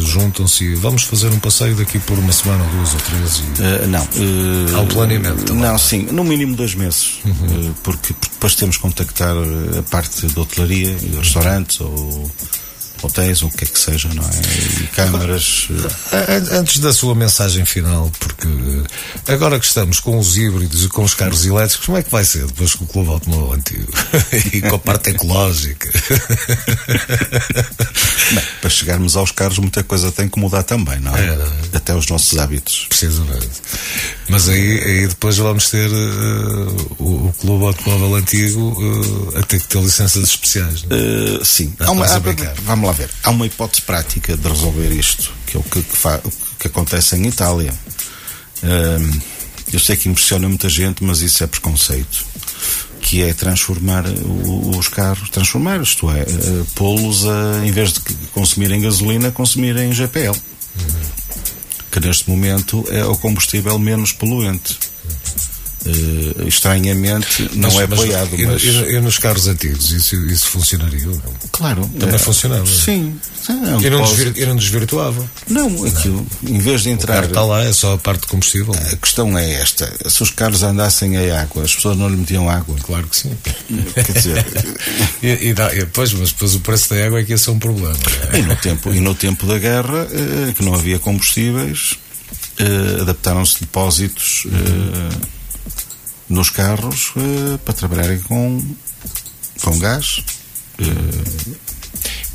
juntam-se 0.06 0.63
e 0.63 0.76
vamos 0.76 1.04
fazer 1.04 1.28
um 1.30 1.39
passeio 1.39 1.76
daqui 1.76 2.00
por 2.00 2.17
uma 2.20 2.32
semana, 2.32 2.63
ou 2.63 2.70
duas 2.70 2.94
ou 2.94 3.00
três? 3.00 3.38
E... 3.39 3.84
Eh, 3.84 3.88
não. 3.88 4.04
eh, 4.04 4.76
Há 4.76 4.80
um 4.82 4.88
planeamento 4.88 5.44
também. 5.44 5.63
Não, 5.63 5.78
sim, 5.78 6.04
no 6.12 6.24
mínimo 6.24 6.56
dois 6.56 6.76
meses. 6.76 7.20
Eh, 7.26 7.72
porque, 7.84 8.13
porque 8.13 8.30
depois 8.34 8.56
temos 8.56 8.76
que 8.78 8.82
contactar 8.84 9.36
a 9.78 9.82
parte 9.84 10.28
da 10.28 10.41
hotelaria, 10.41 10.96
restaurantes 11.20 11.82
ou 11.82 12.30
hotéis, 13.04 13.42
ou 13.42 13.50
o 13.50 13.52
que 13.52 13.64
é 13.64 13.68
que 13.68 13.80
seja, 13.80 14.10
não 14.14 14.24
é? 14.24 14.30
E 14.82 14.88
câmaras. 14.88 15.68
eh, 16.12 16.58
Antes 16.58 16.80
da 16.80 16.94
sua 16.94 17.16
mensagem 17.16 17.66
final, 17.66 18.12
porque 18.20 18.48
agora 19.28 19.60
que 19.60 19.66
estamos 19.66 20.00
com 20.00 20.18
os 20.18 20.38
híbridos 20.38 20.86
e 20.86 20.90
com 20.90 21.04
os 21.04 21.14
carros 21.14 21.46
elétricos, 21.46 21.86
como 21.86 21.98
é 21.98 22.04
que 22.04 22.12
vai 22.12 22.24
ser 22.26 22.46
depois 22.46 22.76
com 22.76 22.84
o 22.86 22.88
Clube 22.88 23.10
Automóvel 23.10 23.54
Antigo? 23.54 23.92
e 24.54 24.62
com 24.62 24.76
a 24.76 24.80
parte 24.80 25.12
ecológica? 25.12 25.90
Bem, 28.32 28.44
para 28.62 28.70
chegarmos 28.70 29.16
aos 29.18 29.32
carros, 29.32 29.58
muita 29.60 29.84
coisa 29.84 30.12
tem 30.12 30.30
que 30.30 30.40
mudar 30.40 30.64
também, 30.64 31.00
não 31.00 31.16
é? 31.16 31.26
é. 31.26 31.38
Até 31.74 31.94
os 31.94 32.08
nossos 32.08 32.38
hábitos. 32.38 32.86
Precisamente. 32.88 33.50
Mas 34.30 34.48
aí, 34.48 34.82
aí 34.82 35.08
depois 35.08 35.38
vamos 35.38 35.70
ter 35.70 35.90
uh, 35.90 36.96
o, 37.00 37.28
o, 37.28 37.34
Clube 37.40 37.66
Automóvel 37.66 38.16
Antigo 38.16 38.72
uh, 38.72 39.40
a 39.40 39.44
ter 39.44 39.60
que 39.60 39.68
ter 39.68 39.82
licenças 39.82 40.24
especiais. 40.24 40.84
Uh, 40.84 41.44
sim. 41.44 41.74
Há 41.80 41.92
uma, 41.92 42.06
há, 42.06 42.20
vamos 42.63 42.88
lá 42.88 42.90
ver. 42.92 43.10
Há 43.23 43.29
uma 43.29 43.46
hipótese 43.46 43.81
prática 43.83 44.35
de 44.35 44.48
resolver 44.48 44.92
isto, 44.92 45.31
que 45.46 45.58
é 45.58 45.60
o 45.60 45.63
que, 45.63 45.81
que, 45.81 46.08
o 46.08 46.31
que 46.60 46.67
acontece 46.67 47.15
em 47.15 47.27
Itália. 47.27 47.73
eu 49.71 49.79
sei 49.79 49.96
que 49.96 50.10
impressiona 50.10 50.48
muita 50.48 50.69
gente, 50.69 51.04
mas 51.04 51.21
isso 51.21 51.44
é 51.44 51.48
preconceito 51.48 52.31
que 53.02 53.23
é 53.23 53.33
transformar 53.33 54.06
os 54.77 54.87
carros, 54.87 55.29
transformar, 55.29 55.81
isto 55.81 56.10
é, 56.10 56.23
pô-los 56.75 57.25
a, 57.27 57.65
em 57.65 57.71
vez 57.71 57.94
de 57.94 58.00
consumirem 58.31 58.79
gasolina, 58.79 59.31
consumirem 59.31 59.92
GPL. 59.92 60.29
Uhum. 60.29 61.02
Que 61.92 62.00
neste 62.00 62.29
momento 62.29 62.85
é 62.89 63.04
o 63.04 63.17
combustível 63.17 63.77
menos 63.77 64.13
poluente. 64.13 64.77
Uh, 65.84 66.48
estranhamente 66.48 67.50
não 67.54 67.69
mas, 67.69 67.79
é 67.79 67.84
apoiado. 67.84 68.29
Mas, 68.34 68.48
mas... 68.48 68.63
E, 68.63 68.94
e, 68.94 69.02
nos 69.02 69.17
carros 69.17 69.48
antigos 69.48 69.92
isso, 69.92 70.15
isso 70.27 70.48
funcionaria? 70.48 71.08
Claro. 71.52 71.90
Também 72.00 72.15
é, 72.15 72.19
funcionava. 72.19 72.67
Sim. 72.67 73.19
É 73.50 73.88
e, 73.88 73.90
não 73.90 74.04
desvir, 74.04 74.34
e 74.38 74.46
não 74.46 74.56
desvirtuava. 74.56 75.27
Não, 75.48 75.84
aquilo, 75.86 76.25
não. 76.44 76.56
em 76.56 76.60
vez 76.60 76.84
de 76.84 76.92
entrar. 76.92 77.23
O 77.23 77.27
está 77.27 77.44
lá, 77.44 77.63
é 77.63 77.73
só 77.73 77.94
a 77.94 77.98
parte 77.98 78.21
de 78.21 78.27
combustível. 78.27 78.75
A 78.92 78.96
questão 78.96 79.36
é 79.36 79.54
esta: 79.54 79.92
se 80.08 80.21
os 80.21 80.29
carros 80.29 80.62
andassem 80.62 81.17
a 81.17 81.42
água, 81.42 81.63
as 81.63 81.73
pessoas 81.73 81.98
não 81.98 82.08
lhe 82.08 82.17
metiam 82.17 82.48
água. 82.48 82.75
Claro 82.84 83.08
que 83.08 83.17
sim. 83.17 83.36
Quer 83.96 84.12
dizer. 84.12 84.46
e, 85.23 85.50
e, 85.50 85.54
dá, 85.54 85.73
e, 85.75 85.86
pois, 85.88 86.13
mas 86.13 86.32
depois 86.32 86.54
o 86.54 86.60
preço 86.60 86.94
da 86.94 87.04
água 87.08 87.19
é 87.19 87.23
que 87.23 87.32
ia 87.32 87.38
ser 87.40 87.50
um 87.50 87.60
problema. 87.60 87.98
É? 88.34 88.38
E, 88.38 88.42
no 88.44 88.56
tempo, 88.56 88.94
e 88.94 89.00
no 89.00 89.15
tempo 89.15 89.48
da 89.48 89.58
guerra, 89.58 90.08
eh, 90.12 90.54
que 90.54 90.63
não 90.63 90.75
havia 90.75 91.00
combustíveis, 91.00 91.98
eh, 92.60 93.02
adaptaram-se 93.02 93.62
depósitos. 93.62 94.46
Uhum 94.46 95.40
nos 96.32 96.50
carros 96.50 97.12
uh, 97.15 97.58
para 97.60 97.73
trabalharem 97.73 98.19
com, 98.19 98.62
com 99.62 99.79
gás. 99.79 100.23
Uh, 100.79 101.71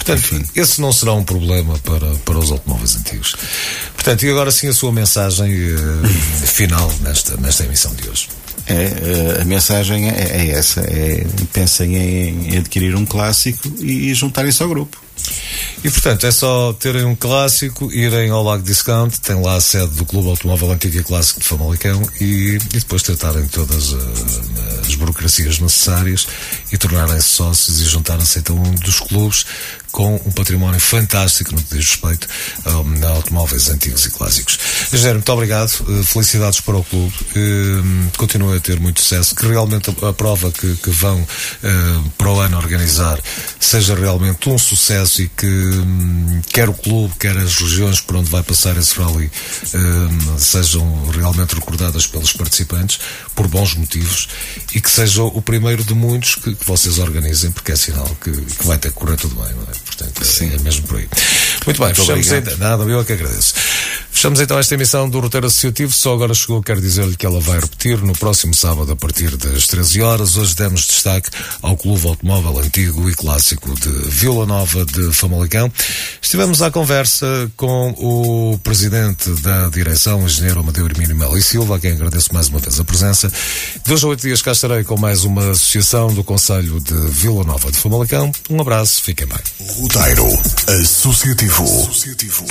Portanto, 0.06 0.36
Enfim. 0.36 0.44
esse 0.54 0.80
não 0.80 0.92
será 0.92 1.14
um 1.14 1.24
problema 1.24 1.76
para, 1.80 2.06
para 2.24 2.38
os 2.38 2.52
automóveis 2.52 2.94
antigos. 2.94 3.34
Portanto, 3.92 4.22
e 4.22 4.30
agora 4.30 4.52
sim 4.52 4.68
a 4.68 4.72
sua 4.72 4.92
mensagem 4.92 5.52
uh, 5.74 6.06
final 6.46 6.92
nesta, 7.00 7.36
nesta 7.38 7.64
emissão 7.64 7.92
de 7.92 8.08
hoje. 8.08 8.28
É, 8.68 9.40
a 9.40 9.44
mensagem 9.44 10.08
é, 10.08 10.12
é 10.12 10.50
essa: 10.50 10.80
é, 10.80 11.26
pensem 11.52 11.96
em, 11.96 12.54
em 12.54 12.58
adquirir 12.58 12.94
um 12.94 13.04
clássico 13.04 13.68
e, 13.78 14.10
e 14.10 14.14
juntarem-se 14.14 14.62
ao 14.62 14.68
grupo. 14.68 14.96
E 15.84 15.90
portanto 15.90 16.26
é 16.26 16.32
só 16.32 16.72
terem 16.72 17.04
um 17.04 17.14
clássico, 17.14 17.92
irem 17.92 18.30
ao 18.30 18.42
Lago 18.42 18.62
Discount, 18.62 19.20
tem 19.20 19.40
lá 19.40 19.56
a 19.56 19.60
sede 19.60 19.92
do 19.94 20.04
Clube 20.04 20.28
Automóvel 20.30 20.72
Antigo 20.72 20.98
e 20.98 21.02
Clássico 21.02 21.40
de 21.40 21.46
Famalicão 21.46 22.02
e, 22.20 22.58
e 22.74 22.78
depois 22.78 23.02
tratarem 23.02 23.46
todas 23.48 23.92
uh, 23.92 23.98
as 24.86 24.94
burocracias 24.94 25.58
necessárias 25.58 26.26
e 26.72 26.78
tornarem-se 26.78 27.28
sócios 27.28 27.80
e 27.80 27.84
juntarem-se 27.84 28.38
então 28.38 28.56
um 28.56 28.74
dos 28.74 29.00
clubes 29.00 29.44
com 29.92 30.16
um 30.26 30.30
património 30.30 30.80
fantástico 30.80 31.54
no 31.54 31.62
que 31.62 31.76
diz 31.76 31.88
respeito 31.88 32.28
um, 32.66 33.06
a 33.06 33.10
automóveis 33.12 33.70
antigos 33.70 34.04
e 34.06 34.10
clássicos. 34.10 34.58
Engenheiro, 34.92 35.18
muito 35.18 35.32
obrigado, 35.32 35.70
uh, 35.80 36.04
felicidades 36.04 36.60
para 36.60 36.76
o 36.76 36.84
clube, 36.84 37.12
uh, 37.12 38.16
continua 38.16 38.56
a 38.56 38.60
ter 38.60 38.78
muito 38.78 39.00
sucesso, 39.00 39.34
que 39.34 39.46
realmente 39.46 39.90
a, 40.02 40.12
prova 40.12 40.50
que, 40.50 40.76
que 40.76 40.90
vão 40.90 41.20
uh, 41.20 42.10
para 42.16 42.30
o 42.30 42.40
ano 42.40 42.56
organizar 42.56 43.20
seja 43.58 43.94
realmente 43.94 44.48
um 44.48 44.58
sucesso 44.58 45.22
e 45.22 45.28
que 45.28 45.46
um, 45.46 46.40
quer 46.52 46.68
o 46.68 46.74
clube, 46.74 47.14
quer 47.18 47.36
as 47.36 47.56
regiões 47.56 48.00
por 48.00 48.16
onde 48.16 48.30
vai 48.30 48.42
passar 48.42 48.76
esse 48.76 48.98
rally 48.98 49.30
hum, 49.74 50.38
sejam 50.38 51.06
realmente 51.10 51.54
recordadas 51.54 52.06
pelos 52.06 52.32
participantes 52.32 53.00
por 53.34 53.48
bons 53.48 53.74
motivos 53.74 54.28
e 54.74 54.80
que 54.80 54.90
seja 54.90 55.22
o 55.22 55.42
primeiro 55.42 55.82
de 55.84 55.94
muitos 55.94 56.36
que, 56.36 56.54
que 56.54 56.66
vocês 56.66 56.98
organizem, 56.98 57.50
porque 57.50 57.72
é 57.72 57.76
sinal 57.76 58.08
que, 58.22 58.30
que 58.30 58.66
vai 58.66 58.78
ter 58.78 58.88
que 58.88 58.94
correr 58.94 59.16
tudo 59.16 59.34
bem, 59.34 59.52
não 59.54 59.62
é? 59.62 59.76
Portanto, 59.84 60.24
Sim. 60.24 60.52
é 60.54 60.58
mesmo 60.58 60.86
por 60.86 60.98
aí. 60.98 61.08
Muito 61.66 61.78
bem, 61.78 61.86
Muito 61.88 62.00
fechamos 62.00 62.32
ainda. 62.32 62.56
Nada, 62.56 62.84
eu 62.84 63.00
é 63.00 63.04
que 63.04 63.12
agradeço. 63.12 63.54
Fechamos 64.12 64.40
então 64.40 64.58
esta 64.58 64.72
emissão 64.72 65.10
do 65.10 65.18
Roteiro 65.18 65.46
Associativo. 65.46 65.92
Só 65.92 66.14
agora 66.14 66.32
chegou, 66.32 66.62
quero 66.62 66.80
dizer-lhe 66.80 67.16
que 67.16 67.26
ela 67.26 67.40
vai 67.40 67.58
repetir 67.58 67.98
no 67.98 68.14
próximo 68.14 68.54
sábado 68.54 68.90
a 68.92 68.96
partir 68.96 69.36
das 69.36 69.66
13 69.66 70.00
horas. 70.00 70.36
Hoje 70.36 70.54
demos 70.54 70.86
destaque 70.86 71.28
ao 71.60 71.76
Clube 71.76 72.06
Automóvel 72.06 72.60
Antigo 72.60 73.10
e 73.10 73.14
Clássico 73.14 73.74
de 73.74 73.90
Vila 74.08 74.46
Nova 74.46 74.86
de 74.86 75.12
Famalicão. 75.12 75.70
Estivemos 76.22 76.62
à 76.62 76.70
conversa 76.70 77.50
com 77.56 77.90
o 77.98 78.58
presidente 78.62 79.28
da 79.42 79.68
direção, 79.68 80.22
o 80.22 80.26
engenheiro 80.26 80.60
Amadeu 80.60 80.86
Hermínio 80.86 81.16
Melo 81.16 81.36
e 81.36 81.42
Silva, 81.42 81.76
a 81.76 81.80
quem 81.80 81.92
agradeço 81.92 82.32
mais 82.32 82.48
uma 82.48 82.60
vez 82.60 82.78
a 82.78 82.84
presença. 82.84 83.30
De 83.84 83.92
hoje 83.92 84.04
a 84.04 84.08
oito 84.08 84.22
dias 84.22 84.40
cá 84.40 84.52
estarei 84.52 84.84
com 84.84 84.96
mais 84.96 85.24
uma 85.24 85.50
associação 85.50 86.14
do 86.14 86.22
Conselho 86.22 86.80
de 86.80 86.94
Vila 87.10 87.44
Nova 87.44 87.70
de 87.72 87.76
Famalicão. 87.76 88.30
Um 88.48 88.60
abraço, 88.60 89.02
fiquem 89.02 89.26
bem. 89.26 89.38
Roteiro 89.78 90.26
Associativo. 90.80 91.55
Associativo. 91.58 92.44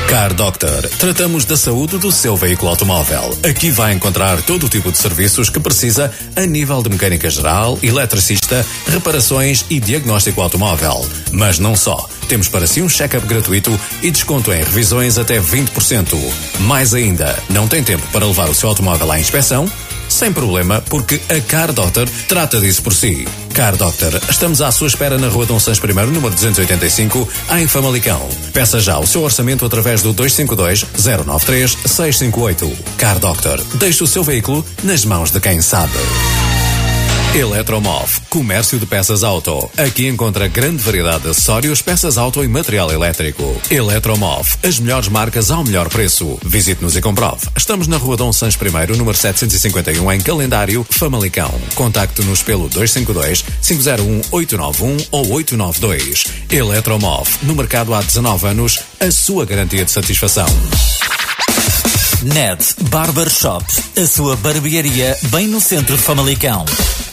Car 0.07 0.33
Doctor. 0.33 0.87
Tratamos 0.97 1.43
da 1.43 1.57
saúde 1.57 1.97
do 1.97 2.13
seu 2.13 2.37
veículo 2.37 2.69
automóvel. 2.69 3.37
Aqui 3.43 3.69
vai 3.69 3.91
encontrar 3.91 4.41
todo 4.41 4.65
o 4.65 4.69
tipo 4.69 4.89
de 4.89 4.97
serviços 4.97 5.49
que 5.49 5.59
precisa 5.59 6.11
a 6.33 6.45
nível 6.45 6.81
de 6.81 6.89
mecânica 6.89 7.29
geral, 7.29 7.77
eletricista, 7.83 8.65
reparações 8.87 9.65
e 9.69 9.81
diagnóstico 9.81 10.41
automóvel. 10.41 11.05
Mas 11.33 11.59
não 11.59 11.75
só. 11.75 12.07
Temos 12.29 12.47
para 12.47 12.65
si 12.65 12.81
um 12.81 12.87
check-up 12.87 13.27
gratuito 13.27 13.77
e 14.01 14.09
desconto 14.09 14.53
em 14.53 14.63
revisões 14.63 15.17
até 15.17 15.41
20%. 15.41 16.15
Mais 16.61 16.93
ainda, 16.93 17.37
não 17.49 17.67
tem 17.67 17.83
tempo 17.83 18.07
para 18.13 18.25
levar 18.25 18.49
o 18.49 18.55
seu 18.55 18.69
automóvel 18.69 19.11
à 19.11 19.19
inspeção? 19.19 19.69
Sem 20.09 20.31
problema, 20.31 20.81
porque 20.89 21.21
a 21.29 21.39
Car 21.41 21.71
Doctor 21.73 22.09
trata 22.27 22.59
disso 22.59 22.81
por 22.81 22.93
si. 22.93 23.27
Car 23.53 23.75
Doctor, 23.75 24.19
estamos 24.29 24.61
à 24.61 24.71
sua 24.71 24.87
espera 24.87 25.17
na 25.17 25.27
Rua 25.27 25.45
Dom 25.45 25.59
Santos 25.59 25.79
I, 25.83 25.93
número 26.11 26.33
285, 26.33 27.27
em 27.57 27.67
Famalicão. 27.67 28.27
Peça 28.53 28.79
já 28.79 28.99
o 28.99 29.07
seu 29.07 29.23
orçamento 29.23 29.65
através 29.65 30.01
do 30.01 30.13
252 30.13 30.85
093 31.25 31.77
658. 31.85 32.77
Car 32.97 33.19
Doctor, 33.19 33.61
deixe 33.75 34.03
o 34.03 34.07
seu 34.07 34.23
veículo 34.23 34.65
nas 34.83 35.03
mãos 35.05 35.31
de 35.31 35.39
quem 35.39 35.61
sabe. 35.61 35.97
Eletromov, 37.37 38.19
comércio 38.31 38.79
de 38.79 38.87
peças 38.87 39.23
auto. 39.23 39.69
Aqui 39.77 40.07
encontra 40.07 40.47
grande 40.47 40.81
variedade 40.81 41.21
de 41.21 41.29
acessórios, 41.29 41.83
peças 41.83 42.17
auto 42.17 42.43
e 42.43 42.47
material 42.47 42.91
elétrico. 42.91 43.61
Eletromov, 43.69 44.57
as 44.63 44.79
melhores 44.79 45.07
marcas 45.07 45.51
ao 45.51 45.63
melhor 45.63 45.87
preço. 45.87 46.39
Visite-nos 46.43 46.95
e 46.95 47.01
comprove. 47.01 47.47
Estamos 47.55 47.85
na 47.85 47.97
Rua 47.97 48.17
Dom 48.17 48.33
Santos 48.33 48.57
I, 48.59 48.97
número 48.97 49.15
751, 49.15 50.11
em 50.13 50.19
Calendário, 50.19 50.83
Famalicão. 50.89 51.53
Contacte-nos 51.75 52.41
pelo 52.41 52.67
252 52.69 53.45
501 53.61 54.21
891 54.31 54.97
ou 55.11 55.31
892. 55.33 56.25
Eletromov, 56.49 57.29
no 57.43 57.53
mercado 57.53 57.93
há 57.93 58.01
19 58.01 58.47
anos, 58.47 58.79
a 58.99 59.11
sua 59.11 59.45
garantia 59.45 59.85
de 59.85 59.91
satisfação. 59.91 60.47
NED 62.23 62.65
Barber 62.89 63.29
Shop, 63.29 63.63
a 63.95 64.07
sua 64.07 64.35
barbearia 64.37 65.15
bem 65.29 65.47
no 65.47 65.61
centro 65.61 65.95
de 65.95 66.01
Famalicão. 66.01 66.65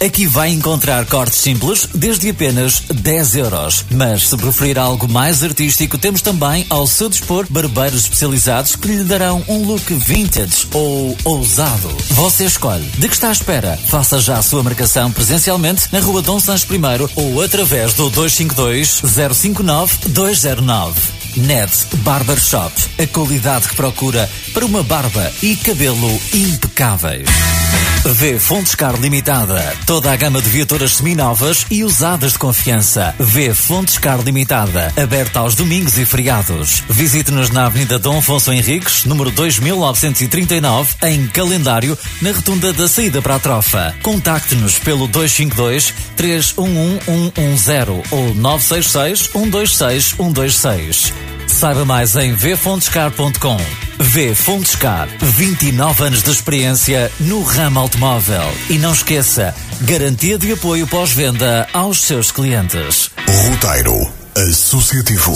Aqui 0.05 0.27
vai 0.27 0.51
encontrar 0.51 1.05
cortes 1.05 1.41
simples 1.41 1.87
desde 1.95 2.31
apenas 2.31 2.81
10 2.93 3.37
euros. 3.37 3.85
Mas 3.91 4.29
se 4.29 4.37
preferir 4.37 4.79
algo 4.79 5.07
mais 5.07 5.45
artístico, 5.45 5.99
temos 5.99 6.23
também 6.23 6.67
ao 6.71 6.87
seu 6.87 7.09
dispor 7.09 7.47
barbeiros 7.51 8.05
especializados 8.05 8.77
que 8.77 8.89
lhe 8.89 9.05
darão 9.05 9.45
um 9.47 9.65
look 9.67 9.93
vintage 9.93 10.67
ou 10.73 11.17
ousado. 11.25 11.89
Você 12.11 12.45
escolhe. 12.45 12.85
De 12.99 13.09
que 13.09 13.15
está 13.15 13.29
à 13.29 13.33
espera? 13.33 13.79
Faça 13.89 14.19
já 14.19 14.39
a 14.39 14.43
sua 14.43 14.63
marcação 14.63 15.13
presencialmente 15.13 15.87
na 15.93 16.01
Rua 16.01 16.23
Dom 16.23 16.41
Santos 16.41 16.65
I 16.65 17.11
ou 17.15 17.43
através 17.43 17.93
do 17.93 18.09
252 18.09 19.03
059 19.35 20.09
209. 20.09 21.24
Net 21.37 21.71
Barbershop, 21.99 22.73
a 23.03 23.07
qualidade 23.09 23.69
que 23.69 23.75
procura 23.75 24.31
para 24.53 24.65
uma 24.65 24.83
barba 24.83 25.33
e 25.43 25.57
cabelo 25.57 26.21
impecáveis. 26.33 27.29
V 28.05 28.39
Fontes 28.39 28.75
Car 28.75 29.01
Limitada. 29.01 29.75
Toda 29.87 30.13
a 30.13 30.17
gama 30.17 30.41
de 30.43 30.49
viaturas 30.51 30.97
seminovas 30.97 31.65
e 31.71 31.83
usadas 31.83 32.33
de 32.33 32.39
confiança. 32.39 33.15
V 33.19 33.55
Fontes 33.55 33.97
Car 33.97 34.21
Limitada. 34.21 34.93
Aberta 34.95 35.39
aos 35.39 35.55
domingos 35.55 35.97
e 35.97 36.05
feriados. 36.05 36.83
Visite-nos 36.89 37.49
na 37.49 37.65
Avenida 37.65 37.99
Dom 37.99 38.19
Afonso 38.19 38.53
Henriques, 38.53 39.07
número 39.07 39.31
2939, 39.31 40.95
em 41.05 41.27
calendário, 41.29 41.99
na 42.21 42.33
rotunda 42.33 42.75
da 42.75 42.87
saída 42.87 43.23
para 43.23 43.37
a 43.37 43.39
trofa. 43.39 43.95
Contacte-nos 44.03 44.79
pelo 44.79 45.09
252 45.09 45.95
311 46.15 47.01
110 47.35 48.13
ou 48.13 48.35
966 48.35 49.31
126 49.33 50.05
126. 50.11 51.24
Saiba 51.55 51.85
mais 51.85 52.17
em 52.17 52.35
vfontescar.com. 52.35 53.57
V 53.97 54.35
Fontescar, 54.35 55.09
29 55.21 56.03
anos 56.03 56.23
de 56.25 56.31
experiência 56.33 57.13
no 57.21 57.45
ramo 57.45 57.79
automóvel. 57.79 58.43
E 58.69 58.77
não 58.77 58.93
esqueça, 58.93 59.55
garantia 59.83 60.37
de 60.37 60.51
apoio 60.51 60.85
pós-venda 60.89 61.69
aos 61.73 62.01
seus 62.01 62.33
clientes. 62.33 63.09
Roteiro 63.29 64.13
Associativo. 64.37 65.33